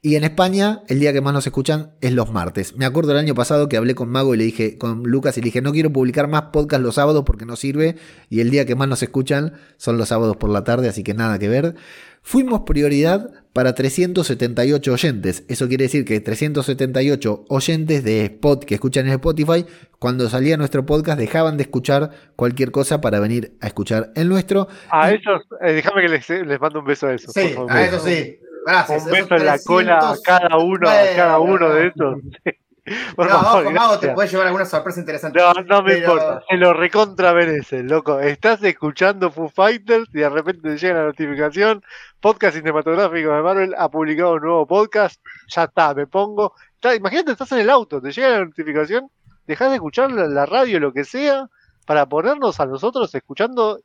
[0.01, 2.73] Y en España, el día que más nos escuchan es los martes.
[2.77, 5.41] Me acuerdo el año pasado que hablé con Mago y le dije, con Lucas y
[5.41, 7.97] le dije, no quiero publicar más podcast los sábados porque no sirve.
[8.29, 11.13] Y el día que más nos escuchan son los sábados por la tarde, así que
[11.13, 11.75] nada que ver.
[12.21, 15.43] Fuimos prioridad para 378 oyentes.
[15.49, 19.65] Eso quiere decir que 378 oyentes de Spot que escuchan en Spotify,
[19.99, 24.69] cuando salía nuestro podcast, dejaban de escuchar cualquier cosa para venir a escuchar el nuestro.
[24.91, 27.33] A Y- ellos, eh, déjame que les, les mando un beso a esos.
[27.33, 27.71] Sí, por favor.
[27.73, 28.37] a eso sí.
[28.65, 29.05] Gracias.
[29.05, 30.21] Un beso en la cola a 300.
[30.21, 32.15] cada uno, a cada uno de esos.
[33.15, 35.37] Por No, favor, ojo, Mago, te puedes llevar alguna sorpresa interesante.
[35.39, 38.19] No, no me Pero- importa, se lo recontra merecen, loco.
[38.19, 41.83] Estás escuchando Foo Fighters y de repente te llega la notificación,
[42.19, 46.53] podcast cinematográfico de Marvel ha publicado un nuevo podcast, ya está, me pongo.
[46.75, 49.07] Está- imagínate, estás en el auto, te llega la notificación,
[49.45, 51.47] dejas de escuchar la, la radio, lo que sea,
[51.85, 53.81] para ponernos a nosotros escuchando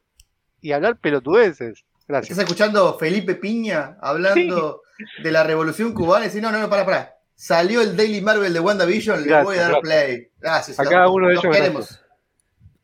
[0.62, 1.84] y hablar pelotudeces.
[2.06, 2.30] Gracias.
[2.32, 4.82] Estás escuchando Felipe Piña hablando
[5.22, 7.14] de la revolución cubana y decís, no, no, no, para, para.
[7.34, 9.82] Salió el Daily Marvel de WandaVision, le Gracias, voy a dar gracias.
[10.06, 10.28] play.
[10.38, 10.80] Gracias.
[10.80, 12.00] A cada uno de los ellos, queremos.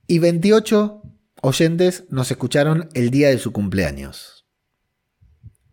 [0.07, 1.03] Y 28
[1.43, 4.47] oyentes nos escucharon el día de su cumpleaños.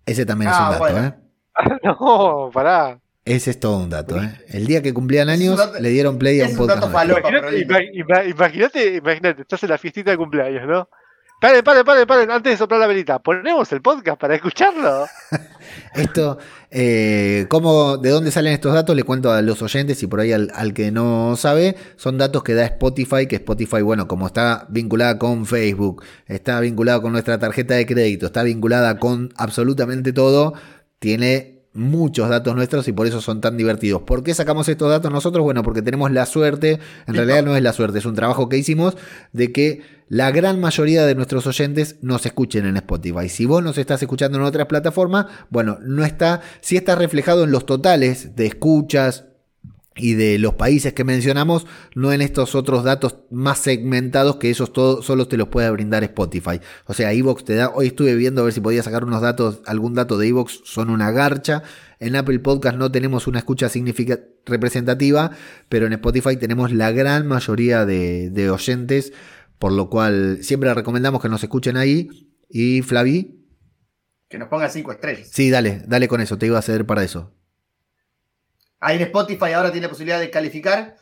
[0.06, 1.08] Ese también es Ah, un dato, bueno.
[1.08, 1.80] ¿eh?
[1.84, 3.00] no, pará.
[3.26, 4.40] Ese es todo un dato, ¿eh?
[4.48, 6.84] El día que cumplían años, dato- le dieron play a un un podcast.
[8.28, 10.90] imagínate, imagínate, estás en la fiestita de cumpleaños, ¿no?
[11.40, 15.06] Paren, paren, paren, paren, antes de soplar la velita, ¿ponemos el podcast para escucharlo?
[15.94, 16.40] Esto,
[16.72, 18.96] eh, ¿cómo, ¿de dónde salen estos datos?
[18.96, 22.42] Le cuento a los oyentes y por ahí al, al que no sabe, son datos
[22.42, 27.38] que da Spotify, que Spotify, bueno, como está vinculada con Facebook, está vinculada con nuestra
[27.38, 30.56] tarjeta de crédito, está vinculada con absolutamente todo,
[30.98, 34.02] tiene muchos datos nuestros y por eso son tan divertidos.
[34.02, 35.44] ¿Por qué sacamos estos datos nosotros?
[35.44, 38.58] Bueno, porque tenemos la suerte, en realidad no es la suerte, es un trabajo que
[38.58, 38.98] hicimos
[39.34, 43.30] de que la gran mayoría de nuestros oyentes nos escuchen en Spotify.
[43.30, 47.52] Si vos nos estás escuchando en otras plataformas, bueno, no está, sí está reflejado en
[47.52, 49.26] los totales de escuchas,
[49.98, 51.66] y de los países que mencionamos,
[51.96, 56.04] no en estos otros datos más segmentados que esos todos solo te los puede brindar
[56.04, 56.62] Spotify.
[56.86, 59.62] O sea, Evox te da, hoy estuve viendo a ver si podía sacar unos datos,
[59.66, 61.64] algún dato de Evox, son una garcha.
[62.00, 63.70] En Apple Podcast no tenemos una escucha
[64.46, 65.32] representativa,
[65.68, 69.14] pero en Spotify tenemos la gran mayoría de oyentes,
[69.60, 72.10] por lo cual siempre recomendamos que nos escuchen ahí.
[72.50, 73.34] Y Flavi.
[74.30, 75.30] Que nos ponga cinco estrellas.
[75.32, 77.34] Sí, dale, dale con eso, te iba a ceder para eso.
[78.80, 80.96] Ahí en Spotify ahora tiene la posibilidad de calificar.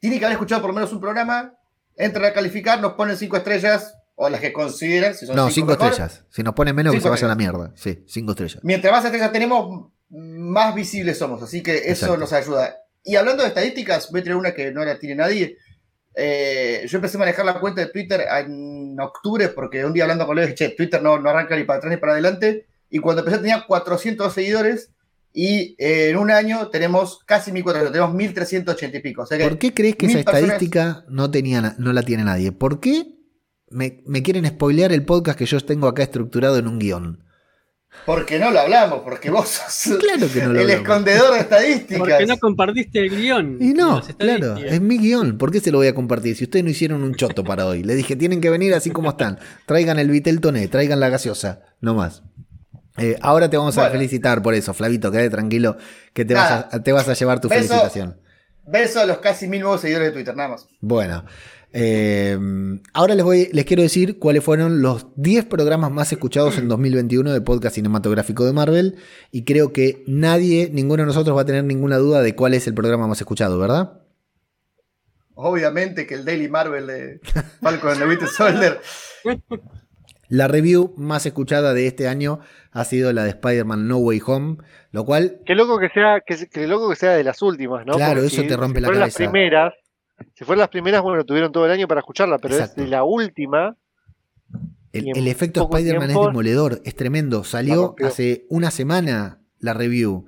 [0.00, 1.54] Tiene que haber escuchado por lo menos un programa.
[1.96, 5.14] Entran a calificar, nos ponen cinco estrellas o las que consideran.
[5.14, 5.88] Si son No, cinco mejor.
[5.90, 6.24] estrellas.
[6.30, 7.72] Si nos ponen menos, que se vaya a la mierda.
[7.76, 8.60] Sí, cinco estrellas.
[8.62, 11.42] Mientras más estrellas tenemos, más visibles somos.
[11.42, 12.16] Así que eso Exacto.
[12.18, 12.76] nos ayuda.
[13.04, 15.56] Y hablando de estadísticas, voy a tener una que no la tiene nadie.
[16.20, 20.26] Eh, yo empecé a manejar la cuenta de Twitter en octubre porque un día hablando
[20.26, 22.66] con Leo dije, che, Twitter no, no arranca ni para atrás ni para adelante.
[22.90, 24.90] Y cuando empecé tenía 400 seguidores
[25.32, 29.22] y eh, en un año tenemos casi 1400, tenemos 1380 y pico.
[29.22, 32.24] O sea que ¿Por qué crees que esa personas- estadística no, tenía, no la tiene
[32.24, 32.50] nadie?
[32.50, 33.14] ¿Por qué
[33.70, 37.24] me, me quieren spoilear el podcast que yo tengo acá estructurado en un guion?
[38.06, 40.82] Porque no lo hablamos, porque vos sos Claro que no lo el hablamos.
[40.82, 41.98] escondedor de estadísticas.
[41.98, 43.58] Porque no compartiste el guion.
[43.60, 45.36] Y no, claro, es mi guion.
[45.36, 46.36] ¿Por qué se lo voy a compartir?
[46.36, 47.82] Si ustedes no hicieron un choto para hoy.
[47.82, 49.38] Le dije, tienen que venir así como están.
[49.66, 52.22] Traigan el Vitel Toné, traigan la gaseosa, no más.
[52.96, 55.76] Eh, ahora te vamos a felicitar por eso, Flavito, quede tranquilo
[56.12, 57.60] que te vas, a, te vas a llevar tu Beso.
[57.68, 58.20] felicitación.
[58.66, 60.66] Beso a los casi mil nuevos seguidores de Twitter, nada más.
[60.80, 61.24] Bueno,
[61.72, 62.38] eh,
[62.94, 67.32] ahora les, voy, les quiero decir cuáles fueron los 10 programas más escuchados en 2021
[67.32, 68.96] de podcast cinematográfico de Marvel.
[69.30, 72.66] Y creo que nadie, ninguno de nosotros va a tener ninguna duda de cuál es
[72.66, 74.00] el programa más escuchado, ¿verdad?
[75.34, 77.20] Obviamente que el Daily Marvel de
[77.62, 78.80] Falcon and the Winter Soldier.
[80.28, 82.40] La review más escuchada de este año
[82.72, 84.56] ha sido la de Spider-Man No Way Home,
[84.90, 87.94] lo cual Qué loco que sea, que, loco que sea de las últimas, ¿no?
[87.94, 89.06] Claro, Porque eso te rompe si la cabeza.
[89.06, 89.74] las primeras,
[90.34, 92.80] si fueron las primeras, bueno, tuvieron todo el año para escucharla, pero Exacto.
[92.80, 93.76] es de la última.
[94.92, 97.44] el, efecto Spider-Man es demoledor, es tremendo.
[97.44, 100.26] Salió hace una semana la review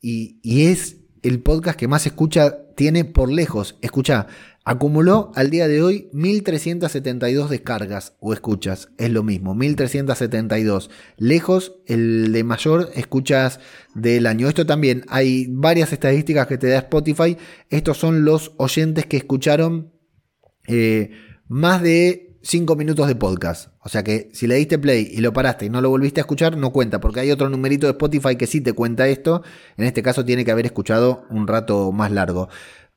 [0.00, 3.76] y, y es el podcast que más escucha tiene por lejos.
[3.82, 4.26] Escucha,
[4.66, 8.88] acumuló al día de hoy 1372 descargas o escuchas.
[8.98, 10.90] Es lo mismo, 1372.
[11.16, 13.60] Lejos, el de mayor escuchas
[13.94, 14.48] del año.
[14.48, 17.36] Esto también, hay varias estadísticas que te da Spotify.
[17.70, 19.92] Estos son los oyentes que escucharon
[20.66, 21.12] eh,
[21.46, 23.70] más de 5 minutos de podcast.
[23.84, 26.22] O sea que si le diste play y lo paraste y no lo volviste a
[26.22, 29.44] escuchar, no cuenta, porque hay otro numerito de Spotify que sí te cuenta esto.
[29.76, 32.48] En este caso tiene que haber escuchado un rato más largo.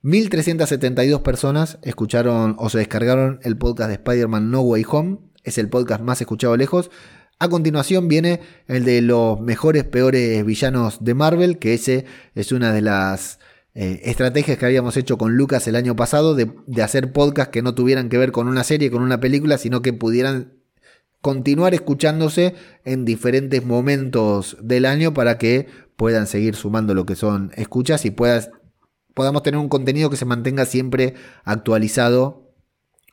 [0.02, 5.18] 1372 personas escucharon o se descargaron el podcast de Spider-Man No Way Home.
[5.44, 6.90] Es el podcast más escuchado lejos.
[7.38, 12.72] A continuación viene el de los mejores, peores villanos de Marvel, que ese es una
[12.72, 13.40] de las
[13.74, 17.62] eh, estrategias que habíamos hecho con Lucas el año pasado de, de hacer podcasts que
[17.62, 20.54] no tuvieran que ver con una serie, con una película, sino que pudieran
[21.22, 22.56] continuar escuchándose
[22.86, 28.12] en diferentes momentos del año para que puedan seguir sumando lo que son escuchas y
[28.12, 28.52] puedas,
[29.14, 32.54] podamos tener un contenido que se mantenga siempre actualizado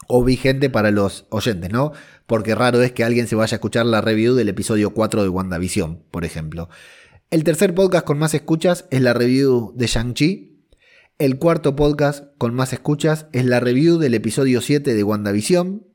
[0.08, 1.92] o vigente para los oyentes, ¿no?
[2.26, 5.28] Porque raro es que alguien se vaya a escuchar la review del episodio 4 de
[5.28, 6.68] WandaVision, por ejemplo.
[7.30, 10.64] El tercer podcast con más escuchas es la review de Shang-Chi.
[11.18, 15.86] El cuarto podcast con más escuchas es la review del episodio 7 de WandaVision.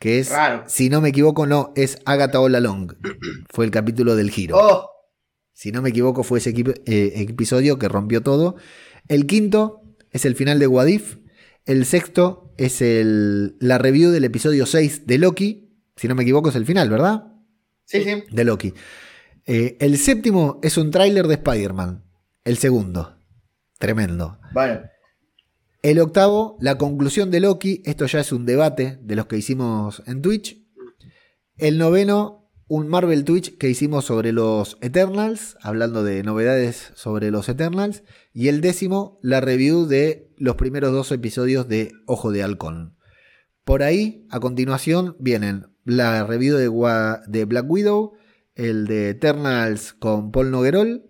[0.00, 0.64] Que es, Raro.
[0.66, 2.94] si no me equivoco, no, es Agatha All Along.
[3.50, 4.56] Fue el capítulo del giro.
[4.58, 4.88] Oh,
[5.52, 8.56] Si no me equivoco, fue ese eh, episodio que rompió todo.
[9.08, 11.18] El quinto es el final de Wadif.
[11.64, 15.70] El sexto es el, la review del episodio 6 de Loki.
[15.96, 17.32] Si no me equivoco, es el final, ¿verdad?
[17.84, 18.24] sí, sí.
[18.30, 18.72] De Loki.
[19.44, 22.04] Eh, el séptimo es un tráiler de Spider-Man.
[22.44, 23.16] El segundo.
[23.78, 24.38] Tremendo.
[24.52, 24.80] Bueno,
[25.82, 27.82] El octavo, la conclusión de Loki.
[27.84, 30.62] Esto ya es un debate de los que hicimos en Twitch.
[31.56, 37.48] El noveno, un Marvel Twitch que hicimos sobre los Eternals, hablando de novedades sobre los
[37.48, 38.02] Eternals.
[38.32, 42.96] Y el décimo, la review de los primeros dos episodios de Ojo de Halcón.
[43.64, 48.12] Por ahí, a continuación, vienen la review de, Black Widow,
[48.54, 51.04] el de Eternals con Paul Noguerol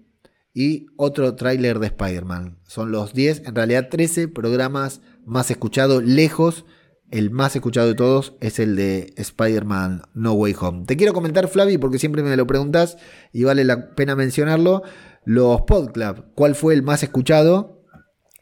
[0.54, 2.58] y otro tráiler de Spider-Man.
[2.66, 6.64] Son los 10, en realidad 13 programas más escuchados, lejos.
[7.12, 10.84] El más escuchado de todos es el de Spider-Man No Way Home.
[10.86, 12.97] Te quiero comentar, Flavi, porque siempre me lo preguntas
[13.32, 14.82] y vale la pena mencionarlo.
[15.24, 17.82] Los Podclub, ¿cuál fue el más escuchado?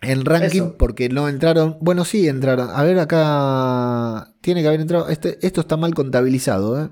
[0.03, 0.77] En ranking, Eso.
[0.79, 1.77] porque no entraron.
[1.81, 2.71] Bueno, sí entraron.
[2.73, 5.09] A ver, acá tiene que haber entrado.
[5.09, 6.91] Este, esto está mal contabilizado, ¿eh?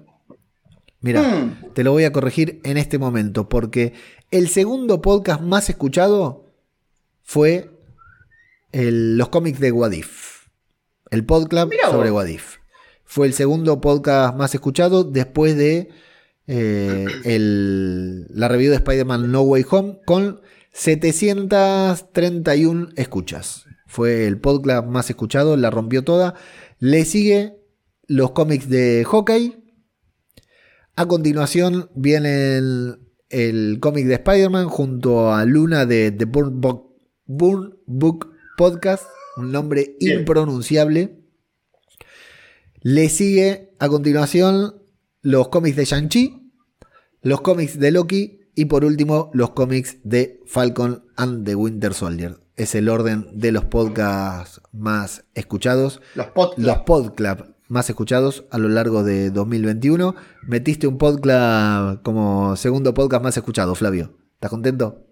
[1.00, 1.72] Mira, Mm.
[1.74, 3.94] te lo voy a corregir en este momento, porque
[4.32, 6.50] el segundo podcast más escuchado
[7.22, 7.70] fue
[8.72, 10.37] el- los cómics de Wadif.
[11.10, 12.10] El podcast sobre.
[12.10, 12.56] Wadif.
[13.04, 15.88] Fue el segundo podcast más escuchado después de
[16.46, 20.40] eh, el- la review de Spider-Man No Way Home con
[20.72, 23.64] 731 escuchas.
[23.86, 26.34] Fue el podcast más escuchado, la rompió toda.
[26.78, 27.56] Le sigue
[28.06, 29.56] los cómics de Hawkeye.
[30.96, 32.98] A continuación viene el,
[33.30, 36.94] el cómic de Spider-Man junto a Luna de The Burn Book,
[37.26, 39.04] Burn Book Podcast,
[39.38, 40.20] un nombre Bien.
[40.20, 41.18] impronunciable.
[42.80, 44.82] Le sigue a continuación
[45.22, 46.52] los cómics de Shang-Chi,
[47.22, 52.36] los cómics de Loki y por último los cómics de Falcon and the Winter Soldier.
[52.56, 56.64] Es el orden de los podcasts más escuchados Los podcasts.
[56.64, 60.14] los podclub más escuchados a lo largo de 2021.
[60.46, 64.16] Metiste un podclub como segundo podcast más escuchado, Flavio.
[64.34, 65.04] ¿Estás contento?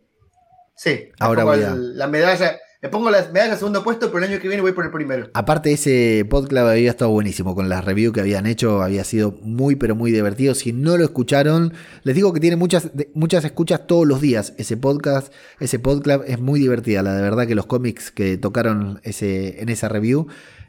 [0.74, 1.10] Sí.
[1.20, 2.56] Ahora voy a- la medalla.
[2.86, 4.92] Me pongo la medalla de segundo puesto, pero el año que viene voy por el
[4.92, 5.28] primero.
[5.34, 9.74] Aparte ese podclub había estado buenísimo con las reviews que habían hecho, había sido muy
[9.74, 10.54] pero muy divertido.
[10.54, 11.72] Si no lo escucharon,
[12.04, 14.54] les digo que tiene muchas muchas escuchas todos los días.
[14.56, 17.02] Ese podcast, ese podclub es muy divertida.
[17.02, 20.28] La de verdad que los cómics que tocaron ese, en esa review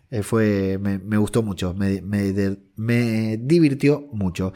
[0.09, 4.53] eh, fue me, gustó mucho, me, me divirtió mucho.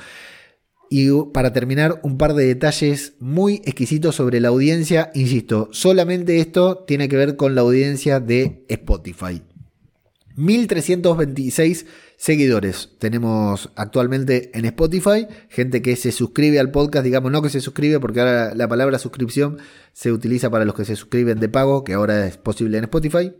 [0.94, 5.10] Y para terminar, un par de detalles muy exquisitos sobre la audiencia.
[5.14, 9.42] Insisto, solamente esto tiene que ver con la audiencia de Spotify.
[10.36, 11.86] 1326
[12.18, 15.28] seguidores tenemos actualmente en Spotify.
[15.48, 19.00] Gente que se suscribe al podcast, digamos, no que se suscribe, porque ahora la palabra
[19.00, 19.60] suscripción
[19.94, 23.32] se utiliza para los que se suscriben de pago, que ahora es posible en Spotify.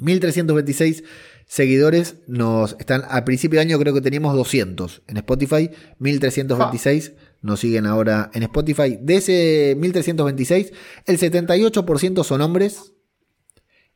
[0.00, 1.04] 1326
[1.50, 5.68] seguidores nos están a principio de año creo que teníamos 200 en Spotify
[5.98, 8.98] 1326 nos siguen ahora en Spotify.
[9.00, 10.72] De ese 1326
[11.06, 12.92] el 78% son hombres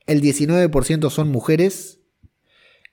[0.07, 2.01] el 19% son mujeres.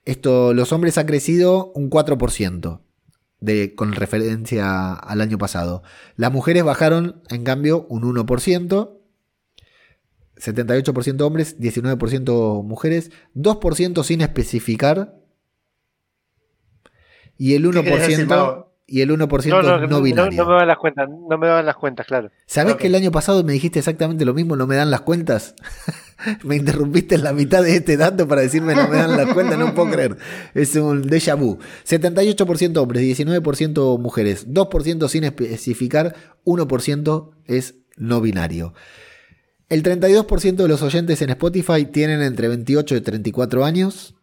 [0.04, 2.80] Esto los hombres ha crecido un 4%
[3.40, 5.82] de, con referencia al año pasado.
[6.14, 9.01] Las mujeres bajaron en cambio un 1%
[10.42, 15.14] 78% hombres, 19% mujeres, 2% sin especificar
[17.38, 18.66] y el ¿Qué querés decir, 1% Mau?
[18.86, 20.44] y el 1% No, no, no, binario.
[20.44, 22.30] no me dan las cuentas, no me dan las cuentas, claro.
[22.46, 24.54] ¿Sabés que el año pasado me dijiste exactamente lo mismo?
[24.56, 25.54] No me dan las cuentas.
[26.44, 29.58] me interrumpiste en la mitad de este dato para decirme no me dan las cuentas,
[29.58, 30.16] no puedo creer.
[30.54, 31.58] Es un déjà vu.
[31.86, 36.14] 78% hombres, 19% mujeres, 2% sin especificar,
[36.44, 38.74] 1% es no binario.
[39.72, 44.14] El 32% de los oyentes en Spotify tienen entre 28 y 34 años.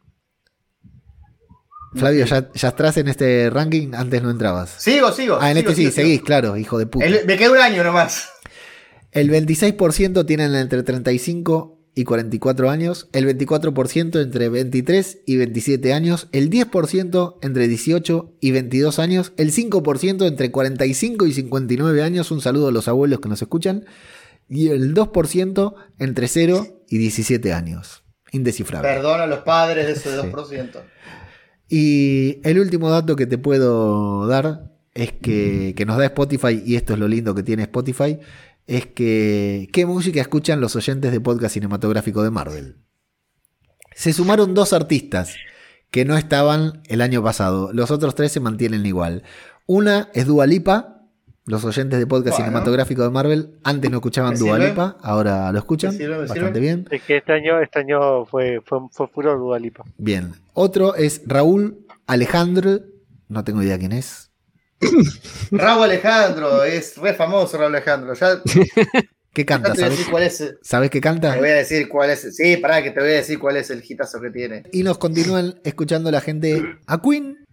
[1.95, 3.95] Flavio, ¿ya, ya estás en este ranking?
[3.95, 4.69] Antes no entrabas.
[4.77, 5.39] Sigo, sigo.
[5.41, 7.03] Ah, en sigo, este sí, sigo, seguís, claro, hijo de puta.
[7.03, 8.29] El- me queda un año nomás.
[9.11, 16.27] El 26% tienen entre 35 y 44 años, el 24% entre 23 y 27 años,
[16.31, 22.39] el 10% entre 18 y 22 años, el 5% entre 45 y 59 años, un
[22.41, 23.85] saludo a los abuelos que nos escuchan,
[24.49, 28.03] y el 2% entre 0 y 17 años.
[28.31, 28.87] Indescifrable.
[28.89, 30.27] Perdona a los padres de ese Sí.
[30.27, 30.81] 2%.
[31.69, 36.75] Y el último dato que te puedo dar es que, que nos da Spotify, y
[36.75, 38.19] esto es lo lindo que tiene Spotify,
[38.65, 42.77] es que qué música escuchan los oyentes de podcast cinematográfico de Marvel.
[43.95, 45.35] Se sumaron dos artistas
[45.91, 47.71] que no estaban el año pasado.
[47.73, 49.23] Los otros tres se mantienen igual.
[49.65, 50.98] Una es Dua Lipa.
[51.49, 52.45] Los oyentes de podcast Bueno.
[52.45, 54.69] cinematográfico de Marvel antes no escuchaban ¿Me Dua sirve?
[54.69, 55.93] Lipa, ahora lo escuchan.
[55.93, 56.17] ¿Me sirve?
[56.19, 56.87] ¿Me Bastante bien.
[56.91, 59.83] Es que este año, este año fue, fue, fue furor Dualipa.
[59.97, 60.31] Bien.
[60.53, 62.81] Otro es Raúl Alejandro.
[63.29, 64.29] No tengo idea quién es.
[65.49, 68.13] Raúl Alejandro, es re famoso Raúl Alejandro.
[68.13, 68.43] Ya,
[69.33, 69.73] ¿Qué canta?
[69.73, 70.55] ¿Sabes, cuál es.
[70.61, 71.33] ¿Sabes qué canta?
[71.33, 72.35] Te voy a decir cuál es.
[72.35, 74.65] Sí, pará, que te voy a decir cuál es el hitazo que tiene.
[74.71, 77.43] Y nos continúan escuchando la gente a Queen,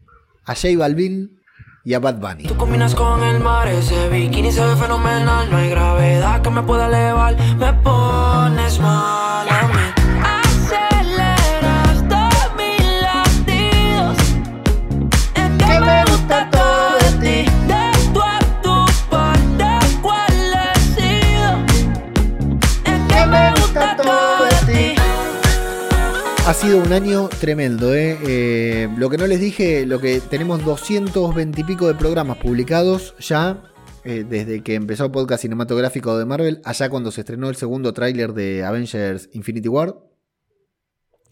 [0.44, 1.40] a J Balvin
[1.86, 2.48] y a Bad Bunny.
[2.48, 5.48] Tú combinas con el mar, ese bikini se ve fenomenal.
[5.48, 7.36] No hay gravedad que me pueda elevar.
[7.58, 10.05] Me pones mal a mí.
[26.46, 28.16] Ha sido un año tremendo, ¿eh?
[28.24, 33.16] Eh, Lo que no les dije, lo que tenemos 220 y pico de programas publicados
[33.18, 33.64] ya
[34.04, 37.92] eh, desde que empezó el podcast cinematográfico de Marvel, allá cuando se estrenó el segundo
[37.92, 39.96] tráiler de Avengers Infinity War.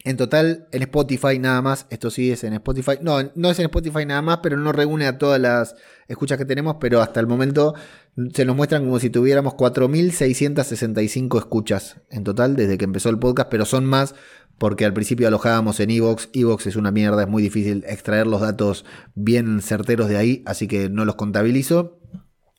[0.07, 2.99] En total, en Spotify nada más, esto sí es en Spotify.
[3.01, 5.77] No, no es en Spotify nada más, pero no reúne a todas las
[6.09, 7.75] escuchas que tenemos, pero hasta el momento
[8.35, 13.49] se nos muestran como si tuviéramos 4.665 escuchas en total desde que empezó el podcast,
[13.51, 14.15] pero son más
[14.59, 16.29] porque al principio alojábamos en Evox.
[16.35, 20.69] Evox es una mierda, es muy difícil extraer los datos bien certeros de ahí, así
[20.69, 21.99] que no los contabilizo.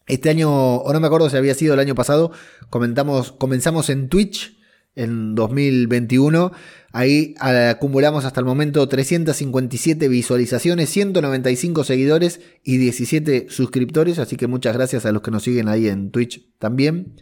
[0.07, 2.31] Este año, o no me acuerdo si había sido el año pasado,
[2.71, 4.57] comentamos, comenzamos en Twitch
[4.95, 6.51] en 2021.
[6.91, 14.19] Ahí acumulamos hasta el momento 357 visualizaciones, 195 seguidores y 17 suscriptores.
[14.19, 17.19] Así que muchas gracias a los que nos siguen ahí en Twitch también.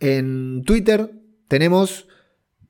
[0.00, 1.12] En Twitter
[1.48, 2.08] tenemos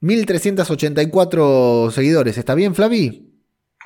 [0.00, 2.36] 1384 seguidores.
[2.38, 3.29] ¿Está bien, Flavi?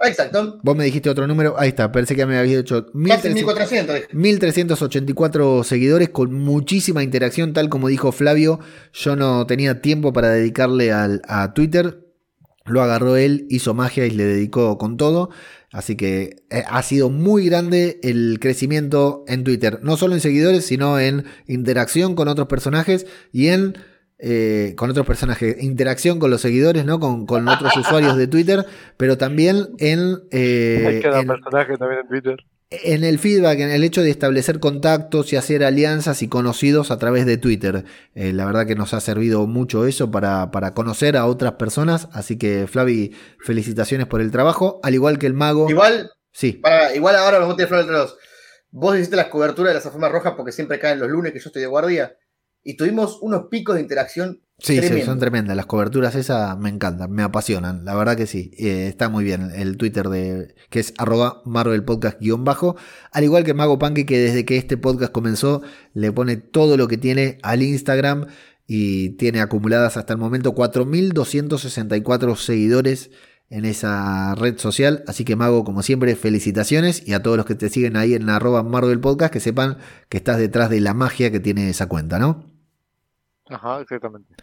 [0.02, 0.58] Exacto.
[0.62, 1.54] Vos me dijiste otro número.
[1.58, 3.34] Ahí está, pensé que me había dicho Casi 1300.
[3.34, 3.94] 1400.
[3.94, 4.08] dije.
[4.12, 8.60] 1384 seguidores con muchísima interacción, tal como dijo Flavio.
[8.92, 12.00] Yo no tenía tiempo para dedicarle al- a Twitter.
[12.66, 15.30] Lo agarró él, hizo magia y le dedicó con todo.
[15.70, 19.80] Así que eh, ha sido muy grande el crecimiento en Twitter.
[19.82, 23.76] No solo en seguidores, sino en interacción con otros personajes y en...
[24.19, 27.01] eh, con otros personajes, interacción con los seguidores, ¿no?
[27.01, 28.65] Con, con otros usuarios de Twitter,
[28.97, 32.36] pero también en, eh, Hay cada en- personaje también en Twitter.
[32.70, 36.99] en el feedback, en el hecho de establecer contactos y hacer alianzas y conocidos a
[36.99, 37.85] través de Twitter.
[38.15, 42.09] Eh, la verdad que nos ha servido mucho eso para, para conocer a otras personas.
[42.12, 44.81] Así que, Flavi, felicitaciones por el trabajo.
[44.82, 45.69] Al igual que el mago.
[45.70, 48.16] Igual, Sí, para, igual ahora nos vamos a tirar flor entre los.
[48.73, 51.45] Vos hiciste las coberturas de las alfombras rojas porque siempre caen los lunes que yo
[51.49, 52.16] estoy de guardia.
[52.65, 55.57] Y tuvimos unos picos de interacción sí, sí, son tremendas.
[55.57, 57.85] Las coberturas esas me encantan, me apasionan.
[57.85, 58.53] La verdad que sí.
[58.59, 62.77] Eh, está muy bien el Twitter de que es arroba Marvel Podcast guion bajo.
[63.12, 65.62] Al igual que Mago Punky, que desde que este podcast comenzó,
[65.93, 68.27] le pone todo lo que tiene al Instagram
[68.66, 73.11] y tiene acumuladas hasta el momento 4.264 seguidores
[73.51, 75.05] en esa red social.
[75.07, 78.31] Así que Mago, como siempre, felicitaciones y a todos los que te siguen ahí en
[78.31, 79.77] arroba Marvel Podcast, que sepan
[80.09, 82.53] que estás detrás de la magia que tiene esa cuenta, ¿no?
[83.48, 84.34] Ajá, exactamente.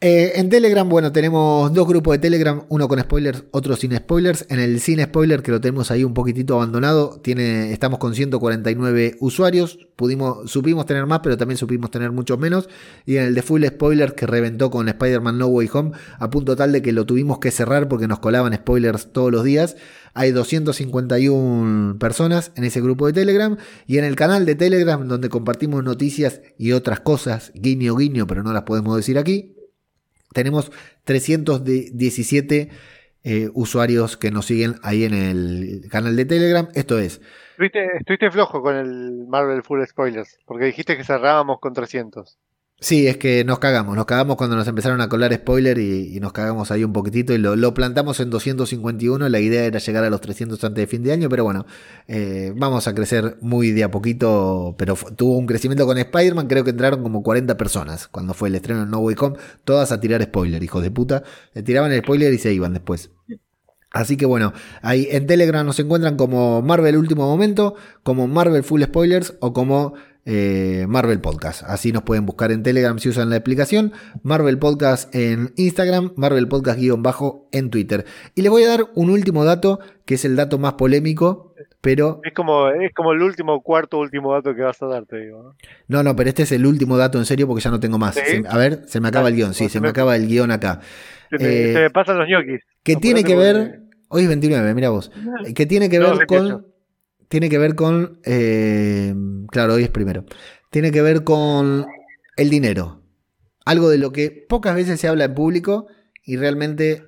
[0.00, 4.46] Eh, en Telegram, bueno, tenemos dos grupos de Telegram, uno con spoilers, otro sin spoilers.
[4.48, 9.16] En el sin spoiler, que lo tenemos ahí un poquitito abandonado, tiene, estamos con 149
[9.18, 9.88] usuarios.
[9.96, 12.68] Pudimos, supimos tener más, pero también supimos tener muchos menos.
[13.06, 15.90] Y en el de full spoiler, que reventó con Spider-Man No Way Home,
[16.20, 19.42] a punto tal de que lo tuvimos que cerrar porque nos colaban spoilers todos los
[19.42, 19.74] días.
[20.18, 23.56] Hay 251 personas en ese grupo de Telegram.
[23.86, 28.42] Y en el canal de Telegram, donde compartimos noticias y otras cosas, guiño guiño, pero
[28.42, 29.54] no las podemos decir aquí
[30.32, 30.70] tenemos
[31.04, 32.68] 317
[33.24, 36.68] eh, usuarios que nos siguen ahí en el canal de Telegram.
[36.74, 37.20] Esto es,
[37.58, 42.38] Estuviste, flojo con el Marvel Full Spoilers, porque dijiste que cerrábamos con 300.
[42.80, 46.32] Sí, es que nos cagamos, nos cagamos cuando nos empezaron a colar spoiler y, nos
[46.32, 49.28] cagamos ahí un poquitito y lo, plantamos en 251.
[49.28, 51.66] La idea era llegar a los 300 antes de fin de año, pero bueno,
[52.06, 54.74] eh, vamos a crecer muy de a poquito.
[54.78, 58.54] Pero tuvo un crecimiento con Spider-Man, creo que entraron como 40 personas cuando fue el
[58.54, 61.22] estreno en No Way Home, todas a tirar spoiler, hijos de puta.
[61.54, 63.10] Le tiraban el spoiler y se iban después.
[63.90, 64.52] Así que bueno,
[64.82, 69.94] ahí en Telegram nos encuentran como Marvel Último Momento, como Marvel Full Spoilers o como
[70.30, 71.62] eh, Marvel Podcast.
[71.64, 73.92] Así nos pueden buscar en Telegram si usan la aplicación,
[74.22, 78.04] Marvel Podcast en Instagram, Marvel Podcast guion bajo en Twitter.
[78.34, 82.20] Y les voy a dar un último dato, que es el dato más polémico, pero
[82.24, 85.54] Es como, es como el último, cuarto, último dato que vas a dar, te digo.
[85.88, 86.02] ¿no?
[86.02, 88.14] no, pero este es el último dato en serio porque ya no tengo más.
[88.16, 88.20] ¿Sí?
[88.26, 90.26] Se- a ver, se me acaba el guion, sí, se se me me- acaba el
[90.26, 90.80] guion acá.
[91.30, 92.60] Se, Eh, se me pasan los ñoquis.
[92.82, 95.10] que No, tiene que ver, hoy es 29, mira vos,
[95.54, 96.54] que tiene que No, ver 28.
[96.60, 96.66] con,
[97.28, 99.14] tiene que ver con, eh,
[99.50, 100.24] claro, hoy es primero,
[100.70, 101.86] tiene que ver con
[102.36, 103.02] el dinero,
[103.64, 105.86] algo de lo que pocas veces se habla en público
[106.24, 107.04] y realmente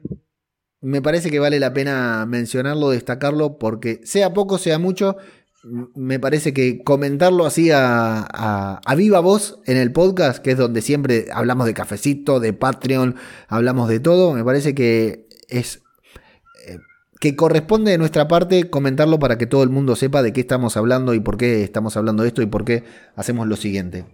[0.80, 5.16] me parece que vale la pena mencionarlo, destacarlo, porque sea poco, sea mucho,
[5.94, 10.56] me parece que comentarlo así a, a- a viva voz en el podcast, que es
[10.58, 13.16] donde siempre hablamos de cafecito, de Patreon,
[13.48, 15.82] hablamos de todo, me parece que es
[17.20, 20.76] que corresponde de nuestra parte comentarlo para que todo el mundo sepa de qué estamos
[20.76, 22.82] hablando y por qué estamos hablando de esto y por qué
[23.14, 24.06] hacemos lo siguiente.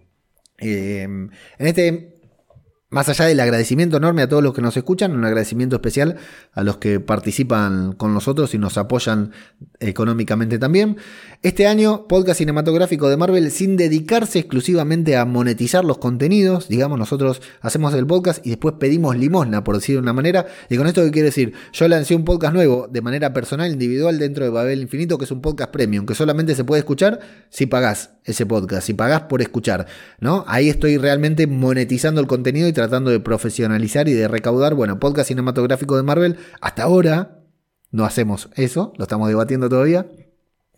[0.59, 2.17] Eh, en este
[2.89, 6.17] más allá del agradecimiento enorme a todos los que nos escuchan, un agradecimiento especial
[6.53, 9.33] a los que participan con nosotros y nos apoyan
[9.81, 10.97] económicamente también.
[11.43, 16.67] Este año, podcast cinematográfico de Marvel sin dedicarse exclusivamente a monetizar los contenidos.
[16.69, 20.47] Digamos, nosotros hacemos el podcast y después pedimos limosna, por decir de una manera.
[20.71, 21.53] Y con esto, ¿qué quiero decir?
[21.75, 25.31] Yo lancé un podcast nuevo de manera personal, individual, dentro de Babel Infinito, que es
[25.31, 29.43] un podcast premium, que solamente se puede escuchar si pagás ese podcast, si pagás por
[29.43, 29.87] escuchar.
[30.19, 30.43] ¿no?
[30.49, 34.75] Ahí estoy realmente monetizando el contenido y tratando de profesionalizar y de recaudar.
[34.75, 37.43] Bueno, podcast cinematográfico de Marvel, hasta ahora
[37.91, 40.07] no hacemos eso, lo estamos debatiendo todavía.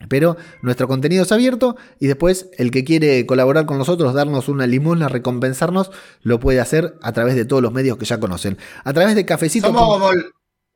[0.08, 4.66] Pero nuestro contenido es abierto y después el que quiere colaborar con nosotros, darnos una
[4.66, 5.90] limosna, recompensarnos,
[6.22, 8.58] lo puede hacer a través de todos los medios que ya conocen.
[8.84, 9.66] A través de cafecito.
[9.66, 10.10] Somos como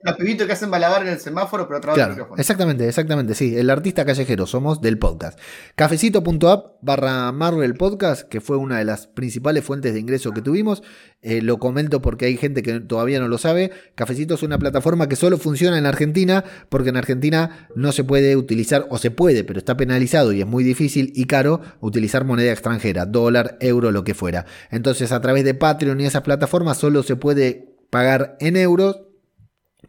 [0.05, 2.41] los pibitos que hacen malabar en el semáforo, pero a través Claro, del micrófono.
[2.41, 5.39] exactamente, exactamente, sí, el artista callejero somos del podcast.
[5.77, 10.83] Cafecito.app barra Marvel Podcast, que fue una de las principales fuentes de ingreso que tuvimos.
[11.21, 13.71] Eh, lo comento porque hay gente que todavía no lo sabe.
[13.95, 18.37] Cafecito es una plataforma que solo funciona en Argentina, porque en Argentina no se puede
[18.37, 22.53] utilizar, o se puede, pero está penalizado y es muy difícil y caro utilizar moneda
[22.53, 24.47] extranjera, dólar, euro, lo que fuera.
[24.71, 29.03] Entonces, a través de Patreon y esas plataformas solo se puede pagar en euros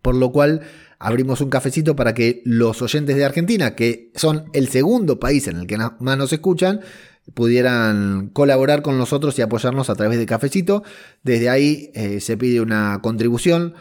[0.04, 0.62] por lo cual
[1.00, 5.58] abrimos un cafecito para que los oyentes de Argentina, que son el segundo país en
[5.58, 6.82] el que más nos escuchan,
[7.34, 10.84] pudieran colaborar con nosotros y apoyarnos a través de cafecito.
[11.24, 13.74] Desde ahí eh, se pide una contribución.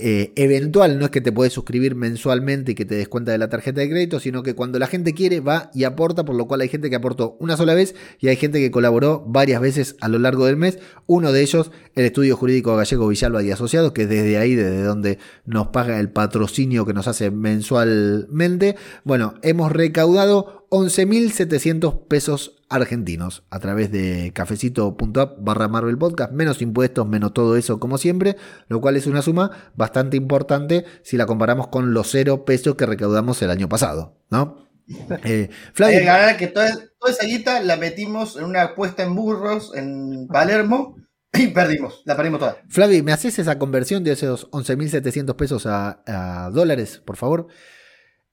[0.00, 3.38] Eh, eventual, no es que te puedes suscribir mensualmente y que te des cuenta de
[3.38, 6.46] la tarjeta de crédito, sino que cuando la gente quiere va y aporta, por lo
[6.46, 9.96] cual hay gente que aportó una sola vez y hay gente que colaboró varias veces
[10.00, 10.78] a lo largo del mes.
[11.06, 14.82] Uno de ellos, el Estudio Jurídico Gallego Villalba y Asociados, que es desde ahí, desde
[14.82, 18.76] donde nos paga el patrocinio que nos hace mensualmente.
[19.04, 27.06] Bueno, hemos recaudado 11.700 pesos argentinos a través de cafecito.app barra Marvel Podcast, menos impuestos,
[27.06, 28.36] menos todo eso como siempre,
[28.68, 32.86] lo cual es una suma bastante importante si la comparamos con los cero pesos que
[32.86, 34.66] recaudamos el año pasado, ¿no?
[35.24, 39.14] Eh, Flavio, que ganar que toda, toda esa guita la metimos en una apuesta en
[39.14, 40.96] burros en Palermo
[41.32, 42.02] y perdimos.
[42.06, 42.56] La perdimos toda.
[42.68, 47.48] Flavi, ¿me haces esa conversión de esos 11.700 pesos a, a dólares, por favor?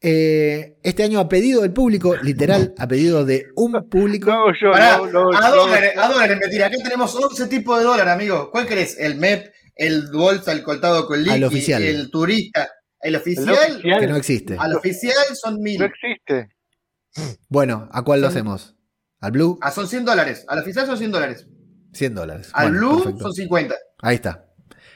[0.01, 4.29] Eh, este año a pedido del público, literal, a pedido de un público.
[4.29, 6.01] No, yo, Pará, no, no, a dólares, no.
[6.03, 6.67] a dólares, mentira.
[6.67, 8.49] Acá tenemos 11 tipos de dólar, amigo.
[8.51, 8.99] ¿Cuál querés?
[8.99, 11.81] ¿El MEP, el bolsa, el coltado con liqui, Al oficial.
[11.81, 12.69] el turista?
[12.99, 13.71] ¿El El oficial?
[13.73, 14.55] oficial Que no existe.
[14.59, 15.79] Al oficial son mil.
[15.79, 16.49] no existe.
[17.49, 18.75] Bueno, ¿a cuál lo hacemos?
[19.21, 19.57] ¿Al Blue?
[19.61, 20.43] Ah, son 100 dólares.
[20.47, 21.47] Al oficial son 100 dólares.
[21.93, 22.49] 100 dólares.
[22.53, 23.23] Al Bueno, Blue perfecto.
[23.23, 23.75] son 50.
[24.01, 24.45] Ahí está.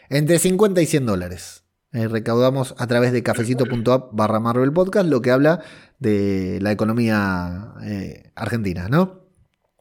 [0.09, 1.63] Entre 50 y 100 dólares.
[1.91, 5.61] Eh, recaudamos a través de cafecito.app barra Marvel Podcast, lo que habla
[5.97, 9.21] de la economía eh, argentina, ¿no?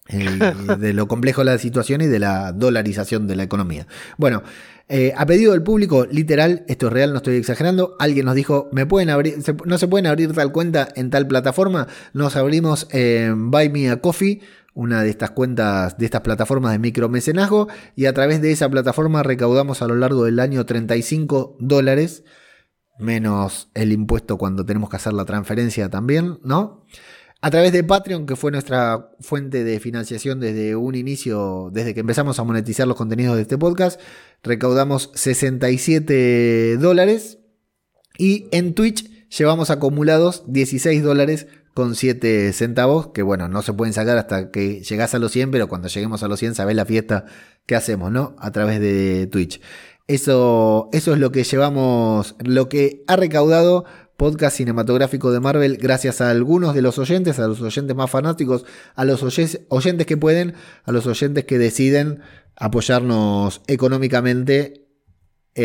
[0.09, 0.39] Eh,
[0.78, 3.86] de lo complejo de la situación y de la dolarización de la economía.
[4.16, 4.43] Bueno,
[5.16, 8.86] a pedido del público, literal, esto es real, no estoy exagerando, alguien nos dijo, ¿me
[8.86, 11.89] pueden abrir, se- no se pueden abrir tal cuenta en tal plataforma?
[12.14, 14.40] Nos abrimos en Buy Me a Coffee,
[14.74, 19.22] una de estas cuentas, de estas plataformas de micromecenazgo, y a través de esa plataforma
[19.22, 22.24] recaudamos a lo largo del año 35 dólares,
[22.98, 26.84] menos el impuesto cuando tenemos que hacer la transferencia también, ¿no?
[27.40, 32.00] A través de Patreon, que fue nuestra fuente de financiación desde un inicio, desde que
[32.00, 34.00] empezamos a monetizar los contenidos de este podcast,
[34.42, 37.38] recaudamos 67 dólares.
[38.18, 41.46] Y en Twitch llevamos acumulados 16 dólares
[41.78, 45.52] con 7 centavos, que bueno, no se pueden sacar hasta que llegás a los 100,
[45.52, 47.26] pero cuando lleguemos a los 100 sabés la fiesta
[47.66, 48.34] que hacemos, ¿no?
[48.40, 49.60] A través de Twitch.
[50.09, 53.84] Eso, eso es lo que llevamos, lo que ha recaudado
[54.16, 58.64] podcast cinematográfico de Marvel gracias a algunos de los oyentes, a los oyentes más fanáticos,
[58.96, 62.22] a los oyentes que pueden, a los oyentes que deciden
[62.56, 64.88] apoyarnos económicamente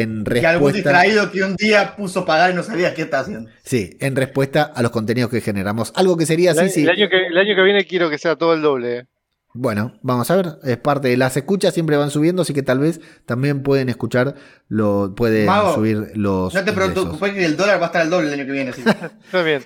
[0.02, 3.20] en Que algún respuesta, distraído que un día puso pagar y no sabía qué está
[3.20, 3.50] haciendo.
[3.64, 5.94] sí, en respuesta a los contenidos que generamos.
[5.96, 6.82] Algo que sería así, sí.
[6.84, 8.98] el año que, el año que viene quiero que sea todo el doble.
[9.00, 9.08] eh.
[9.56, 12.80] Bueno, vamos a ver, es parte de las escuchas, siempre van subiendo, así que tal
[12.80, 14.34] vez también pueden escuchar,
[14.68, 18.10] lo, pueden Mago, subir los No te preocupes que el dólar va a estar al
[18.10, 18.72] doble el año que viene.
[18.72, 18.82] así.
[19.26, 19.62] Está bien.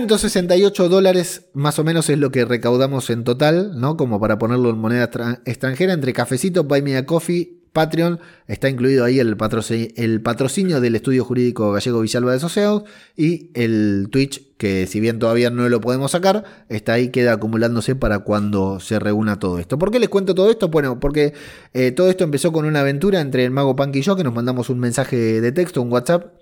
[0.00, 3.96] 168 dólares más o menos es lo que recaudamos en total, ¿no?
[3.96, 8.70] Como para ponerlo en moneda extra- extranjera, entre Cafecito, Buy Me a Coffee, Patreon, está
[8.70, 12.84] incluido ahí el, patroci- el patrocinio del Estudio Jurídico Gallego Villalba de Asociados
[13.16, 17.94] y el Twitch, que si bien todavía no lo podemos sacar, está ahí, queda acumulándose
[17.94, 19.78] para cuando se reúna todo esto.
[19.78, 20.68] ¿Por qué les cuento todo esto?
[20.68, 21.34] Bueno, porque
[21.74, 24.32] eh, todo esto empezó con una aventura entre el Mago Punk y yo, que nos
[24.32, 26.32] mandamos un mensaje de texto, un WhatsApp,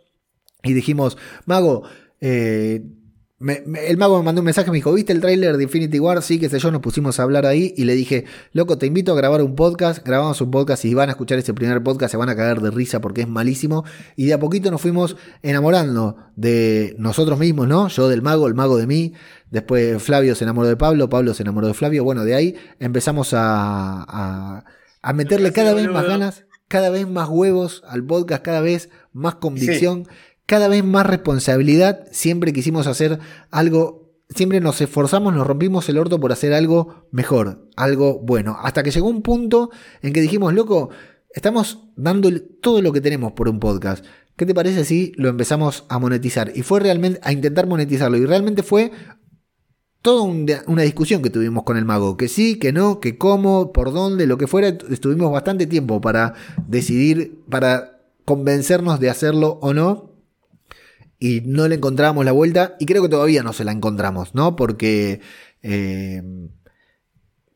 [0.62, 1.82] y dijimos, Mago,
[2.20, 2.86] eh,
[3.38, 5.98] me- me- el mago me mandó un mensaje, me dijo, ¿viste el tráiler de Infinity
[5.98, 6.22] War?
[6.22, 9.12] Sí, qué sé yo, nos pusimos a hablar ahí y le dije, loco, te invito
[9.12, 12.16] a grabar un podcast, grabamos un podcast y van a escuchar ese primer podcast se
[12.16, 13.84] van a cagar de risa porque es malísimo
[14.16, 17.88] y de a poquito nos fuimos enamorando de nosotros mismos, ¿no?
[17.88, 19.12] Yo del mago, el mago de mí,
[19.50, 23.34] después Flavio se enamoró de Pablo, Pablo se enamoró de Flavio, bueno, de ahí empezamos
[23.34, 24.64] a, a,
[25.02, 29.34] a meterle cada vez más ganas, cada vez más huevos al podcast, cada vez más
[29.34, 30.08] convicción
[30.46, 32.06] cada vez más responsabilidad.
[32.12, 33.18] Siempre quisimos hacer
[33.50, 38.56] algo, siempre nos esforzamos, nos rompimos el orto por hacer algo mejor, algo bueno.
[38.62, 39.70] Hasta que llegó un punto
[40.02, 40.90] en que dijimos, loco,
[41.32, 42.30] estamos dando
[42.60, 44.04] todo lo que tenemos por un podcast.
[44.36, 46.50] ¿Qué te parece si lo empezamos a monetizar?
[46.54, 48.16] Y fue realmente a intentar monetizarlo.
[48.16, 48.90] Y realmente fue
[50.02, 52.16] toda un- una discusión que tuvimos con el mago.
[52.16, 54.68] Que sí, que no, que cómo, por dónde, lo que fuera.
[54.90, 56.34] Estuvimos bastante tiempo para
[56.66, 60.13] decidir, para convencernos de hacerlo o no
[61.26, 64.56] y no le encontrábamos la vuelta y creo que todavía no se la encontramos, ¿no?
[64.56, 65.20] Porque
[65.62, 66.22] eh,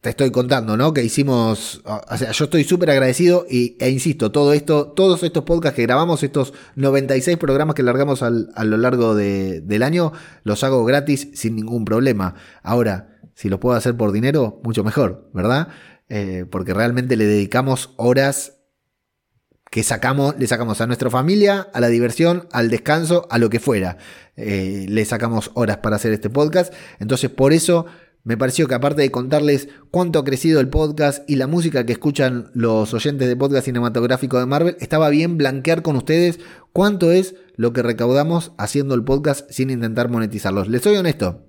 [0.01, 0.95] te estoy contando, ¿no?
[0.95, 5.43] Que hicimos, o sea, yo estoy súper agradecido y, e insisto, todo esto, todos estos
[5.45, 10.13] podcasts que grabamos, estos 96 programas que largamos al- a lo largo de- del año,
[10.45, 12.37] los hago gratis sin ningún problema.
[12.63, 15.69] Ahora, si los puedo hacer por dinero, mucho mejor, ¿verdad?
[16.09, 18.58] Eh, porque realmente le dedicamos horas
[19.71, 23.61] que sacamos, le sacamos a nuestra familia, a la diversión, al descanso, a lo que
[23.61, 23.99] fuera.
[24.37, 26.73] Eh, le sacamos horas para hacer este podcast.
[26.99, 27.87] Entonces, por eso
[28.25, 31.93] me pareció que aparte de contarles cuánto ha crecido el podcast y la música que
[31.93, 36.39] escuchan los oyentes de podcast cinematográfico de Marvel, estaba bien blanquear con ustedes
[36.73, 40.69] cuánto es lo que recaudamos haciendo el podcast sin intentar monetizarlos.
[40.69, 41.48] Les soy honesto.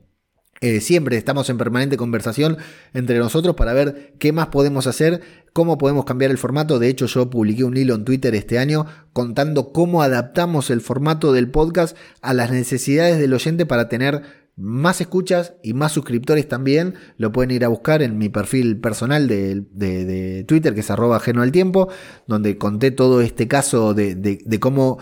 [0.61, 2.57] Eh, siempre estamos en permanente conversación
[2.94, 5.22] entre nosotros para ver qué más podemos hacer,
[5.53, 6.80] cómo podemos cambiar el formato.
[6.80, 11.31] De hecho, yo publiqué un hilo en Twitter este año contando cómo adaptamos el formato
[11.31, 14.22] del podcast a las necesidades del oyente para tener
[14.57, 16.95] más escuchas y más suscriptores también.
[17.15, 21.41] Lo pueden ir a buscar en mi perfil personal de, Twitter, que es arroba ajeno
[21.41, 21.88] al tiempo,
[22.27, 24.99] donde conté todo este caso de- de cómo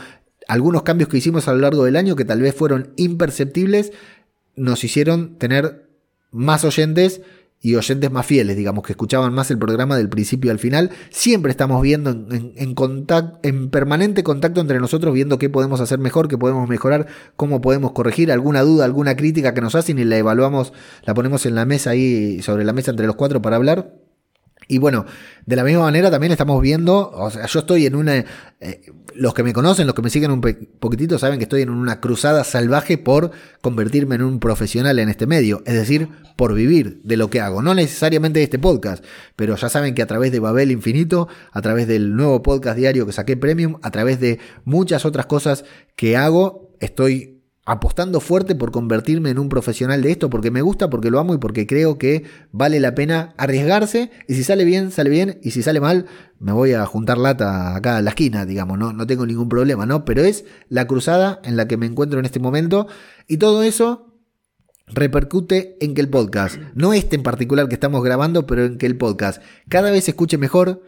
[0.48, 3.92] algunos cambios que hicimos a lo largo del año, que tal vez fueron imperceptibles,
[4.58, 5.88] nos hicieron tener
[6.32, 7.22] más oyentes
[7.60, 10.92] y oyentes más fieles, digamos, que escuchaban más el programa del principio al final.
[11.10, 12.76] Siempre estamos viendo en, en-
[13.44, 17.94] en permanente contacto entre nosotros, viendo qué podemos hacer mejor, qué podemos mejorar, cómo podemos
[17.94, 20.72] corregir alguna duda, alguna crítica que nos hacen y la evaluamos,
[21.04, 23.96] la ponemos en la mesa ahí, sobre la mesa entre los cuatro para hablar.
[24.68, 25.06] Y bueno,
[25.46, 28.18] de la misma manera también estamos viendo, o sea, yo estoy en una,
[28.60, 28.82] eh,
[29.18, 32.00] los que me conocen, los que me siguen un poquitito, saben que estoy en una
[32.00, 33.32] cruzada salvaje por
[33.62, 37.62] convertirme en un profesional en este medio, es decir, por vivir de lo que hago,
[37.62, 39.04] no necesariamente de este podcast,
[39.36, 43.06] pero ya saben que a través de Babel Infinito, a través del nuevo podcast diario
[43.06, 45.66] que saqué Premium, a través de muchas otras cosas
[45.96, 47.37] que hago, estoy
[47.68, 51.34] apostando fuerte por convertirme en un profesional de esto, porque me gusta, porque lo amo
[51.34, 52.24] y porque creo que
[52.54, 54.10] vale la pena arriesgarse.
[54.26, 55.38] Y si sale bien, sale bien.
[55.44, 56.06] Y si sale mal,
[56.40, 59.86] me voy a juntar lata acá a la esquina, digamos, no, no tengo ningún problema,
[59.86, 60.06] ¿no?
[60.06, 62.88] Pero es la cruzada en la que me encuentro en este momento.
[63.28, 64.14] Y todo eso
[64.88, 68.86] repercute en que el podcast, no este en particular que estamos grabando, pero en que
[68.86, 70.82] el podcast cada vez se escuche mejor,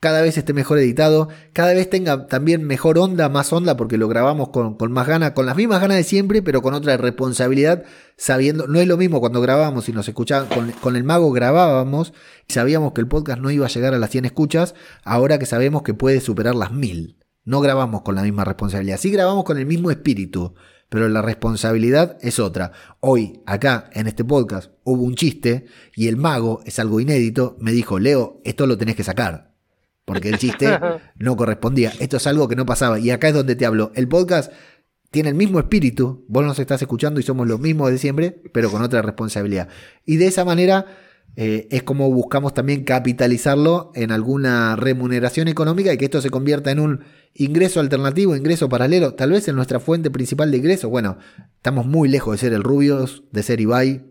[0.00, 4.08] cada vez esté mejor editado, cada vez tenga también mejor onda, más onda, porque lo
[4.08, 7.84] grabamos con, más ganas, con las mismas ganas de siempre, pero con otra responsabilidad,
[8.16, 12.14] sabiendo, no es lo mismo cuando grabábamos y nos escuchaban, con, con el mago grabábamos
[12.48, 14.74] y sabíamos que el podcast no iba a llegar a las 100 escuchas,
[15.04, 17.18] ahora que sabemos que puede superar las 1000.
[17.44, 20.54] No grabamos con la misma responsabilidad, sí grabamos con el mismo espíritu,
[20.88, 22.72] pero la responsabilidad es otra.
[23.00, 27.72] Hoy, acá, en este podcast, hubo un chiste y el mago, es algo inédito, me
[27.72, 29.49] dijo, Leo, esto lo tenés que sacar
[30.10, 30.76] porque el chiste
[31.18, 31.92] no correspondía.
[32.00, 32.98] Esto es algo que no pasaba.
[32.98, 33.92] Y acá es donde te hablo.
[33.94, 34.50] El podcast
[35.12, 38.72] tiene el mismo espíritu, vos nos estás escuchando y somos los mismos de siempre, pero
[38.72, 39.68] con otra responsabilidad.
[40.04, 40.86] Y de esa manera
[41.36, 46.72] eh, es como buscamos también capitalizarlo en alguna remuneración económica y que esto se convierta
[46.72, 47.04] en un
[47.34, 50.88] ingreso alternativo, ingreso paralelo, tal vez en nuestra fuente principal de ingreso.
[50.88, 51.18] Bueno,
[51.54, 54.09] estamos muy lejos de ser el Rubios, de ser Ibai,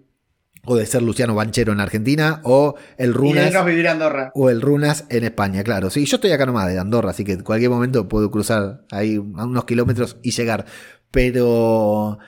[0.65, 3.55] o de ser Luciano Banchero en Argentina, o el Y Runas.
[3.55, 4.31] a vivir a Andorra.
[4.35, 5.89] O el Runas en España, claro.
[5.89, 9.17] Sí, yo estoy acá nomás de Andorra, así que en cualquier momento puedo cruzar ahí
[9.17, 10.65] unos kilómetros y llegar.
[11.11, 12.19] Pero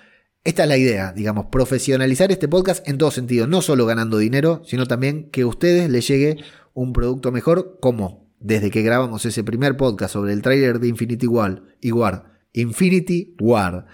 [0.44, 4.64] esta es la idea, digamos, profesionalizar este podcast en todo sentido, no solo ganando dinero,
[4.66, 6.38] sino también que a ustedes les llegue
[6.74, 11.28] un producto mejor, como desde que grabamos ese primer podcast sobre el tráiler de Infinity
[11.28, 13.86] War, y War, Infinity War,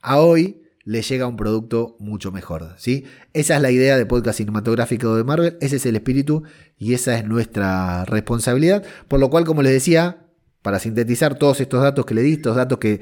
[0.00, 3.04] a hoy les llega un producto mucho mejor, ¿sí?
[3.32, 6.44] Esa es la idea de podcast cinematográfico de Marvel, ese es el espíritu
[6.78, 10.28] y esa es nuestra responsabilidad, por lo cual, como les decía,
[10.62, 13.00] para sintetizar todos estos datos que le di, estos datos que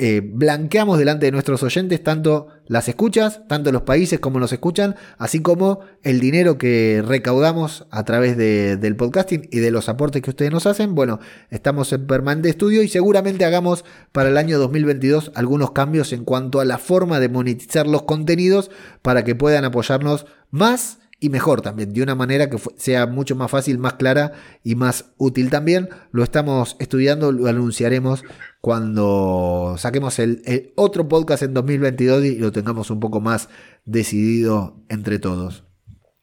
[0.00, 4.94] eh, blanqueamos delante de nuestros oyentes tanto las escuchas, tanto los países como nos escuchan,
[5.16, 10.22] así como el dinero que recaudamos a través de- del podcasting y de los aportes
[10.22, 10.94] que ustedes nos hacen.
[10.94, 11.18] Bueno,
[11.50, 16.60] estamos en permanente estudio y seguramente hagamos para el año 2022 algunos cambios en cuanto
[16.60, 18.70] a la forma de monetizar los contenidos
[19.02, 23.50] para que puedan apoyarnos más y mejor también, de una manera que sea mucho más
[23.50, 24.32] fácil, más clara
[24.62, 25.88] y más útil también.
[26.12, 28.22] Lo estamos estudiando, lo anunciaremos
[28.60, 33.48] cuando saquemos el, el otro podcast en 2022 y lo tengamos un poco más
[33.84, 35.64] decidido entre todos.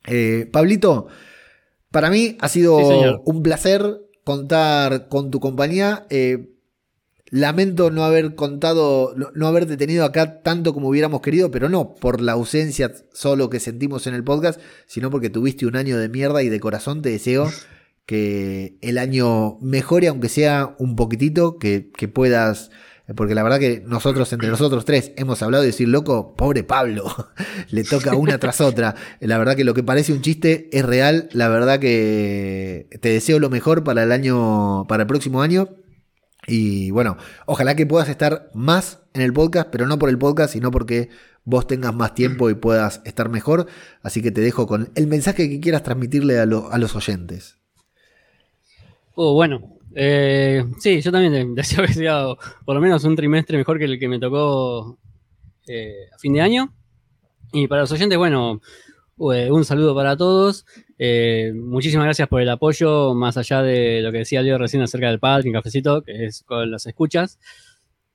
[0.08, 1.08] Eh, Pablito,
[1.92, 6.06] para mí ha sido Sí, un placer contar con tu compañía.
[6.10, 6.55] Eh,
[7.36, 11.94] Lamento no haber contado, no, no haberte tenido acá tanto como hubiéramos querido, pero no
[11.94, 14.58] por la ausencia solo que sentimos en el podcast,
[14.88, 17.52] sino porque tuviste un año de mierda y de corazón te deseo
[18.06, 22.72] que el año mejore, aunque sea un poquitito, que, que puedas,
[23.18, 27.14] porque la verdad que nosotros, entre nosotros tres, hemos hablado de decir, loco, pobre Pablo,
[27.70, 28.96] le toca una tras otra.
[29.20, 33.40] La verdad que lo que parece un chiste es real, la verdad que te deseo
[33.40, 35.68] lo mejor para el año, para el próximo año.
[36.48, 40.54] Y bueno, ojalá que puedas estar más en el podcast, pero no por el podcast,
[40.54, 41.10] sino porque
[41.44, 43.68] vos tengas más tiempo y puedas estar mejor.
[44.04, 46.46] Así que te dejo con el mensaje que quieras transmitirle a, a
[46.78, 47.58] los oyentes.
[49.16, 49.72] Oh, bueno.
[49.98, 54.10] Eh, sí, yo también de- deseo por lo menos un trimestre mejor que el que
[54.10, 55.00] me tocó
[55.68, 56.74] eh, a fin de año.
[57.54, 58.60] Y para los oyentes, bueno,
[59.18, 60.66] un saludo para todos.
[60.98, 65.08] Eh, muchísimas gracias por el apoyo, más allá de lo que decía Leo recién acerca
[65.10, 67.40] del pad, y cafecito, que es con las escuchas.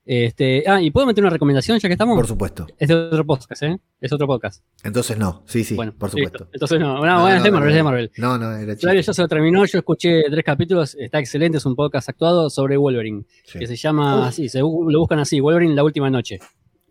[0.03, 2.15] Este, ah, y puedo meter una recomendación ya que estamos.
[2.15, 2.65] Por supuesto.
[2.79, 3.77] Es de otro podcast, ¿eh?
[4.01, 4.63] Es otro podcast.
[4.83, 6.25] Entonces no, sí, sí, Bueno, por listo.
[6.39, 6.49] supuesto.
[6.53, 7.83] Entonces no, no, No, bueno, es de no, Marvel, es de.
[7.83, 8.11] Marvel.
[8.17, 9.11] No, no, era Flavio chiste.
[9.11, 12.77] ya se lo terminó, yo escuché tres capítulos, está excelente, es un podcast actuado sobre
[12.77, 13.59] Wolverine, Sí.
[13.59, 14.67] que se llama así, se lo
[14.99, 16.39] buscan así, Wolverine la última noche.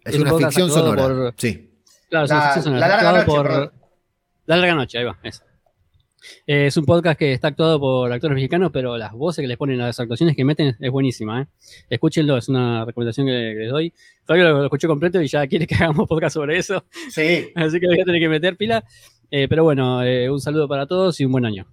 [0.05, 1.03] Es, es un una ficción sonora.
[1.03, 1.69] por- Sí.
[2.09, 3.73] Claro, es una La- ficción sonora, La larga noche, por.
[4.51, 5.17] La larga noche, ahí va.
[6.45, 9.57] Eh, es un podcast que está actuado por actores mexicanos, pero las voces que les
[9.57, 11.47] ponen, las actuaciones que meten es buenísima, ¿eh?
[11.89, 13.95] Escúchenlo, es una recomendación que, que les doy.
[14.25, 17.47] Fabio lo, lo escuchó completo y ya quiere que hagamos podcast sobre eso, Sí.
[17.55, 18.83] así que voy a tener que meter pila.
[19.31, 21.69] Eh, pero bueno, eh, un saludo para todos y un buen año.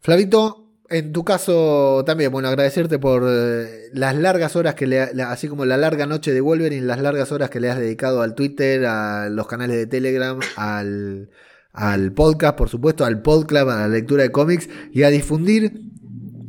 [0.00, 5.30] Flavito, en tu caso también, bueno, agradecerte por eh, las largas horas que le, la-
[5.30, 8.34] así como la larga noche de Wolverine, las largas horas que le has dedicado al
[8.34, 11.28] Twitter, a los canales de Telegram, al,
[11.72, 15.82] al podcast, por supuesto, al podcast, a la lectura de cómics y a difundir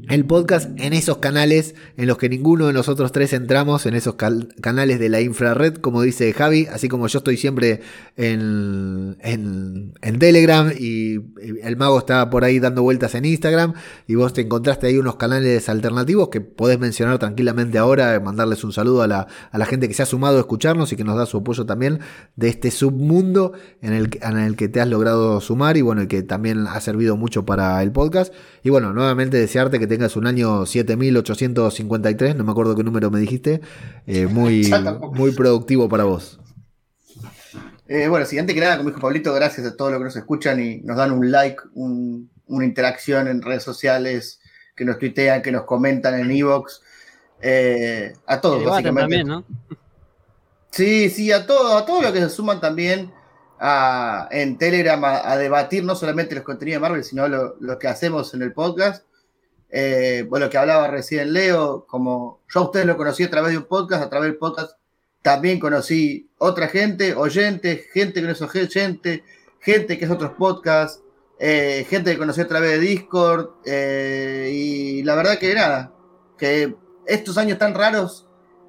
[0.09, 4.15] el podcast en esos canales en los que ninguno de nosotros tres entramos, en esos
[4.15, 7.81] canales de la infrared, como dice Javi, así como yo estoy siempre
[8.17, 11.19] en, en, Telegram y
[11.61, 13.73] el mago está por ahí dando vueltas en Instagram
[14.07, 18.73] y vos te encontraste ahí unos canales alternativos que podés mencionar tranquilamente ahora, mandarles un
[18.73, 21.17] saludo a la, a la gente que se ha sumado a escucharnos y que nos
[21.17, 21.99] da su apoyo también
[22.35, 26.01] de este submundo en el, que- en el que te has logrado sumar y bueno,
[26.01, 28.33] y que también ha servido mucho para el podcast.
[28.63, 33.19] Y bueno, nuevamente desearte que tengas un año 7853, no me acuerdo qué número me
[33.19, 33.59] dijiste,
[34.07, 34.71] eh, muy,
[35.13, 36.39] muy productivo para vos.
[37.87, 40.63] Eh, bueno, antes que nada, como dijo Pablito, gracias a todos los que nos escuchan
[40.63, 44.39] y nos dan un like, un- una interacción en redes sociales,
[44.75, 46.81] que nos tuitean, que nos comentan en Evox.
[47.41, 49.01] Eh, a todos, básicamente.
[49.01, 49.43] también, ¿no?
[50.71, 53.11] Sí, sí, a todos, a todos los que se suman también
[53.59, 57.77] a- en Telegram a, a debatir no solamente los contenidos de Marvel, sino lo, lo
[57.77, 59.03] que hacemos en el podcast.
[59.71, 63.57] Eh, bueno, que hablaba recién Leo, como yo a ustedes lo conocí a través de
[63.57, 64.79] un podcast, a través del podcast
[65.21, 69.23] también conocí otra gente, oyentes, gente que no es oyente,
[69.59, 71.03] gente que es otros podcasts,
[71.39, 75.93] eh, gente que conocí a través de Discord, eh, y la verdad que nada,
[76.37, 76.75] que
[77.05, 78.27] estos años tan raros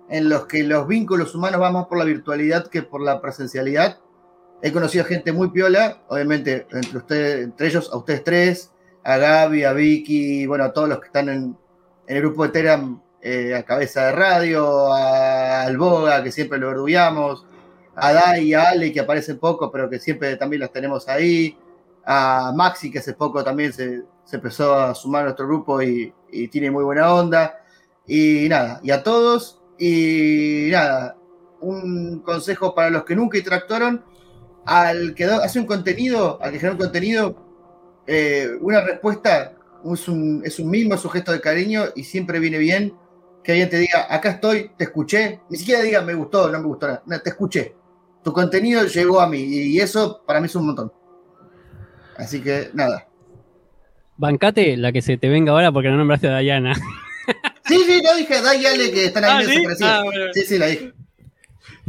[0.08, 4.00] en los que los vínculos humanos van más por la virtualidad que por la presencialidad.
[4.62, 8.72] He conocido gente muy piola, obviamente entre ustedes, entre ellos a ustedes tres,
[9.04, 11.56] a Gaby, a Vicky, bueno, a todos los que están en,
[12.06, 16.68] en el grupo de Telegram, eh, a Cabeza de Radio, a Alboga, que siempre lo
[16.68, 17.46] verdugueamos,
[17.94, 21.56] a Dai y a Ale, que aparecen poco, pero que siempre también las tenemos ahí,
[22.04, 26.12] a Maxi, que hace poco también se, se empezó a sumar a nuestro grupo y,
[26.30, 27.60] y tiene muy buena onda,
[28.06, 31.16] y nada, y a todos, y nada,
[31.60, 34.04] un consejo para los que nunca interactuaron,
[34.64, 37.49] al que hace un contenido, al que genera un contenido,
[38.06, 39.54] eh, una respuesta
[39.92, 42.94] es un, es un mimo, es un gesto de cariño y siempre viene bien
[43.42, 46.66] que alguien te diga, acá estoy, te escuché, ni siquiera diga me gustó, no me
[46.66, 47.74] gustó, nada, no, te escuché,
[48.22, 50.92] tu contenido llegó a mí y eso para mí es un montón.
[52.16, 53.08] Así que nada.
[54.18, 56.74] Bancate la que se te venga ahora porque no nombraste a Diana.
[57.66, 59.84] Sí, sí, no dije Dai y Ale que están ahí Ah, ¿sí?
[59.84, 60.24] Ah, bueno.
[60.34, 60.92] Sí, sí, la dije.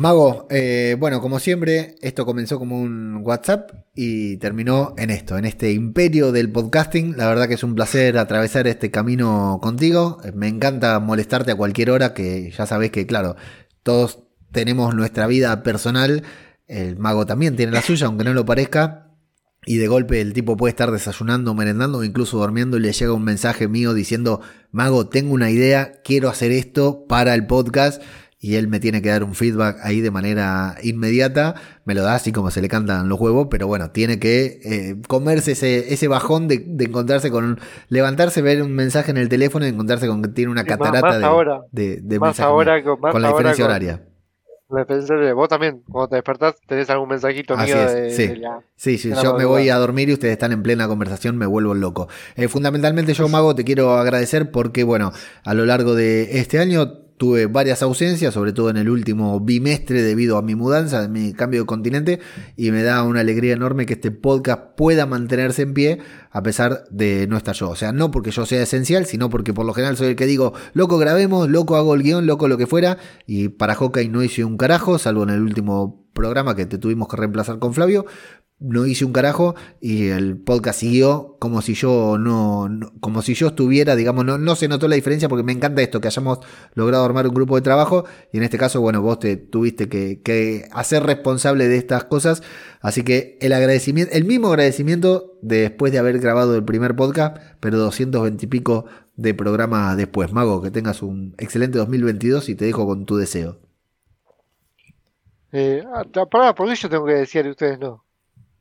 [0.01, 5.45] Mago, eh, bueno, como siempre, esto comenzó como un WhatsApp y terminó en esto, en
[5.45, 7.15] este imperio del podcasting.
[7.17, 10.17] La verdad que es un placer atravesar este camino contigo.
[10.33, 13.35] Me encanta molestarte a cualquier hora, que ya sabés que, claro,
[13.83, 16.23] todos tenemos nuestra vida personal.
[16.65, 19.11] El mago también tiene la suya, aunque no lo parezca.
[19.67, 23.13] Y de golpe el tipo puede estar desayunando, merendando o incluso durmiendo y le llega
[23.13, 24.41] un mensaje mío diciendo,
[24.71, 28.01] Mago, tengo una idea, quiero hacer esto para el podcast.
[28.43, 31.53] Y él me tiene que dar un feedback ahí de manera inmediata.
[31.85, 34.95] Me lo da así como se le cantan los huevos, pero bueno, tiene que eh,
[35.07, 37.59] comerse ese, ese bajón de, de encontrarse con un...
[37.89, 40.77] Levantarse, ver un mensaje en el teléfono y encontrarse con que tiene una Y más-
[40.77, 41.61] catarata más de, ahora.
[41.71, 44.07] de, de Más mensajes ahora con- más con la ahora diferencia con- horaria.
[44.73, 48.09] La diferencia de- Vos también, cuando te despertás, tenés algún mensajito Así mío es, de,
[48.11, 48.35] sí.
[48.37, 51.45] la- Sí, sí, yo me voy a dormir y ustedes están en plena conversación, me
[51.45, 52.07] vuelvo loco.
[52.37, 55.11] Eh, fundamentalmente yo, Mago, te quiero agradecer porque, bueno,
[55.43, 60.01] a lo largo de este año tuve varias ausencias, sobre todo en el último bimestre
[60.01, 62.19] debido a mi mudanza, mi cambio de continente,
[62.57, 65.99] y me da una alegría enorme que este podcast pueda mantenerse en pie
[66.31, 67.69] a pesar de no estar yo.
[67.69, 70.25] O sea, no porque yo sea esencial, sino porque por lo general soy el que
[70.25, 74.23] digo, loco grabemos, loco hago el guion, loco lo que fuera, y para Hawkeye no
[74.23, 78.07] hice un carajo, salvo en el último programa que te tuvimos que reemplazar con Flavio,
[78.61, 82.69] no hice un carajo y el podcast siguió como si yo no,
[82.99, 85.99] como si yo estuviera, digamos, no, no se notó la diferencia porque me encanta esto,
[85.99, 86.39] que hayamos
[86.75, 90.69] logrado armar un grupo de trabajo y en este caso, bueno, vos te tuviste que,
[90.71, 92.43] hacer responsable de estas cosas,
[92.81, 97.37] así que el agradecimiento, el mismo agradecimiento de después de haber grabado el primer podcast,
[97.59, 98.85] pero 220 y pico
[99.15, 100.31] de programas después.
[100.31, 103.59] Mago, que tengas un excelente 2022 y te dejo con tu deseo.
[105.51, 108.05] Eh, ah, pará, ¿por yo tengo que decir ustedes no?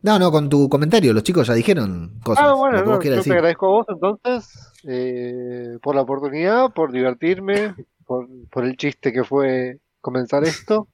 [0.02, 2.44] No, no, con tu comentario, los chicos ya dijeron cosas.
[2.48, 7.74] Ah, bueno, no, yo te agradezco a vos entonces eh, por la oportunidad, por divertirme,
[8.06, 10.89] por, por el chiste que fue comenzar esto.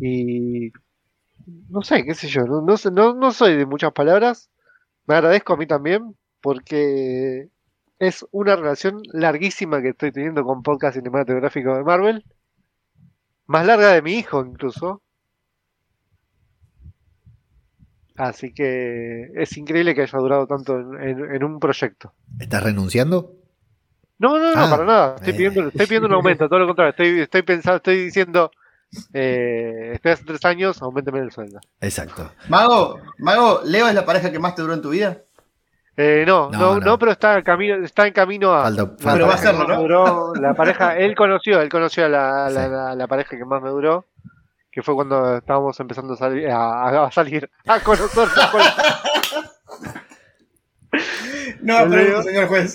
[0.00, 0.70] Y
[1.68, 4.50] no sé, qué sé yo, no, no, sé- no, no soy de muchas palabras.
[5.06, 7.48] Me agradezco a mí también porque
[7.98, 12.24] es una relación larguísima que estoy teniendo con podcast cinematográfico de Marvel.
[13.46, 15.02] Más larga de mi hijo incluso.
[18.16, 22.12] Así que es increíble que haya durado tanto en, en- en un proyecto.
[22.38, 23.32] ¿Estás renunciando?
[24.18, 25.14] No, no, no, Ah, para nada.
[25.16, 25.36] Estoy eh.
[25.36, 26.90] pidiendo, estoy pidiendo un aumento, todo lo contrario.
[26.90, 28.50] Estoy, estoy pensando, estoy diciendo,
[29.12, 31.60] eh, estoy hace tres años, aumenteme el sueldo.
[31.80, 32.30] Exacto.
[32.48, 35.18] Mago, Mago, ¿Leo es la pareja que más te duró en tu vida?
[35.98, 36.80] Eh, no, No, no, no.
[36.80, 38.64] no, pero está en camino, está en camino a.
[38.64, 39.80] Falta- la falta- Pero va a más ¿no?
[39.82, 42.70] duró, la pareja, él conoció, él conoció a la, la, Sí.
[42.70, 44.04] la- la pareja que más me duró,
[44.76, 47.80] que fue cuando estábamos empezando a salir, a, a salir, a
[51.62, 52.74] No, pero señor juez.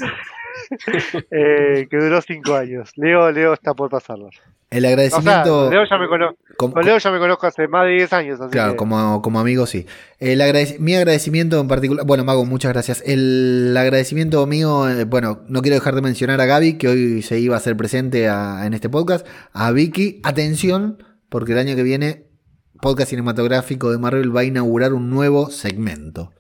[1.32, 2.90] eh, que duró cinco años.
[2.96, 4.30] Leo, Leo está por pasarlo.
[4.72, 5.70] El O sea, agradecimiento.
[5.70, 8.50] Leo ya me conozco, con Leo ya me conozco hace más de 10 años, así
[8.52, 9.86] Claro, que- como, como amigo, sí.
[10.18, 13.04] El agradec- mi agradecimiento en particular, bueno, Mago, muchas gracias.
[13.06, 17.38] El agradecimiento mío, eh, bueno, no quiero dejar de mencionar a Gaby, que hoy se
[17.38, 19.28] iba a hacer presente a- en este podcast.
[19.54, 22.28] A Vicky, atención, porque el año que viene,
[22.82, 26.34] Podcast Cinematográfico de Marvel va a inaugurar un nuevo segmento.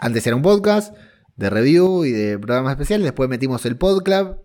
[0.00, 0.96] Antes era un podcast
[1.36, 4.44] de review y de programas especiales, después metimos el Podclub,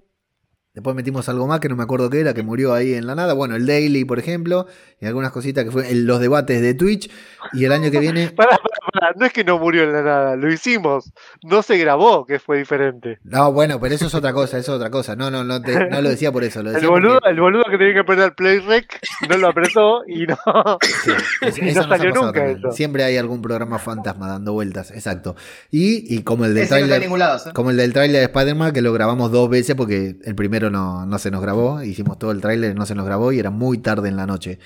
[0.74, 3.16] Después metimos algo más que no me acuerdo qué era, que murió ahí en la
[3.16, 3.34] nada.
[3.34, 4.68] Bueno, el Daily, por ejemplo,
[5.02, 7.10] y algunas cositas que fue en los debates de Twitch.
[7.54, 8.34] Y el año que viene.
[9.18, 11.12] no es que no murió en la nada, lo hicimos,
[11.44, 13.20] no se grabó, que fue diferente.
[13.24, 15.16] No, bueno, pero eso es otra cosa, eso es otra cosa.
[15.16, 16.62] No, no, no, te- no lo decía por eso.
[16.64, 19.00] Lo El boludo, porque- el boludo que tenía que apretar play rec
[19.30, 20.38] no lo apretó y no.
[20.82, 21.12] Sí,
[21.42, 22.58] es- y eso no salió pasado nunca también.
[22.60, 22.72] eso.
[22.72, 25.36] Siempre hay algún programa fantasma dando vueltas, exacto.
[25.72, 27.20] Y, y como el del Ese no está en trailer.
[27.20, 27.50] lado, ¿sí?
[27.54, 31.06] Como el del tráiler de Spider-Man, que lo grabamos dos veces porque el primero no,
[31.06, 33.78] no se nos grabó, hicimos todo el tráiler, no se nos grabó y era muy
[33.80, 34.60] tarde en la noche.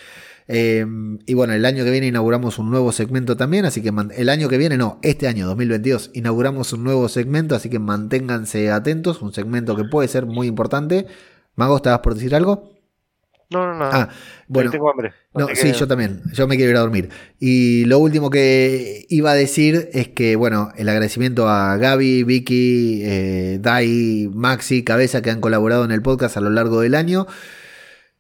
[0.47, 0.85] Eh,
[1.25, 4.49] y bueno, el año que viene inauguramos un nuevo segmento también, así que el año
[4.49, 9.33] que viene, no, este año 2022, inauguramos un nuevo segmento, así que manténganse atentos, un
[9.33, 11.07] segmento que puede ser muy importante.
[11.55, 12.73] Mago, ¿estabas por decir algo?
[13.49, 13.85] No, no, no.
[13.85, 14.09] Ah,
[14.47, 14.71] bueno.
[14.71, 15.13] tengo hambre.
[15.35, 16.23] No, sí, que- yo también.
[16.33, 17.09] Yo me quiero ir a dormir.
[17.39, 23.01] Y lo último que iba a decir es que, bueno, el agradecimiento a Gaby, Vicky,
[23.03, 27.27] eh, Dai, Maxi, Cabeza que han colaborado en el podcast a lo largo del año.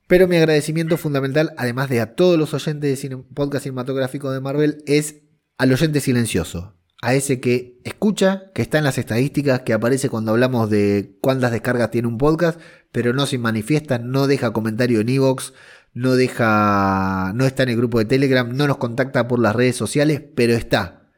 [0.07, 4.83] Pero mi agradecimiento fundamental, además de a todos los oyentes de podcast cinematográfico de Marvel,
[4.85, 5.21] es
[5.57, 6.75] al oyente silencioso.
[7.01, 11.51] A ese que escucha, que está en las estadísticas, que aparece cuando hablamos de cuántas
[11.51, 12.59] descargas tiene un podcast,
[12.91, 15.53] pero no se manifiesta, no deja comentario en Evox,
[15.93, 19.75] no deja, no está en el grupo de Telegram, no nos contacta por las redes
[19.75, 21.09] sociales, pero está.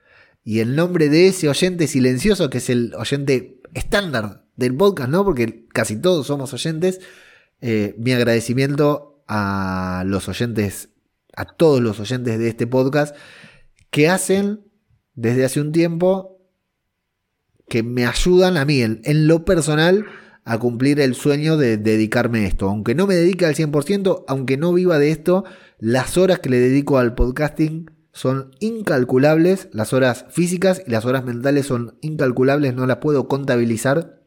[0.43, 5.23] Y el nombre de ese oyente silencioso, que es el oyente estándar del podcast, ¿no?
[5.23, 6.99] Porque casi todos somos oyentes.
[7.67, 10.89] Eh, mi agradecimiento a los oyentes,
[11.35, 13.15] a todos los oyentes de este podcast,
[13.89, 14.67] que hacen
[15.15, 16.47] desde hace un tiempo
[17.67, 20.05] que me ayudan a mí en, en lo personal
[20.43, 22.69] a cumplir el sueño de dedicarme a esto.
[22.69, 25.43] Aunque no me dedique al 100%, aunque no viva de esto,
[25.79, 31.25] las horas que le dedico al podcasting son incalculables, las horas físicas y las horas
[31.25, 34.21] mentales son incalculables, no las puedo contabilizar.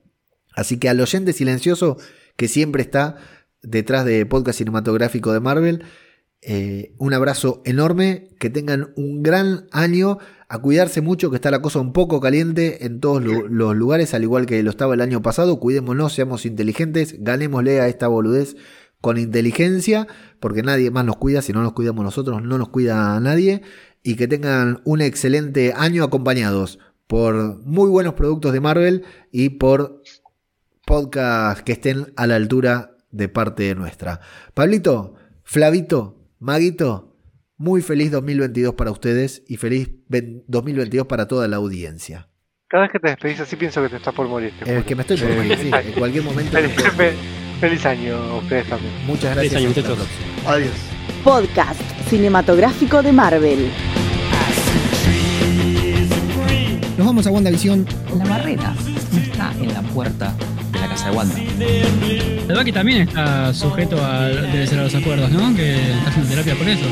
[0.57, 1.99] Así que al oyente silencioso
[2.39, 3.17] que siempre está
[3.63, 5.83] detrás de podcast cinematográfico de Marvel,
[6.41, 11.61] eh, un abrazo enorme, que tengan un gran año, a cuidarse mucho, que está la
[11.61, 15.21] cosa un poco caliente en todos los lugares, al igual que lo estaba el año
[15.21, 18.55] pasado, cuidémonos, seamos inteligentes, ganémosle a esta boludez
[19.01, 20.07] con inteligencia,
[20.39, 23.63] porque nadie más nos cuida, si no nos cuidamos nosotros, no nos cuida a nadie,
[24.05, 26.79] y que tengan un excelente año acompañados
[27.09, 29.03] por muy buenos productos de Marvel
[29.33, 30.03] y por
[30.89, 34.21] podcasts que estén a la altura de parte nuestra.
[34.55, 37.15] Pablito, Flavito, Maguito,
[37.59, 42.29] muy feliz 2022 para ustedes y feliz ven- 2022 para toda la audiencia.
[42.69, 44.53] Cada vez que te despedís así pienso que te estás por morir.
[44.65, 45.89] Es que me estoy por morir, sí, feliz año.
[45.89, 46.59] en cualquier momento.
[47.61, 48.93] Feliz, año a ustedes también.
[49.07, 49.53] Muchas gracias.
[49.53, 50.09] Feliz año, muchachos.
[50.47, 50.73] Adiós.
[51.23, 53.71] Podcast cinematográfico de Marvel.
[56.97, 57.87] Nos vamos a WandaVision.
[58.17, 58.75] La barrera
[59.13, 60.58] no está en la puerta de
[60.99, 61.35] casa de Wanda.
[62.49, 65.55] El Bucky también está sujeto a, debe ser a los acuerdos, ¿no?
[65.55, 66.85] Que está haciendo terapia por eso.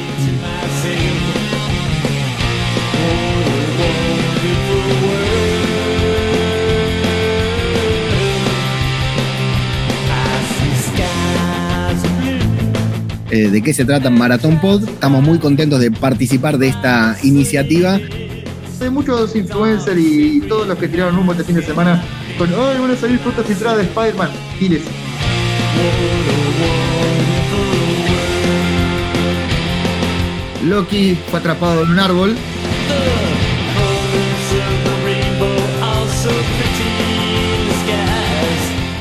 [13.28, 14.88] Eh, ¿De qué se trata Maratón Pod?
[14.88, 17.98] Estamos muy contentos de participar de esta iniciativa.
[18.80, 22.02] Hay muchos influencers y todos los que tiraron humo este fin de semana
[22.38, 24.30] con ¡Ay, van a salir fotos filtradas de Spider-Man!
[24.58, 24.82] Giles.
[30.64, 32.36] Loki fue atrapado en un árbol.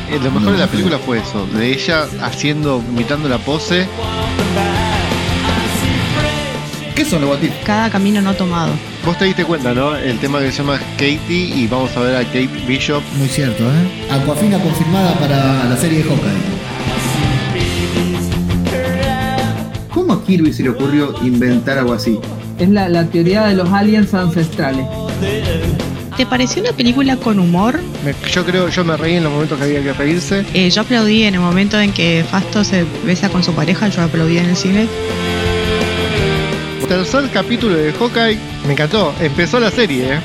[0.09, 3.87] Eh, Lo mejor de la película fue eso, de ella haciendo, imitando la pose.
[6.95, 7.51] ¿Qué son los botis?
[7.65, 8.71] Cada camino no tomado.
[9.05, 9.95] Vos te diste cuenta, ¿no?
[9.95, 11.17] El tema que se llama Katie
[11.55, 13.03] y vamos a ver a Kate Bishop.
[13.17, 14.07] Muy cierto, ¿eh?
[14.11, 16.65] Aquafina confirmada para la serie de Hawkeye.
[19.93, 22.17] ¿Cómo a Kirby se le ocurrió inventar algo así?
[22.59, 24.85] Es la, la teoría de los aliens ancestrales.
[26.15, 27.77] ¿Te pareció una película con humor?
[28.05, 30.45] Me- yo creo, yo me reí en los momentos que había que reírse.
[30.53, 34.01] Eh, yo aplaudí en el momento en que Fasto se besa con su pareja, yo
[34.01, 34.87] aplaudí en el cine.
[36.87, 38.37] Tercer capítulo de Hawkeye,
[38.67, 39.13] me encantó.
[39.19, 40.19] Empezó la serie, ¿eh?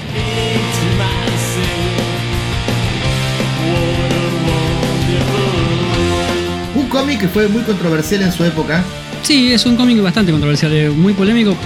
[6.74, 8.84] Un cómic que fue muy controversial en su época.
[9.22, 11.56] Sí, es un cómic bastante controversial, eh, muy polémico.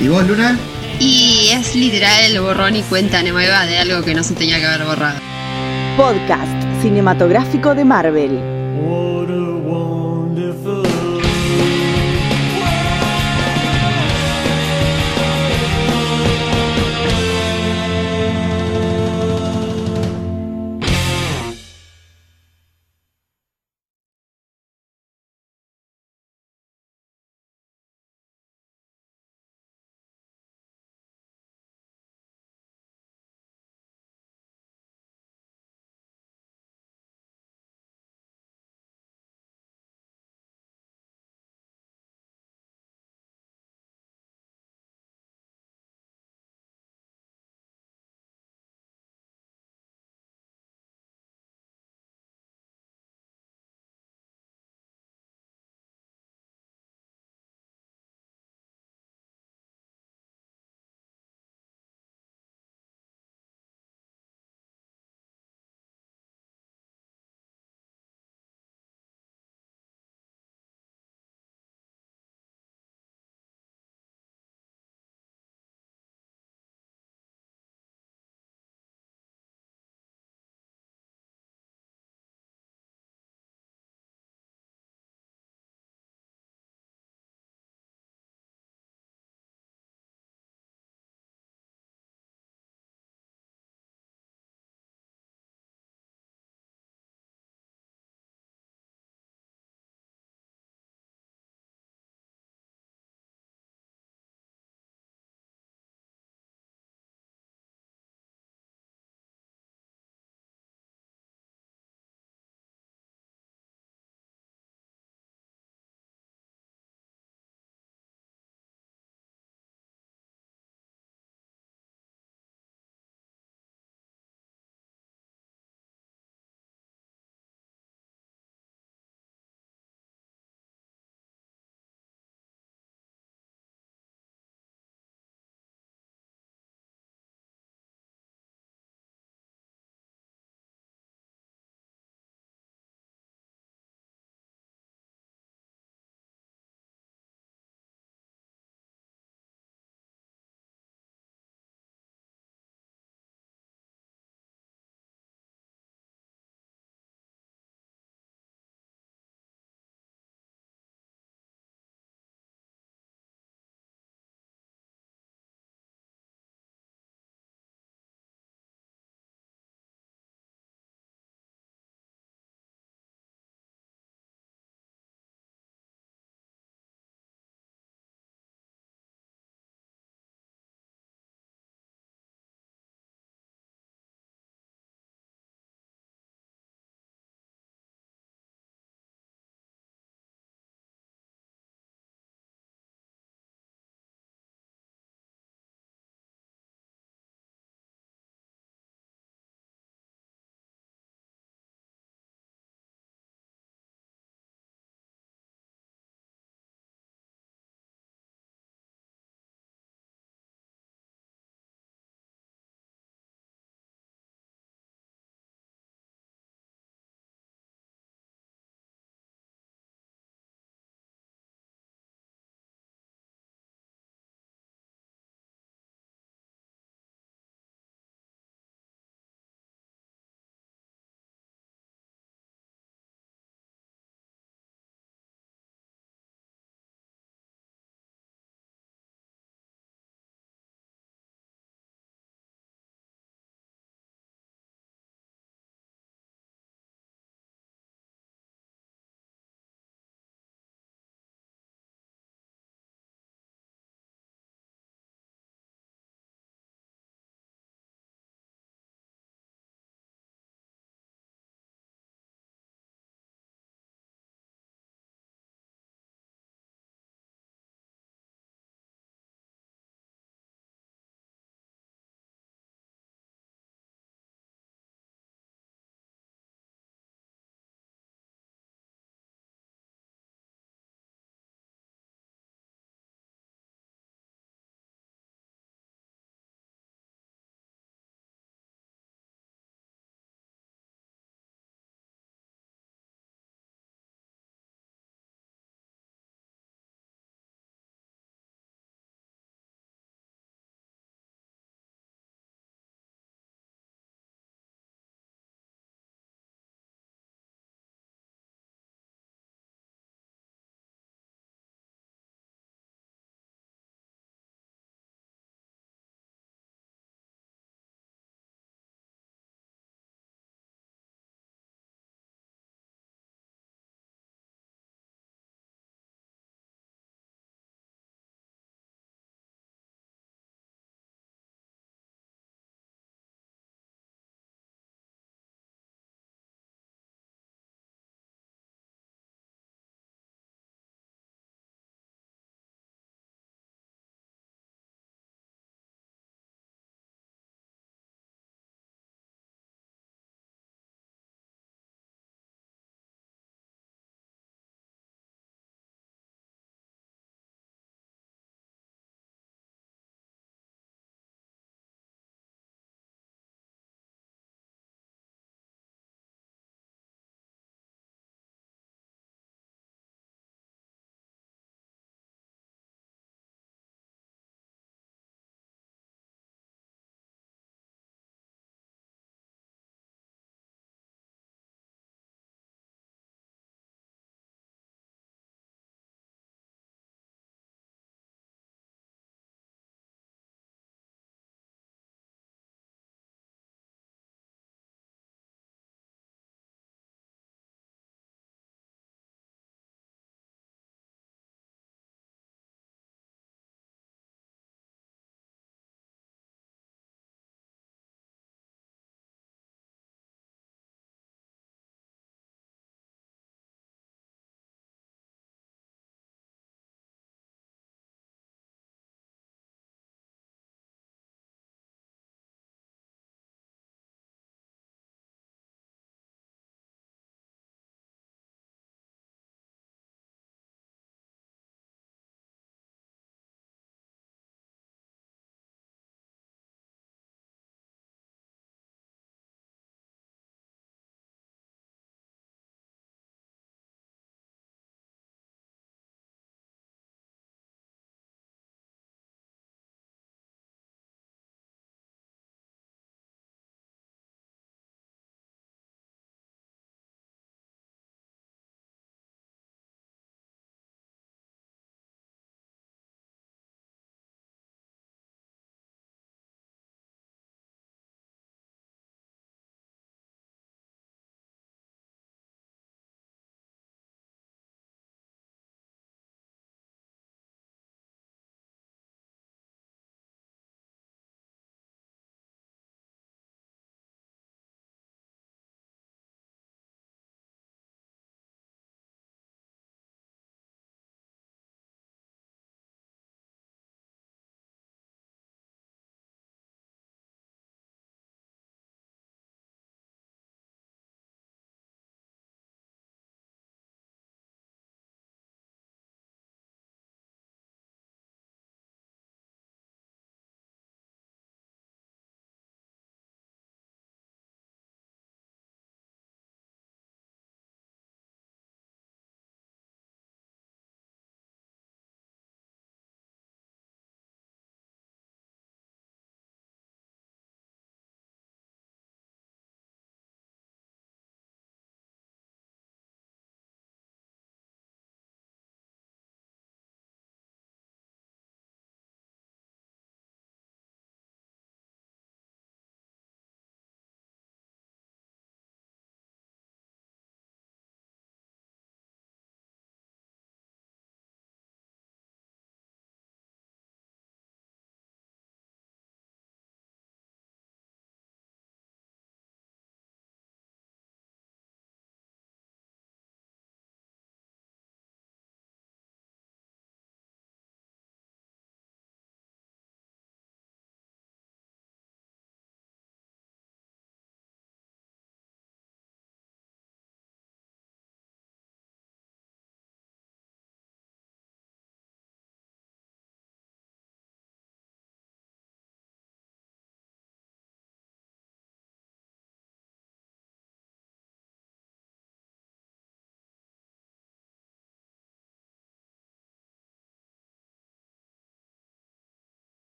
[0.00, 0.56] ¿Y vos, Luna?
[1.00, 4.66] Y es literal el borrón y cuenta nueva de algo que no se tenía que
[4.66, 5.18] haber borrado.
[5.96, 8.38] Podcast cinematográfico de Marvel.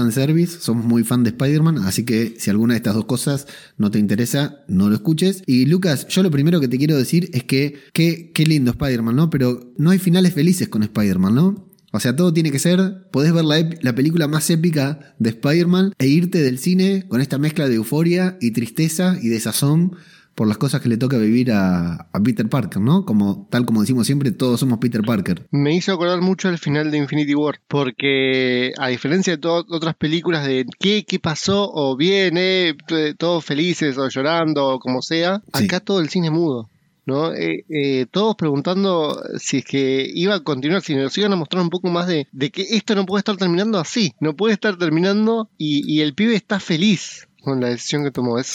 [0.00, 3.46] Fanservice, somos muy fan de Spider-Man, así que si alguna de estas dos cosas
[3.76, 5.42] no te interesa, no lo escuches.
[5.46, 9.30] Y Lucas, yo lo primero que te quiero decir es que qué, lindo Spider-Man, ¿no?
[9.30, 11.68] Pero no hay finales felices con Spider-Man, ¿no?
[11.92, 15.92] O sea, todo tiene que ser, podés ver la, la película más épica de Spider-Man
[15.98, 19.96] e irte del cine con esta mezcla de euforia y tristeza y desazón
[20.34, 23.04] por las cosas que le toca vivir a, a Peter Parker, ¿no?
[23.04, 25.46] Como, tal como decimos siempre, todos somos Peter Parker.
[25.50, 29.94] Me hizo acordar mucho el final de Infinity War, porque a diferencia de todas otras
[29.96, 32.74] películas de qué, qué pasó, o bien, eh,
[33.18, 36.68] todos felices, o llorando, o como sea, acá todo el cine mudo.
[37.06, 37.34] ¿no?
[37.34, 41.62] Eh, eh, todos preguntando si es que iba a continuar, si nos iban a mostrar
[41.62, 44.76] un poco más de, de que esto no puede estar terminando así, no puede estar
[44.78, 48.38] terminando y, y el pibe está feliz con la decisión que tomó.
[48.38, 48.46] Es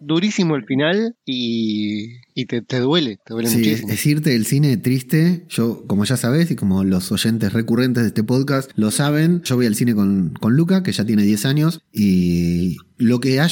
[0.00, 3.92] durísimo el final y, y te, te duele, te duele Sí, muchísimo.
[3.92, 5.44] es irte del cine triste.
[5.48, 9.56] Yo, como ya sabes, y como los oyentes recurrentes de este podcast lo saben, yo
[9.56, 13.42] voy al cine con, con Luca, que ya tiene 10 años, y lo que haya